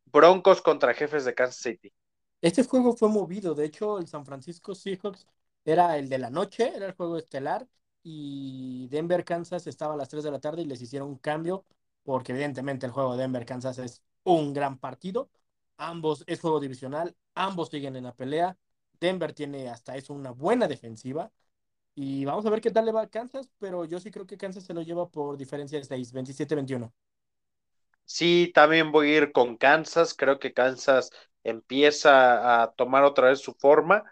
Broncos 0.05 0.61
contra 0.61 0.93
jefes 0.93 1.23
de 1.25 1.35
Kansas 1.35 1.61
City. 1.61 1.93
Este 2.41 2.63
juego 2.63 2.95
fue 2.95 3.09
movido, 3.09 3.53
de 3.53 3.65
hecho 3.65 3.99
el 3.99 4.07
San 4.07 4.25
Francisco 4.25 4.73
Seahawks 4.73 5.27
era 5.65 5.97
el 5.97 6.09
de 6.09 6.17
la 6.17 6.29
noche, 6.29 6.71
era 6.75 6.87
el 6.87 6.93
juego 6.93 7.17
estelar, 7.17 7.67
y 8.11 8.87
Denver, 8.89 9.23
Kansas 9.25 9.67
estaba 9.67 9.93
a 9.93 9.97
las 9.97 10.09
3 10.09 10.23
de 10.23 10.31
la 10.31 10.39
tarde 10.39 10.61
y 10.63 10.65
les 10.65 10.81
hicieron 10.81 11.09
un 11.09 11.17
cambio, 11.17 11.65
porque 12.03 12.31
evidentemente 12.33 12.85
el 12.85 12.91
juego 12.91 13.13
de 13.15 13.21
Denver, 13.23 13.45
Kansas 13.45 13.77
es 13.79 14.01
un 14.23 14.53
gran 14.53 14.77
partido. 14.79 15.29
Ambos 15.77 16.23
es 16.27 16.41
juego 16.41 16.59
divisional, 16.59 17.15
ambos 17.35 17.69
siguen 17.69 17.95
en 17.95 18.03
la 18.05 18.15
pelea. 18.15 18.57
Denver 18.99 19.33
tiene 19.33 19.69
hasta 19.69 19.95
eso 19.95 20.13
una 20.13 20.31
buena 20.31 20.67
defensiva. 20.67 21.31
Y 21.95 22.25
vamos 22.25 22.45
a 22.45 22.49
ver 22.51 22.61
qué 22.61 22.71
tal 22.71 22.85
le 22.85 22.91
va 22.93 23.01
a 23.03 23.09
Kansas, 23.09 23.51
pero 23.59 23.85
yo 23.85 23.99
sí 23.99 24.11
creo 24.11 24.27
que 24.27 24.37
Kansas 24.37 24.63
se 24.65 24.73
lo 24.73 24.81
lleva 24.83 25.09
por 25.11 25.37
diferencia 25.37 25.79
de 25.79 25.85
6, 25.85 26.11
27-21. 26.13 26.93
Sí, 28.05 28.51
también 28.55 28.91
voy 28.91 29.11
a 29.13 29.17
ir 29.17 29.31
con 29.31 29.55
Kansas. 29.57 30.13
Creo 30.15 30.39
que 30.39 30.53
Kansas 30.53 31.11
empieza 31.43 32.63
a 32.63 32.71
tomar 32.73 33.03
otra 33.03 33.29
vez 33.29 33.39
su 33.39 33.53
forma, 33.53 34.03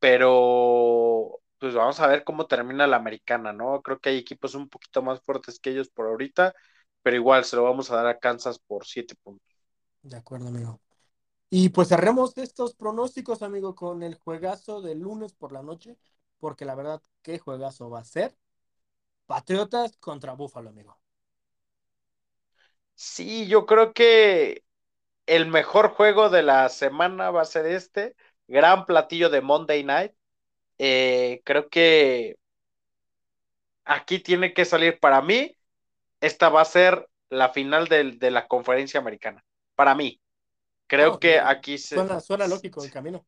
pero 0.00 1.37
pues 1.58 1.74
vamos 1.74 2.00
a 2.00 2.06
ver 2.06 2.24
cómo 2.24 2.46
termina 2.46 2.86
la 2.86 2.96
americana, 2.96 3.52
¿no? 3.52 3.82
Creo 3.82 3.98
que 3.98 4.10
hay 4.10 4.18
equipos 4.18 4.54
un 4.54 4.68
poquito 4.68 5.02
más 5.02 5.20
fuertes 5.22 5.58
que 5.60 5.70
ellos 5.70 5.88
por 5.90 6.06
ahorita, 6.06 6.54
pero 7.02 7.16
igual 7.16 7.44
se 7.44 7.56
lo 7.56 7.64
vamos 7.64 7.90
a 7.90 7.96
dar 7.96 8.06
a 8.06 8.18
Kansas 8.18 8.58
por 8.58 8.86
siete 8.86 9.14
puntos. 9.22 9.46
De 10.02 10.16
acuerdo, 10.16 10.48
amigo. 10.48 10.80
Y 11.50 11.70
pues 11.70 11.88
cerremos 11.88 12.36
estos 12.38 12.74
pronósticos, 12.74 13.42
amigo, 13.42 13.74
con 13.74 14.02
el 14.02 14.16
juegazo 14.16 14.82
de 14.82 14.94
lunes 14.94 15.32
por 15.32 15.52
la 15.52 15.62
noche, 15.62 15.96
porque 16.38 16.64
la 16.64 16.74
verdad, 16.74 17.02
¿qué 17.22 17.38
juegazo 17.38 17.90
va 17.90 18.00
a 18.00 18.04
ser? 18.04 18.36
Patriotas 19.26 19.96
contra 19.98 20.34
Búfalo, 20.34 20.70
amigo. 20.70 20.98
Sí, 22.94 23.46
yo 23.46 23.66
creo 23.66 23.92
que 23.92 24.64
el 25.26 25.46
mejor 25.48 25.90
juego 25.90 26.30
de 26.30 26.42
la 26.42 26.68
semana 26.68 27.30
va 27.30 27.42
a 27.42 27.44
ser 27.44 27.66
este, 27.66 28.16
gran 28.48 28.86
platillo 28.86 29.30
de 29.30 29.40
Monday 29.40 29.84
Night. 29.84 30.12
Eh, 30.78 31.40
creo 31.44 31.68
que 31.68 32.36
aquí 33.84 34.20
tiene 34.20 34.52
que 34.54 34.64
salir 34.64 34.98
para 35.00 35.22
mí, 35.22 35.56
esta 36.20 36.48
va 36.48 36.62
a 36.62 36.64
ser 36.66 37.08
la 37.30 37.50
final 37.50 37.88
de, 37.88 38.12
de 38.12 38.30
la 38.30 38.48
conferencia 38.48 39.00
americana, 39.00 39.44
para 39.74 39.94
mí. 39.94 40.20
Creo 40.88 41.18
Oh, 41.18 41.20
que 41.20 41.40
bien. 41.40 41.40
aquí 41.40 41.78
se, 41.78 42.04
Suena, 42.04 42.20
suena 42.20 42.46
lógico 42.46 42.84
el 42.84 42.90
camino. 42.90 43.26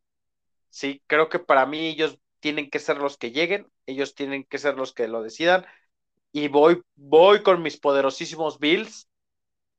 Sí, 0.69 1.03
creo 1.07 1.29
que 1.29 1.39
para 1.39 1.67
mí 1.67 1.89
ellos 1.89 2.19
tienen 2.41 2.71
que 2.71 2.79
ser 2.79 2.99
los 2.99 3.17
que 3.19 3.33
lleguen, 3.33 3.71
ellos 3.87 4.15
tienen 4.15 4.45
que 4.45 4.59
ser 4.59 4.77
los 4.77 4.93
que 4.93 5.09
lo 5.09 5.23
decidan. 5.23 5.67
Y 6.33 6.49
voy, 6.49 6.83
voy 6.97 7.43
con 7.43 7.63
mis 7.63 7.79
poderosísimos 7.79 8.59
Bills, 8.61 9.09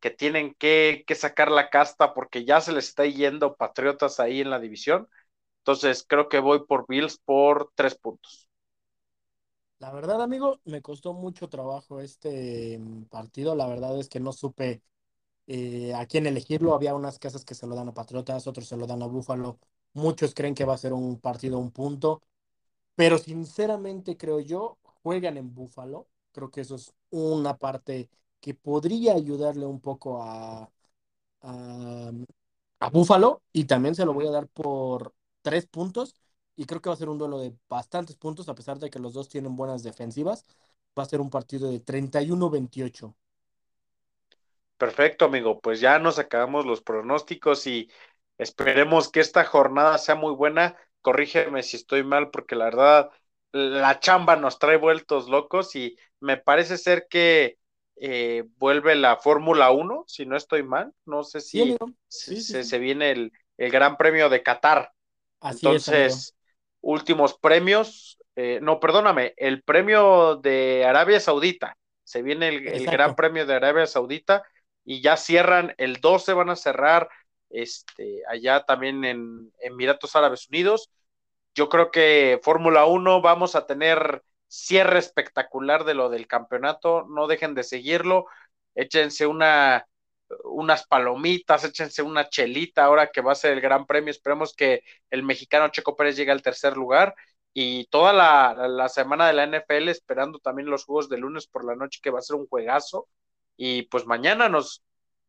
que 0.02 0.12
tienen 0.12 0.56
que, 0.56 1.04
que 1.08 1.16
sacar 1.16 1.52
la 1.52 1.70
casta 1.70 2.14
porque 2.14 2.46
ya 2.46 2.62
se 2.62 2.74
les 2.74 2.90
está 2.90 3.06
yendo 3.06 3.56
Patriotas 3.58 4.20
ahí 4.20 4.42
en 4.42 4.50
la 4.52 4.60
división. 4.60 5.10
Entonces 5.62 6.06
creo 6.08 6.30
que 6.30 6.40
voy 6.40 6.66
por 6.66 6.86
Bills 6.88 7.18
por 7.20 7.72
tres 7.76 7.96
puntos. 7.96 8.50
La 9.80 9.92
verdad, 9.92 10.22
amigo, 10.22 10.60
me 10.66 10.82
costó 10.82 11.14
mucho 11.14 11.50
trabajo 11.50 12.00
este 12.02 12.78
mm, 12.80 13.06
partido. 13.06 13.56
La 13.56 13.68
verdad 13.68 14.00
es 14.00 14.10
que 14.10 14.20
no 14.20 14.32
supe 14.32 14.84
eh, 15.48 15.94
a 15.96 16.06
quién 16.08 16.28
elegirlo. 16.28 16.76
Había 16.76 16.96
unas 16.96 17.20
casas 17.20 17.46
que 17.46 17.56
se 17.56 17.68
lo 17.68 17.76
dan 17.76 17.90
a 17.90 17.94
Patriotas, 17.94 18.48
otros 18.48 18.68
se 18.68 18.78
lo 18.78 18.88
dan 18.88 19.04
a 19.04 19.08
Búfalo. 19.08 19.60
Muchos 19.94 20.34
creen 20.36 20.56
que 20.56 20.66
va 20.66 20.76
a 20.76 20.78
ser 20.80 20.94
un 20.94 21.20
partido 21.20 21.60
un 21.60 21.72
punto. 21.72 22.24
Pero 22.96 23.18
sinceramente 23.20 24.18
creo 24.18 24.40
yo, 24.42 24.78
juegan 25.04 25.38
en 25.38 25.54
Búfalo. 25.54 26.08
Creo 26.34 26.52
que 26.52 26.62
eso 26.62 26.76
es 26.76 26.94
una 27.12 27.58
parte 27.58 28.10
que 28.42 28.54
podría 28.56 29.14
ayudarle 29.16 29.66
un 29.68 29.82
poco 29.82 30.24
a, 30.24 30.72
a, 31.42 32.12
a 32.80 32.90
Búfalo. 32.90 33.44
Y 33.54 33.66
también 33.66 33.96
se 33.96 34.06
lo 34.06 34.14
voy 34.14 34.28
a 34.28 34.32
dar 34.32 34.48
por 34.50 35.14
tres 35.42 35.66
puntos. 35.66 36.16
Y 36.56 36.66
creo 36.66 36.82
que 36.82 36.90
va 36.90 36.94
a 36.94 36.98
ser 36.98 37.10
un 37.10 37.18
duelo 37.18 37.40
de 37.40 37.54
bastantes 37.70 38.16
puntos, 38.16 38.50
a 38.50 38.56
pesar 38.56 38.78
de 38.80 38.90
que 38.90 39.00
los 39.00 39.14
dos 39.14 39.30
tienen 39.30 39.56
buenas 39.56 39.84
defensivas. 39.84 40.46
Va 40.98 41.04
a 41.04 41.08
ser 41.08 41.22
un 41.22 41.30
partido 41.30 41.70
de 41.70 41.80
31-28. 41.80 43.16
Perfecto, 44.78 45.26
amigo. 45.26 45.60
Pues 45.62 45.80
ya 45.80 46.00
nos 46.00 46.20
acabamos 46.20 46.66
los 46.66 46.82
pronósticos 46.82 47.68
y 47.68 47.90
esperemos 48.38 49.10
que 49.10 49.20
esta 49.20 49.46
jornada 49.46 49.98
sea 49.98 50.16
muy 50.16 50.34
buena. 50.34 50.76
Corrígeme 51.02 51.64
si 51.64 51.78
estoy 51.78 52.04
mal, 52.04 52.32
porque 52.32 52.56
la 52.56 52.66
verdad 52.66 53.12
la 53.52 54.00
chamba 54.00 54.36
nos 54.36 54.60
trae 54.60 54.78
vueltos 54.78 55.28
locos 55.30 55.76
y 55.76 55.98
me 56.20 56.38
parece 56.38 56.78
ser 56.78 57.08
que 57.10 57.58
eh, 57.98 58.46
vuelve 58.58 58.96
la 58.96 59.18
Fórmula 59.18 59.72
1, 59.72 60.06
si 60.08 60.26
no 60.26 60.36
estoy 60.36 60.64
mal. 60.64 60.94
No 61.06 61.24
sé 61.24 61.42
si 61.42 61.78
se, 62.08 62.80
viene 62.80 63.12
el, 63.12 63.34
Gran 63.58 63.98
Premio 63.98 64.30
de 64.30 64.42
Qatar. 64.42 64.92
Entonces, 65.42 66.36
últimos 66.82 67.38
premios. 67.38 68.18
Eh, 68.36 68.60
no, 68.62 68.80
perdóname, 68.80 69.34
el 69.38 69.62
premio 69.64 70.38
de 70.38 70.86
Arabia 70.86 71.20
Saudita. 71.20 71.78
Se 72.04 72.22
viene 72.22 72.50
el, 72.50 72.86
Gran 72.86 73.16
Premio 73.16 73.46
de 73.46 73.56
Arabia 73.56 73.88
Saudita 73.88 74.44
y 74.84 75.02
ya 75.02 75.18
cierran 75.18 75.74
el 75.78 76.02
12, 76.02 76.34
van 76.34 76.50
a 76.50 76.56
cerrar 76.56 77.10
este, 77.50 78.22
allá 78.28 78.64
también 78.64 79.04
en 79.06 79.52
Emiratos 79.60 80.16
Árabes 80.16 80.48
Unidos. 80.50 80.90
Yo 81.54 81.70
creo 81.70 81.92
que 81.92 82.40
Fórmula 82.44 82.86
1 82.86 83.22
vamos 83.22 83.56
a 83.56 83.66
tener 83.66 84.24
cierre 84.48 85.00
espectacular 85.00 85.86
de 85.86 85.94
lo 85.94 86.10
del 86.10 86.28
campeonato, 86.28 87.06
no 87.10 87.28
dejen 87.28 87.56
de 87.56 87.64
seguirlo, 87.64 88.26
échense 88.76 89.26
una, 89.26 89.88
unas 90.44 90.86
palomitas, 90.88 91.64
échense 91.64 92.02
una 92.02 92.30
chelita 92.30 92.86
ahora 92.86 93.12
que 93.12 93.22
va 93.22 93.32
a 93.34 93.36
ser 93.36 93.54
el 93.54 93.62
Gran 93.62 93.86
Premio, 93.86 94.12
esperemos 94.12 94.54
que 94.56 94.84
el 95.10 95.24
mexicano 95.24 95.70
Checo 95.70 95.96
Pérez 95.96 96.16
llegue 96.16 96.32
al 96.32 96.42
tercer 96.42 96.78
lugar 96.78 97.16
y 97.54 97.86
toda 97.88 98.14
la, 98.14 98.68
la, 98.68 98.90
semana 98.90 99.28
de 99.28 99.34
la 99.34 99.44
NFL 99.44 99.90
esperando 99.90 100.40
también 100.40 100.70
los 100.70 100.86
juegos 100.86 101.10
de 101.10 101.18
lunes 101.18 101.48
por 101.48 101.66
la 101.66 101.76
noche 101.76 102.00
que 102.02 102.10
va 102.10 102.20
a 102.20 102.24
ser 102.24 102.38
un 102.38 102.48
juegazo 102.48 103.08
y 103.58 103.84
pues 103.84 104.06
mañana 104.06 104.48
nos, 104.48 104.84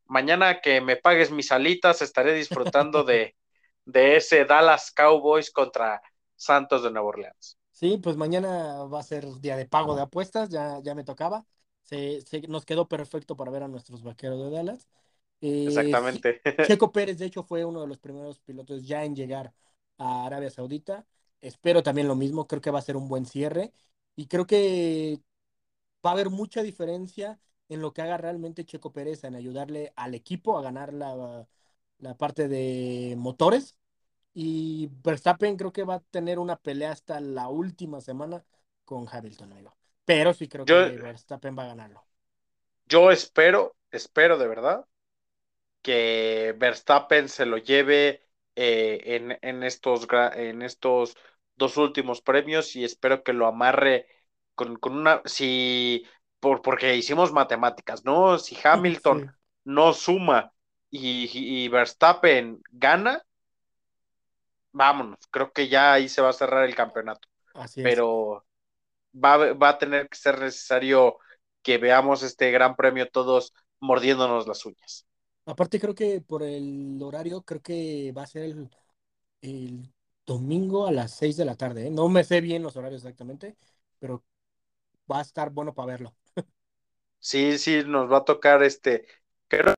mañana 0.07 0.61
que 0.61 0.81
me 0.81 0.97
pagues 0.97 1.31
mis 1.31 1.51
alitas 1.51 2.03
estaré 2.03 2.35
disfrutando 2.35 3.03
de, 3.05 3.35
de 3.85 4.17
ese 4.17 4.45
Dallas 4.45 4.93
Cowboys 4.93 5.51
contra 5.51 6.01
Santos 6.37 6.83
de 6.83 6.91
Nueva 6.91 7.09
Orleans. 7.09 7.59
Sí, 7.71 7.99
pues 7.99 8.17
mañana 8.17 8.85
va 8.85 9.01
a 9.01 9.03
ser 9.03 9.27
día 9.41 9.57
de 9.57 9.67
pago 9.67 9.97
de 9.97 10.03
apuestas, 10.03 10.49
ya, 10.51 10.81
ya 10.83 10.95
me 10.95 11.05
tocaba. 11.05 11.45
Se, 11.83 12.23
nos 12.49 12.65
quedó 12.65 12.89
perfecto 12.89 13.37
para 13.37 13.51
ver 13.51 13.63
a 13.63 13.69
nuestros 13.69 14.03
vaqueros 14.03 14.43
de 14.43 14.51
Dallas. 14.51 14.89
Eh, 15.41 15.67
Exactamente. 15.67 16.41
Checo 16.67 16.93
Pérez, 16.93 17.19
de 17.19 17.27
hecho, 17.27 17.43
fue 17.43 17.65
uno 17.65 17.81
de 17.81 17.89
los 17.89 17.99
primeros 17.99 18.39
pilotos 18.41 18.87
ya 18.87 19.05
en 19.05 19.17
llegar 19.17 19.53
a 19.99 20.27
Arabia 20.27 20.51
Saudita. 20.51 21.07
Espero 21.41 21.83
también 21.83 22.09
lo 22.09 22.15
mismo, 22.15 22.47
creo 22.47 22.61
que 22.61 22.71
va 22.71 22.79
a 22.79 22.83
ser 22.83 22.97
un 22.97 23.09
buen 23.09 23.27
cierre 23.27 23.73
y 24.15 24.27
creo 24.27 24.47
que 24.47 25.21
va 26.05 26.11
a 26.11 26.13
haber 26.15 26.31
mucha 26.31 26.63
diferencia 26.63 27.41
en 27.69 27.81
lo 27.81 27.93
que 27.93 28.03
haga 28.03 28.17
realmente 28.17 28.65
Checo 28.65 28.93
Pérez 28.93 29.25
en 29.25 29.35
ayudarle 29.35 29.93
al 29.97 30.15
equipo 30.15 30.59
a 30.59 30.63
ganar 30.63 30.93
la, 30.93 31.47
la 31.99 32.17
parte 32.17 32.49
de 32.49 33.15
motores 33.17 33.77
y 34.35 34.89
Verstappen 35.03 35.57
creo 35.57 35.73
que 35.73 35.85
va 35.85 35.97
a 35.97 36.01
tener 36.01 36.39
una 36.39 36.57
pelea 36.57 36.93
hasta 36.93 37.21
la 37.21 37.49
última 37.49 38.01
semana 38.01 38.45
con 38.85 39.07
Hamilton, 39.11 39.53
amigo. 39.53 39.82
Pero 40.05 40.35
sí 40.35 40.49
creo 40.49 40.65
que 40.65 40.75
Verstappen 40.75 41.57
va 41.57 41.65
a 41.65 41.69
ganarlo. 41.69 42.05
Yo 42.87 43.11
espero, 43.11 43.77
espero 43.91 44.39
de 44.39 44.49
verdad 44.49 44.85
que 45.83 46.55
Verstappen 46.59 47.29
se 47.29 47.47
lo 47.47 47.59
lleve 47.59 48.23
eh, 48.55 49.39
en, 49.43 49.63
estos, 49.63 50.07
en 50.35 50.63
estos 50.63 51.17
dos 51.57 51.77
últimos 51.77 52.21
premios 52.23 52.77
y 52.77 52.85
espero 52.85 53.23
que 53.23 53.33
lo 53.33 53.47
amarre 53.47 54.07
con, 54.55 54.79
una, 54.83 55.23
si, 55.25 56.07
por, 56.41 56.63
porque 56.63 56.97
hicimos 56.97 57.33
matemáticas, 57.33 58.05
¿no? 58.05 58.39
Si 58.39 58.57
Hamilton 58.63 59.35
no 59.65 59.93
suma 59.93 60.53
y, 60.91 61.31
y 61.33 61.69
Verstappen 61.69 62.63
gana, 62.71 63.25
vámonos, 64.73 65.19
creo 65.31 65.53
que 65.53 65.69
ya 65.69 65.95
ahí 65.95 66.09
se 66.09 66.23
va 66.23 66.31
a 66.31 66.35
cerrar 66.35 66.65
el 66.65 66.75
campeonato. 66.75 67.29
Así 67.55 67.83
Pero 67.83 68.45
va, 69.13 69.53
va, 69.53 69.69
a 69.71 69.79
tener 69.79 70.09
que 70.09 70.17
ser 70.17 70.41
necesario 70.41 71.19
que 71.63 71.79
veamos 71.79 72.23
este 72.23 72.51
gran 72.51 72.77
premio 72.77 73.09
todos 73.09 73.53
mordiéndonos 73.81 74.47
las 74.47 74.65
uñas. 74.67 75.07
Aparte 75.45 75.81
creo 75.81 75.95
que 75.95 76.21
por 76.21 76.43
el 76.43 76.99
horario, 77.03 77.43
creo 77.43 77.61
que 77.61 78.13
va 78.17 78.23
a 78.23 78.27
ser 78.27 78.55
el, 79.41 79.93
domingo 80.25 80.87
a 80.87 80.93
las 80.93 81.17
6 81.17 81.37
de 81.37 81.45
la 81.45 81.57
tarde. 81.57 81.89
¿eh? 81.89 81.91
No 81.91 82.09
me 82.09 82.23
sé 82.23 82.41
bien 82.41 82.63
los 82.63 82.77
horarios 82.77 83.03
exactamente, 83.03 83.57
pero 83.99 84.23
va 85.11 85.19
a 85.19 85.23
estar 85.23 85.51
bueno 85.51 85.75
para 85.75 85.87
verlo. 85.87 86.15
Sí, 87.19 87.59
sí, 87.59 87.83
nos 87.87 88.11
va 88.11 88.19
a 88.19 88.25
tocar 88.25 88.63
este, 88.63 89.07
creo, 89.47 89.75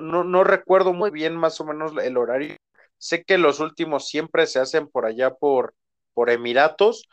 no, 0.00 0.22
no 0.22 0.44
recuerdo 0.44 0.92
muy 0.92 1.10
bien 1.10 1.36
más 1.36 1.60
o 1.60 1.64
menos 1.64 1.92
el 2.00 2.16
horario, 2.16 2.56
Sé 3.00 3.24
que 3.24 3.38
los 3.38 3.60
últimos 3.60 4.08
siempre 4.08 4.46
se 4.46 4.58
hacen 4.58 4.86
por 4.86 5.06
allá 5.06 5.34
por, 5.34 5.74
por 6.12 6.28
Emiratos, 6.28 7.08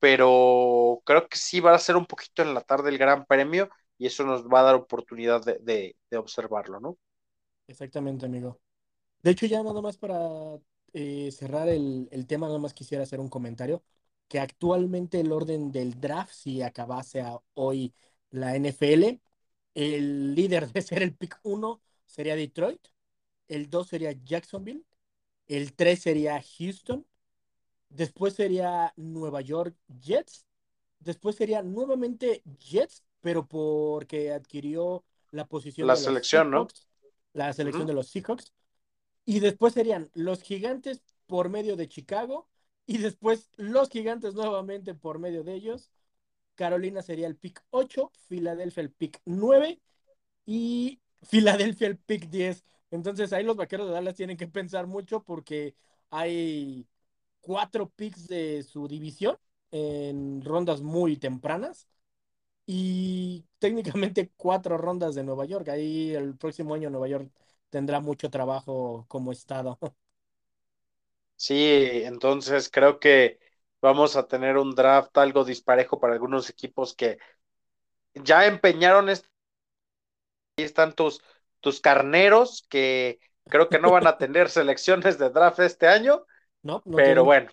pero 0.00 1.02
creo 1.04 1.28
que 1.28 1.36
sí 1.36 1.60
va 1.60 1.74
a 1.74 1.78
ser 1.78 1.96
un 1.96 2.06
poquito 2.06 2.42
en 2.42 2.54
la 2.54 2.60
tarde 2.60 2.90
el 2.90 2.98
Gran 2.98 3.24
Premio 3.26 3.70
y 3.98 4.06
eso 4.06 4.24
nos 4.24 4.46
va 4.46 4.60
a 4.60 4.64
dar 4.64 4.74
oportunidad 4.76 5.42
de, 5.44 5.96
observarlo, 6.16 6.80
¿no? 6.80 6.98
Exactamente, 7.66 8.26
amigo. 8.26 8.60
De 9.22 9.32
hecho, 9.32 9.46
ya 9.46 9.62
nada 9.62 9.80
más 9.82 9.98
para 9.98 10.18
eh, 10.92 11.30
cerrar 11.32 11.68
el, 11.68 12.08
el, 12.12 12.26
tema, 12.26 12.46
nada 12.46 12.58
más 12.58 12.72
quisiera 12.74 13.02
hacer 13.02 13.20
un 13.20 13.28
comentario, 13.28 13.82
que 14.28 14.38
actualmente 14.38 15.20
el 15.20 15.32
orden 15.32 15.72
del 15.72 16.00
draft, 16.00 16.32
si 16.32 16.62
acabase 16.62 17.24
hoy 17.54 17.92
la 18.30 18.54
NFL, 18.56 19.20
el 19.74 20.34
líder 20.34 20.72
de 20.72 20.82
ser 20.82 21.02
el 21.02 21.14
pick 21.14 21.40
1 21.42 21.80
sería 22.06 22.36
Detroit, 22.36 22.88
el 23.48 23.70
2 23.70 23.88
sería 23.88 24.12
Jacksonville, 24.12 24.84
el 25.46 25.74
3 25.74 26.00
sería 26.00 26.42
Houston. 26.58 27.06
Después 27.90 28.34
sería 28.34 28.92
Nueva 28.96 29.40
York 29.40 29.74
Jets. 30.00 30.46
Después 31.00 31.36
sería 31.36 31.62
nuevamente 31.62 32.42
Jets, 32.58 33.04
pero 33.20 33.46
porque 33.46 34.32
adquirió 34.32 35.04
la 35.30 35.46
posición 35.46 35.86
la 35.86 35.94
de 35.94 36.00
selección, 36.00 36.50
¿no? 36.50 36.68
La 37.32 37.52
selección 37.52 37.86
de 37.86 37.94
los 37.94 38.08
Seahawks. 38.08 38.52
Y 39.24 39.40
después 39.40 39.74
serían 39.74 40.10
los 40.14 40.42
Gigantes 40.42 41.02
por 41.26 41.48
medio 41.48 41.76
de 41.76 41.88
Chicago. 41.88 42.48
Y 42.86 42.98
después 42.98 43.50
los 43.56 43.90
Gigantes 43.90 44.34
nuevamente 44.34 44.94
por 44.94 45.18
medio 45.18 45.44
de 45.44 45.54
ellos. 45.54 45.90
Carolina 46.54 47.02
sería 47.02 47.28
el 47.28 47.36
pick 47.36 47.62
8, 47.70 48.10
Filadelfia 48.26 48.80
el 48.80 48.90
pick 48.90 49.20
9 49.26 49.80
y 50.44 51.00
Filadelfia 51.22 51.86
el 51.86 51.98
pick 51.98 52.28
10. 52.28 52.64
Entonces 52.90 53.32
ahí 53.32 53.44
los 53.44 53.56
vaqueros 53.56 53.86
de 53.86 53.92
Dallas 53.92 54.16
tienen 54.16 54.36
que 54.36 54.48
pensar 54.48 54.86
mucho 54.86 55.22
porque 55.22 55.76
hay 56.10 56.86
cuatro 57.48 57.88
picks 57.90 58.28
de 58.28 58.62
su 58.62 58.88
división 58.88 59.38
en 59.72 60.42
rondas 60.44 60.82
muy 60.82 61.16
tempranas 61.16 61.88
y 62.66 63.46
técnicamente 63.58 64.30
cuatro 64.36 64.78
rondas 64.78 65.14
de 65.16 65.24
Nueva 65.24 65.46
York. 65.46 65.68
Ahí 65.70 66.14
el 66.14 66.36
próximo 66.38 66.74
año 66.74 66.90
Nueva 66.90 67.08
York 67.08 67.30
tendrá 67.70 68.00
mucho 68.00 68.30
trabajo 68.30 69.06
como 69.08 69.32
estado. 69.32 69.78
Sí, 71.36 72.02
entonces 72.04 72.68
creo 72.70 72.98
que 72.98 73.38
vamos 73.80 74.16
a 74.16 74.26
tener 74.26 74.56
un 74.58 74.74
draft 74.74 75.16
algo 75.18 75.44
disparejo 75.44 76.00
para 76.00 76.14
algunos 76.14 76.50
equipos 76.50 76.94
que 76.94 77.18
ya 78.14 78.46
empeñaron 78.46 79.08
este. 79.08 79.28
Ahí 80.56 80.64
están 80.64 80.94
tus 80.94 81.22
tus 81.60 81.80
carneros 81.80 82.64
que 82.68 83.20
creo 83.48 83.68
que 83.68 83.78
no 83.80 83.90
van 83.90 84.06
a 84.06 84.18
tener 84.18 84.48
selecciones 84.50 85.18
de 85.18 85.30
draft 85.30 85.58
este 85.60 85.88
año. 85.88 86.24
No, 86.68 86.84
pero 86.94 87.24
bueno, 87.24 87.50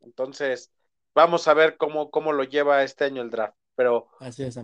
entonces 0.00 0.72
vamos 1.14 1.48
a 1.48 1.54
ver 1.54 1.76
cómo, 1.76 2.10
cómo 2.10 2.32
lo 2.32 2.44
lleva 2.44 2.82
este 2.84 3.04
año 3.04 3.22
el 3.22 3.30
draft. 3.30 3.56
Pero 3.74 4.08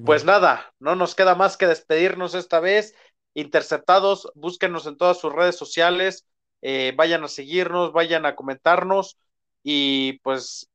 pues 0.05 0.25
nada, 0.25 0.73
no 0.79 0.97
nos 0.97 1.15
queda 1.15 1.35
más 1.35 1.57
que 1.57 1.67
despedirnos 1.67 2.35
esta 2.35 2.61
vez. 2.61 2.95
Interceptados, 3.35 4.31
búsquenos 4.35 4.87
en 4.87 4.97
todas 4.97 5.19
sus 5.19 5.33
redes 5.33 5.57
sociales, 5.57 6.27
eh, 6.63 6.95
vayan 6.97 7.25
a 7.25 7.29
seguirnos, 7.29 7.93
vayan 7.93 8.25
a 8.27 8.35
comentarnos 8.35 9.19
y 9.63 10.19
pues 10.21 10.71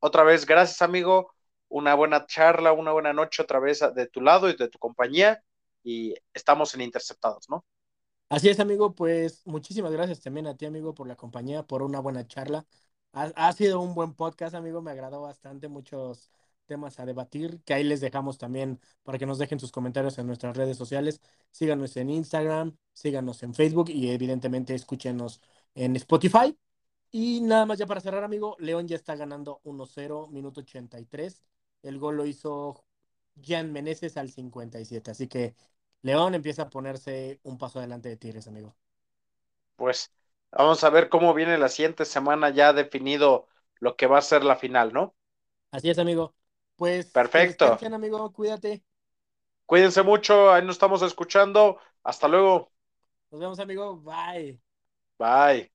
otra 0.00 0.22
vez, 0.22 0.46
gracias 0.46 0.82
amigo, 0.82 1.32
una 1.68 1.94
buena 1.94 2.26
charla, 2.26 2.72
una 2.72 2.92
buena 2.92 3.12
noche 3.12 3.42
otra 3.42 3.58
vez 3.58 3.80
de 3.94 4.06
tu 4.08 4.20
lado 4.20 4.50
y 4.50 4.56
de 4.56 4.68
tu 4.68 4.78
compañía 4.78 5.42
y 5.82 6.14
estamos 6.34 6.74
en 6.74 6.82
Interceptados, 6.82 7.48
¿no? 7.48 7.64
Así 8.28 8.48
es, 8.48 8.58
amigo, 8.58 8.94
pues 8.94 9.46
muchísimas 9.46 9.92
gracias 9.92 10.20
también 10.20 10.46
a 10.46 10.56
ti, 10.56 10.66
amigo, 10.66 10.94
por 10.94 11.06
la 11.06 11.16
compañía, 11.16 11.62
por 11.62 11.82
una 11.82 12.00
buena 12.00 12.26
charla. 12.26 12.66
Ha, 13.12 13.52
sido 13.52 13.80
un 13.80 13.94
buen 13.94 14.14
podcast, 14.14 14.54
amigo, 14.56 14.82
me 14.82 14.90
agradó 14.90 15.22
bastante, 15.22 15.68
muchos 15.68 16.30
temas 16.66 16.98
a 16.98 17.06
debatir, 17.06 17.60
que 17.64 17.74
ahí 17.74 17.84
les 17.84 18.00
dejamos 18.00 18.38
también 18.38 18.80
para 19.04 19.18
que 19.18 19.26
nos 19.26 19.38
dejen 19.38 19.60
sus 19.60 19.70
comentarios 19.70 20.18
en 20.18 20.26
nuestras 20.26 20.56
redes 20.56 20.76
sociales. 20.76 21.20
Síganos 21.52 21.96
en 21.96 22.10
Instagram, 22.10 22.76
síganos 22.92 23.42
en 23.44 23.54
Facebook 23.54 23.90
y 23.90 24.10
evidentemente 24.10 24.74
escúchenos 24.74 25.40
en 25.74 25.94
Spotify. 25.96 26.58
Y 27.12 27.40
nada 27.42 27.66
más 27.66 27.78
ya 27.78 27.86
para 27.86 28.00
cerrar, 28.00 28.24
amigo, 28.24 28.56
León 28.58 28.88
ya 28.88 28.96
está 28.96 29.14
ganando 29.14 29.60
1-0, 29.64 30.28
minuto 30.28 30.60
83. 30.60 31.44
El 31.82 31.98
gol 31.98 32.16
lo 32.16 32.26
hizo 32.26 32.84
Jan 33.42 33.72
Meneses 33.72 34.16
al 34.16 34.30
57. 34.30 35.10
Así 35.10 35.28
que 35.28 35.54
León 36.04 36.36
empieza 36.36 36.62
a 36.62 36.70
ponerse 36.70 37.40
un 37.42 37.58
paso 37.58 37.80
adelante 37.80 38.08
de 38.08 38.16
Tigres, 38.16 38.46
amigo. 38.46 38.76
Pues 39.76 40.12
vamos 40.52 40.82
a 40.84 40.90
ver 40.90 41.08
cómo 41.08 41.32
viene 41.34 41.58
la 41.58 41.68
siguiente 41.68 42.04
semana 42.04 42.50
ya 42.50 42.72
definido 42.72 43.46
lo 43.80 43.96
que 43.96 44.06
va 44.08 44.18
a 44.18 44.22
ser 44.22 44.42
la 44.44 44.56
final, 44.56 44.92
¿no? 44.92 45.14
Así 45.70 45.90
es, 45.90 45.98
amigo. 45.98 46.34
Pues 46.76 47.18
perfecto. 47.18 47.70
amigo, 47.94 48.32
cuídate. 48.32 48.82
Cuídense 49.66 50.02
mucho, 50.02 50.52
ahí 50.52 50.62
nos 50.62 50.76
estamos 50.76 51.02
escuchando. 51.02 51.78
Hasta 52.02 52.28
luego. 52.28 52.72
Nos 53.30 53.40
vemos, 53.40 53.58
amigo. 53.58 53.96
Bye. 54.00 54.60
Bye. 55.18 55.70